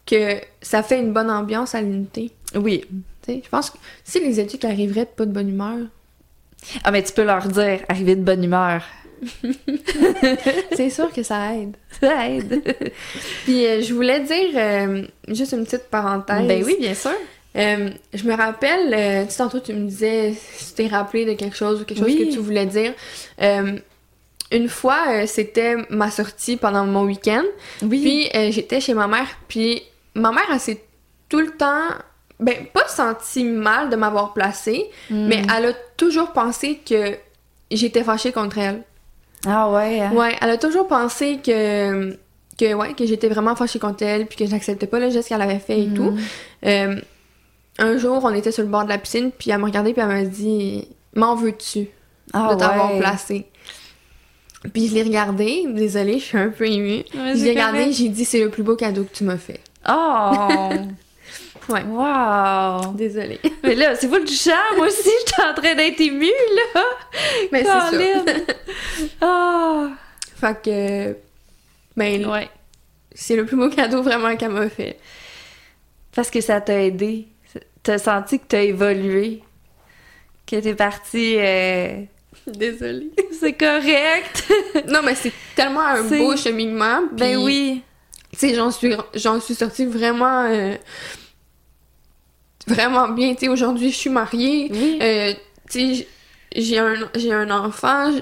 que 0.04 0.36
ça 0.62 0.84
fait 0.84 1.00
une 1.00 1.12
bonne 1.12 1.30
ambiance 1.30 1.74
à 1.74 1.80
l'unité. 1.80 2.30
Oui. 2.54 2.84
Je 3.28 3.48
pense 3.48 3.70
que 3.70 3.78
si 4.04 4.20
les 4.20 4.38
études 4.40 4.64
arriveraient 4.64 5.00
de 5.04 5.10
pas 5.10 5.26
de 5.26 5.32
bonne 5.32 5.48
humeur, 5.48 5.78
Ah, 6.84 6.90
mais 6.90 7.02
tu 7.02 7.12
peux 7.12 7.24
leur 7.24 7.46
dire, 7.48 7.80
arriver 7.88 8.16
de 8.16 8.22
bonne 8.22 8.42
humeur. 8.44 8.82
c'est 10.72 10.90
sûr 10.90 11.12
que 11.12 11.22
ça 11.22 11.54
aide. 11.54 11.76
Ça 12.00 12.28
aide. 12.28 12.62
Puis 13.44 13.66
euh, 13.66 13.82
je 13.82 13.94
voulais 13.94 14.20
dire 14.20 14.50
euh, 14.54 15.06
juste 15.28 15.52
une 15.52 15.64
petite 15.64 15.88
parenthèse. 15.90 16.46
ben 16.46 16.62
oui, 16.64 16.76
bien 16.78 16.94
sûr. 16.94 17.12
Euh, 17.56 17.90
je 18.12 18.24
me 18.24 18.34
rappelle, 18.36 19.26
tu 19.28 19.36
tantôt 19.36 19.60
tu 19.60 19.72
me 19.72 19.88
disais 19.88 20.34
si 20.34 20.68
tu 20.68 20.74
t'es 20.74 20.86
rappelé 20.88 21.24
de 21.24 21.32
quelque 21.32 21.56
chose 21.56 21.80
ou 21.80 21.84
quelque 21.84 22.00
chose 22.00 22.14
que 22.14 22.30
tu 22.30 22.38
voulais 22.38 22.66
dire. 22.66 22.92
Une 24.52 24.68
fois, 24.68 25.26
c'était 25.26 25.76
ma 25.88 26.10
sortie 26.10 26.56
pendant 26.56 26.84
mon 26.86 27.04
week-end. 27.04 27.42
Oui. 27.82 28.28
Puis 28.30 28.52
j'étais 28.52 28.80
chez 28.80 28.92
ma 28.94 29.06
mère, 29.08 29.26
puis 29.48 29.82
ma 30.14 30.30
mère, 30.32 30.44
elle 30.52 30.60
s'est 30.60 30.82
tout 31.30 31.40
le 31.40 31.50
temps, 31.50 31.88
ben 32.40 32.66
pas 32.72 32.86
senti 32.88 33.44
mal 33.44 33.88
de 33.90 33.96
m'avoir 33.96 34.32
placée, 34.34 34.86
Hmm. 35.10 35.26
mais 35.28 35.42
elle 35.56 35.66
a 35.66 35.72
toujours 35.96 36.32
pensé 36.32 36.78
que 36.88 37.16
j'étais 37.70 38.02
fâchée 38.04 38.32
contre 38.32 38.58
elle. 38.58 38.82
Ah 39.46 39.70
ouais. 39.70 40.00
hein? 40.00 40.12
Ouais, 40.12 40.34
elle 40.40 40.50
a 40.50 40.56
toujours 40.58 40.86
pensé 40.88 41.38
que 41.44 42.16
que 42.58 42.72
ouais, 42.74 42.94
que 42.94 43.04
j'étais 43.06 43.28
vraiment 43.28 43.54
fâchée 43.54 43.78
contre 43.78 44.02
elle, 44.02 44.26
puis 44.26 44.36
que 44.38 44.46
j'acceptais 44.46 44.86
pas 44.86 44.98
le 44.98 45.10
geste 45.10 45.28
qu'elle 45.28 45.42
avait 45.42 45.58
fait 45.58 45.80
et 45.80 45.88
tout. 45.88 46.12
Mhm. 46.12 46.18
Euh, 46.66 47.00
un 47.78 47.96
jour, 47.98 48.20
on 48.24 48.32
était 48.34 48.50
sur 48.52 48.62
le 48.62 48.68
bord 48.70 48.84
de 48.84 48.88
la 48.88 48.96
piscine, 48.98 49.30
puis 49.30 49.50
elle 49.50 49.58
m'a 49.58 49.66
regardé 49.66 49.92
puis 49.92 50.00
elle 50.02 50.08
m'a 50.08 50.22
dit 50.24 50.88
"M'en 51.14 51.34
veux-tu 51.34 51.88
Ah 52.32 52.54
de 52.54 52.58
t'avoir 52.58 52.92
ouais. 52.94 52.98
placée 53.00 53.46
Puis 54.72 54.88
je 54.88 54.94
l'ai 54.94 55.02
regardé, 55.02 55.64
désolée, 55.68 56.18
je 56.18 56.24
suis 56.24 56.38
un 56.38 56.48
peu 56.48 56.66
émue. 56.66 57.04
Ouais, 57.14 57.34
je 57.36 57.44
l'ai 57.44 57.50
regardé, 57.50 57.78
correct. 57.80 57.92
j'ai 57.96 58.08
dit 58.08 58.24
c'est 58.24 58.40
le 58.40 58.48
plus 58.50 58.62
beau 58.62 58.74
cadeau 58.76 59.04
que 59.04 59.14
tu 59.14 59.24
m'as 59.24 59.36
fait. 59.36 59.60
Oh! 59.88 60.70
Ouais. 61.68 61.82
Wow! 61.82 62.92
Désolée. 62.94 63.40
Mais 63.64 63.74
là, 63.74 63.94
c'est 63.96 64.06
vous 64.06 64.16
le 64.16 64.24
touchant, 64.24 64.52
moi 64.76 64.86
aussi, 64.86 65.10
j'étais 65.26 65.42
en 65.42 65.54
train 65.54 65.74
d'être 65.74 66.00
émue, 66.00 66.26
là! 66.74 66.82
Mais 67.52 67.64
c'est 67.64 67.68
ça. 67.68 67.90
Ah! 69.20 69.88
Fait 70.40 70.62
que 70.62 71.16
ben 71.96 72.26
Ouais. 72.26 72.48
c'est 73.14 73.36
le 73.36 73.46
plus 73.46 73.56
beau 73.56 73.70
cadeau 73.70 74.02
vraiment 74.02 74.36
qu'elle 74.36 74.50
m'a 74.50 74.68
fait. 74.68 74.98
Parce 76.14 76.30
que 76.30 76.40
ça 76.40 76.60
t'a 76.60 76.82
aidé. 76.82 77.26
T'as 77.82 77.98
senti 77.98 78.38
que 78.38 78.44
t'as 78.48 78.62
évolué. 78.62 79.42
Que 80.46 80.56
t'es 80.56 80.74
parti. 80.74 81.36
euh, 81.38 82.02
Désolée. 82.46 83.10
C'est 83.40 83.54
correct! 83.54 84.44
non, 84.88 85.00
mais 85.04 85.14
c'est 85.14 85.32
tellement 85.56 85.80
un 85.80 86.02
beau 86.02 86.36
cheminement. 86.36 87.00
ben 87.12 87.38
oui! 87.38 87.82
Tu 88.32 88.38
sais, 88.38 88.54
j'en 88.54 88.70
suis, 88.70 88.94
j'en 89.14 89.40
suis 89.40 89.54
sortie 89.54 89.86
vraiment, 89.86 90.44
euh, 90.50 90.74
vraiment 92.66 93.08
bien. 93.08 93.34
Tu 93.34 93.40
sais, 93.40 93.48
aujourd'hui, 93.48 93.90
je 93.90 93.96
suis 93.96 94.10
mariée. 94.10 94.68
Oui! 94.72 94.98
Euh, 95.02 95.32
tu 95.70 95.94
sais, 95.96 96.08
j'ai 96.54 96.78
un, 96.78 96.94
j'ai 97.14 97.32
un 97.32 97.50
enfant. 97.50 98.12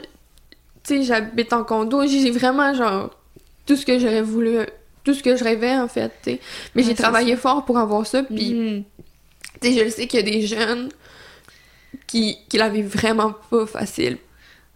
Tu 0.83 0.97
sais, 0.99 1.03
j'habite 1.03 1.53
en 1.53 1.65
condo. 1.65 2.07
J'ai 2.07 2.31
vraiment, 2.31 2.75
genre, 2.75 3.11
tout 3.67 3.77
ce 3.77 3.85
que 3.87 3.99
j'aurais 3.99 4.23
voulu, 4.23 4.59
tout 5.05 5.15
ce 5.15 5.23
que 5.23 5.37
je 5.37 5.45
rêvais, 5.45 5.77
en 5.77 5.89
fait, 5.89 6.13
tu 6.23 6.33
sais. 6.33 6.41
Mais 6.75 6.83
Ouais, 6.83 6.89
j'ai 6.89 6.95
travaillé 6.95 7.37
fort 7.37 7.65
pour 7.65 7.79
avoir 7.79 8.07
ça. 8.07 8.23
Puis, 8.23 8.53
Mhm. 8.55 8.85
tu 9.61 9.69
sais, 9.73 9.79
je 9.79 9.85
le 9.85 9.91
sais 9.91 10.07
qu'il 10.07 10.21
y 10.21 10.23
a 10.23 10.31
des 10.31 10.47
jeunes 10.47 10.91
qui, 12.07 12.39
qui 12.49 12.57
la 12.59 12.69
vivent 12.69 12.89
vraiment 12.95 13.35
pas 13.51 13.67
facile. 13.67 14.19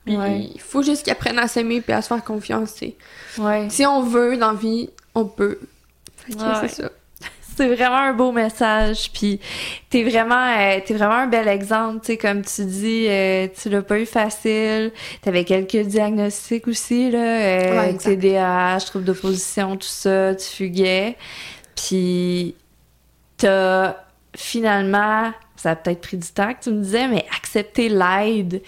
Puis, 0.04 0.16
Ouais. 0.16 0.50
il 0.54 0.60
faut 0.60 0.82
juste 0.82 1.02
qu'ils 1.02 1.12
apprennent 1.12 1.38
à 1.38 1.48
s'aimer 1.48 1.80
puis 1.82 1.92
à 1.92 2.00
se 2.00 2.08
faire 2.08 2.24
confiance, 2.24 2.72
tu 2.74 2.78
sais. 2.86 2.96
Ouais. 3.38 3.68
Si 3.68 3.84
on 3.84 4.02
veut 4.02 4.36
dans 4.38 4.52
la 4.52 4.58
vie, 4.58 4.88
on 5.14 5.26
peut. 5.26 5.58
Fait 6.16 6.32
que 6.32 6.38
Ouais. 6.38 6.68
c'est 6.68 6.82
ça. 6.82 6.90
C'est 7.58 7.74
vraiment 7.74 7.96
un 7.96 8.12
beau 8.12 8.30
message, 8.30 9.10
puis 9.12 9.40
t'es 9.90 10.04
vraiment, 10.04 10.46
euh, 10.56 10.78
t'es 10.86 10.94
vraiment 10.94 11.14
un 11.14 11.26
bel 11.26 11.48
exemple, 11.48 11.98
tu 12.02 12.12
sais, 12.12 12.16
comme 12.16 12.42
tu 12.42 12.64
dis, 12.64 13.06
euh, 13.08 13.48
tu 13.60 13.68
l'as 13.68 13.82
pas 13.82 13.98
eu 13.98 14.06
facile, 14.06 14.92
t'avais 15.22 15.42
quelques 15.42 15.84
diagnostics 15.88 16.68
aussi, 16.68 17.10
là, 17.10 17.18
euh, 17.18 17.80
Ouais. 17.80 17.96
TDAH, 17.96 18.78
trouble 18.86 19.06
d'opposition, 19.06 19.76
tout 19.76 19.88
ça, 19.88 20.36
tu 20.36 20.44
fuguais, 20.46 21.16
puis 21.74 22.54
t'as 23.36 23.96
finalement, 24.36 25.32
ça 25.56 25.72
a 25.72 25.74
peut-être 25.76 26.00
pris 26.00 26.16
du 26.16 26.28
temps 26.28 26.54
que 26.54 26.62
tu 26.62 26.70
me 26.70 26.80
disais, 26.80 27.08
mais 27.08 27.26
accepter 27.36 27.88
l'aide, 27.88 28.62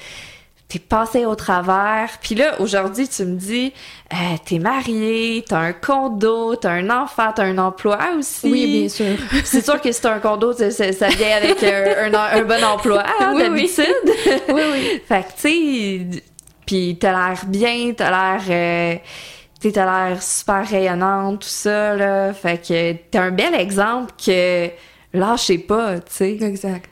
t'es 0.71 0.79
passé 0.79 1.27
au 1.27 1.35
travers. 1.35 2.09
Puis 2.23 2.35
là, 2.37 2.61
aujourd'hui, 2.61 3.09
tu 3.09 3.25
me 3.25 3.35
dis, 3.37 3.73
euh, 4.13 4.17
t'es 4.47 4.59
marié, 4.59 5.45
t'as 5.47 5.59
un 5.59 5.73
condo, 5.73 6.55
t'as 6.57 6.71
un 6.71 6.89
enfant, 6.89 7.33
t'as 7.35 7.43
un 7.45 7.59
emploi 7.59 7.99
aussi. 8.17 8.51
Oui, 8.51 8.79
bien 8.81 8.89
sûr. 8.89 9.17
C'est 9.45 9.65
sûr 9.65 9.81
que 9.81 9.91
c'est 9.93 10.07
un 10.07 10.21
condo, 10.21 10.53
ça, 10.53 10.69
vient 11.09 11.37
avec 11.37 11.63
un, 11.65 12.15
un- 12.15 12.39
un 12.39 12.43
bon 12.45 12.65
emploi, 12.65 13.03
hein, 13.21 13.33
Oui, 13.35 13.43
oui. 13.51 13.71
d'habitude. 13.75 14.41
oui, 14.49 14.63
oui. 14.73 15.03
fait 15.07 15.23
que, 15.25 15.33
tu 15.41 16.07
sais, 16.15 16.23
puis 16.65 16.97
t'as 17.01 17.11
l'air 17.13 17.41
bien, 17.47 17.93
t'as 17.97 18.11
l'air... 18.11 18.43
euh, 18.49 18.95
t'as 19.73 20.09
l'air 20.09 20.23
super 20.23 20.67
rayonnante, 20.67 21.41
tout 21.43 21.49
ça, 21.49 21.95
là. 21.97 22.33
Fait 22.33 22.59
que 22.59 22.93
t'es 22.93 23.19
un 23.19 23.31
bel 23.31 23.55
exemple 23.55 24.13
que 24.25 24.69
lâchez 25.13 25.59
pas, 25.59 25.99
tu 25.99 26.05
sais. 26.15 26.39
Exact. 26.41 26.90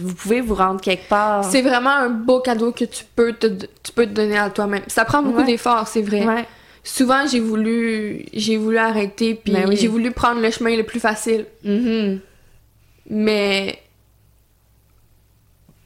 Vous 0.00 0.14
pouvez 0.14 0.40
vous 0.40 0.54
rendre 0.54 0.80
quelque 0.80 1.08
part. 1.08 1.44
C'est 1.44 1.62
vraiment 1.62 1.90
un 1.90 2.08
beau 2.08 2.40
cadeau 2.40 2.72
que 2.72 2.84
tu 2.84 3.04
peux 3.16 3.32
te, 3.32 3.46
tu 3.46 3.92
peux 3.94 4.06
te 4.06 4.12
donner 4.12 4.38
à 4.38 4.50
toi-même. 4.50 4.82
Ça 4.88 5.04
prend 5.04 5.22
beaucoup 5.22 5.38
Ouais. 5.38 5.44
d'efforts, 5.46 5.86
c'est 5.88 6.02
vrai. 6.02 6.26
Ouais. 6.26 6.46
Souvent, 6.82 7.26
j'ai 7.26 7.40
voulu, 7.40 8.24
j'ai 8.32 8.56
voulu 8.56 8.78
arrêter, 8.78 9.34
puis 9.34 9.52
Ben 9.52 9.68
oui. 9.68 9.76
j'ai 9.76 9.88
voulu 9.88 10.10
prendre 10.10 10.40
le 10.40 10.50
chemin 10.50 10.74
le 10.76 10.84
plus 10.84 11.00
facile. 11.00 11.44
Mhm. 11.62 12.20
Mais 13.10 13.78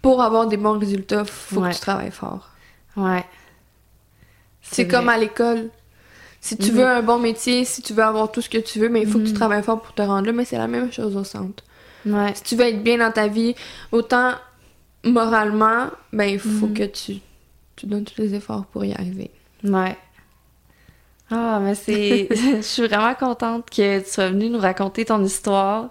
pour 0.00 0.22
avoir 0.22 0.46
des 0.46 0.56
bons 0.56 0.78
résultats, 0.78 1.24
faut 1.24 1.60
que 1.60 1.72
tu 1.72 1.80
travailles 1.80 2.10
fort. 2.10 2.48
Ouais. 2.96 3.24
C'est 4.60 4.86
comme 4.88 5.08
à 5.08 5.18
l'école. 5.18 5.70
Si 6.40 6.56
tu 6.56 6.72
Mhm. 6.72 6.76
veux 6.78 6.86
un 6.86 7.02
bon 7.02 7.18
métier, 7.18 7.64
si 7.64 7.82
tu 7.82 7.92
veux 7.92 8.02
avoir 8.02 8.30
tout 8.32 8.40
ce 8.40 8.48
que 8.48 8.58
tu 8.58 8.80
veux, 8.80 8.88
mais 8.88 9.02
il 9.02 9.08
faut 9.08 9.18
que 9.18 9.24
tu 9.24 9.30
Mhm. 9.30 9.36
travailles 9.36 9.62
fort 9.62 9.80
pour 9.80 9.94
te 9.94 10.02
rendre 10.02 10.26
là. 10.26 10.32
Mais 10.32 10.44
c'est 10.44 10.58
la 10.58 10.66
même 10.66 10.92
chose 10.92 11.16
au 11.16 11.22
centre. 11.24 11.62
Ouais. 12.06 12.32
Si 12.34 12.42
tu 12.42 12.56
veux 12.56 12.66
être 12.66 12.82
bien 12.82 12.98
dans 12.98 13.12
ta 13.12 13.28
vie, 13.28 13.54
autant 13.92 14.32
moralement, 15.04 15.86
ben 16.12 16.24
il 16.24 16.38
faut 16.38 16.66
Mhm. 16.66 16.74
que 16.74 16.84
tu, 16.84 17.14
tu 17.76 17.86
donnes 17.86 18.04
tous 18.04 18.20
les 18.20 18.34
efforts 18.34 18.66
pour 18.66 18.84
y 18.84 18.92
arriver. 18.92 19.30
Ouais. 19.64 19.96
Ah, 21.30 21.60
mais 21.62 21.74
c'est. 21.74 22.28
Je 22.56 22.60
suis 22.62 22.86
vraiment 22.86 23.14
contente 23.14 23.68
que 23.70 24.00
tu 24.00 24.10
sois 24.10 24.28
venue 24.28 24.50
nous 24.50 24.58
raconter 24.58 25.04
ton 25.04 25.22
histoire. 25.24 25.88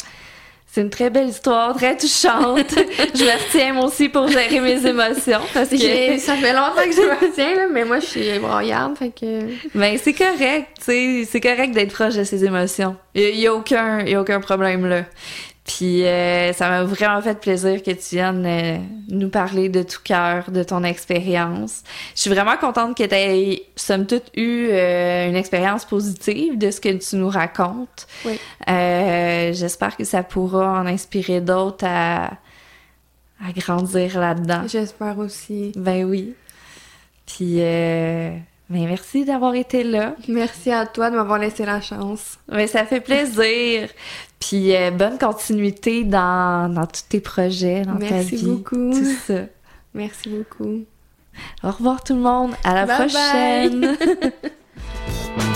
C'est 0.73 0.79
une 0.79 0.89
très 0.89 1.09
belle 1.09 1.27
histoire, 1.27 1.75
très 1.75 1.97
touchante. 1.97 2.69
je 3.13 3.23
me 3.25 3.45
retiens 3.45 3.73
moi 3.73 3.87
aussi 3.87 4.07
pour 4.07 4.29
gérer 4.29 4.61
mes 4.61 4.85
émotions 4.85 5.41
parce 5.53 5.67
que. 5.69 6.17
Ça 6.17 6.35
fait 6.37 6.53
longtemps 6.53 6.85
que 6.85 6.93
je 6.93 7.01
me 7.01 7.33
tiens, 7.33 7.55
là, 7.55 7.67
mais 7.69 7.83
moi 7.83 7.99
je 7.99 8.05
suis 8.05 8.39
broyarde, 8.39 8.97
fait 8.97 9.09
que. 9.09 9.47
Mais 9.75 9.97
c'est 9.97 10.13
correct, 10.13 10.69
tu 10.77 10.83
sais, 10.85 11.27
c'est 11.29 11.41
correct 11.41 11.71
d'être 11.73 11.91
proche 11.91 12.15
de 12.15 12.23
ses 12.23 12.45
émotions. 12.45 12.95
Il 13.15 13.35
y, 13.37 13.47
a 13.47 13.53
aucun, 13.53 14.05
y 14.05 14.13
a 14.15 14.21
aucun 14.21 14.39
problème 14.39 14.85
là. 14.87 15.03
Puis 15.63 16.05
euh, 16.05 16.53
ça 16.53 16.69
m'a 16.69 16.83
vraiment 16.83 17.21
fait 17.21 17.39
plaisir 17.39 17.83
que 17.83 17.91
tu 17.91 18.15
viennes 18.15 18.45
euh, 18.45 18.77
nous 19.09 19.29
parler 19.29 19.69
de 19.69 19.83
tout 19.83 19.99
cœur, 20.03 20.49
de 20.49 20.63
ton 20.63 20.83
expérience. 20.83 21.83
Je 22.15 22.21
suis 22.21 22.29
vraiment 22.31 22.57
contente 22.57 22.97
que 22.97 23.03
tu 23.03 23.13
aies, 23.13 23.63
somme 23.75 24.07
toute, 24.07 24.31
eu 24.35 24.69
euh, 24.71 25.29
une 25.29 25.35
expérience 25.35 25.85
positive 25.85 26.57
de 26.57 26.71
ce 26.71 26.81
que 26.81 26.89
tu 26.89 27.15
nous 27.15 27.29
racontes. 27.29 28.07
Oui. 28.25 28.39
Euh, 28.67 29.53
J'espère 29.53 29.95
que 29.95 30.03
ça 30.03 30.23
pourra 30.23 30.81
en 30.81 30.87
inspirer 30.87 31.41
d'autres 31.41 31.85
à, 31.87 32.31
à 33.39 33.51
grandir 33.55 34.19
là-dedans. 34.19 34.63
J'espère 34.67 35.19
aussi. 35.19 35.73
Ben 35.75 36.05
oui. 36.05 36.33
Puis, 37.27 37.61
ben 38.71 38.85
merci 38.87 39.25
d'avoir 39.25 39.53
été 39.55 39.83
là. 39.83 40.15
Merci 40.27 40.71
à 40.71 40.85
toi 40.85 41.09
de 41.11 41.15
m'avoir 41.15 41.37
laissé 41.39 41.65
la 41.65 41.81
chance. 41.81 42.37
Ben, 42.47 42.67
ça 42.67 42.85
fait 42.85 43.01
plaisir. 43.01 43.89
Puis, 44.39 44.75
euh, 44.75 44.91
bonne 44.91 45.17
continuité 45.19 46.03
dans, 46.03 46.73
dans 46.73 46.85
tous 46.87 47.03
tes 47.09 47.19
projets, 47.19 47.81
dans 47.83 47.93
ta 47.97 47.99
Merci 48.15 48.35
vie. 48.37 48.45
beaucoup. 48.45 48.91
Tout 48.91 49.05
ça. 49.27 49.41
Merci 49.93 50.29
beaucoup. 50.29 50.85
Au 51.63 51.71
revoir 51.71 52.03
tout 52.03 52.15
le 52.15 52.21
monde. 52.21 52.51
À 52.63 52.73
la 52.73 52.85
Bye 52.85 52.97
bye. 52.97 53.07
prochaine. 53.09 53.97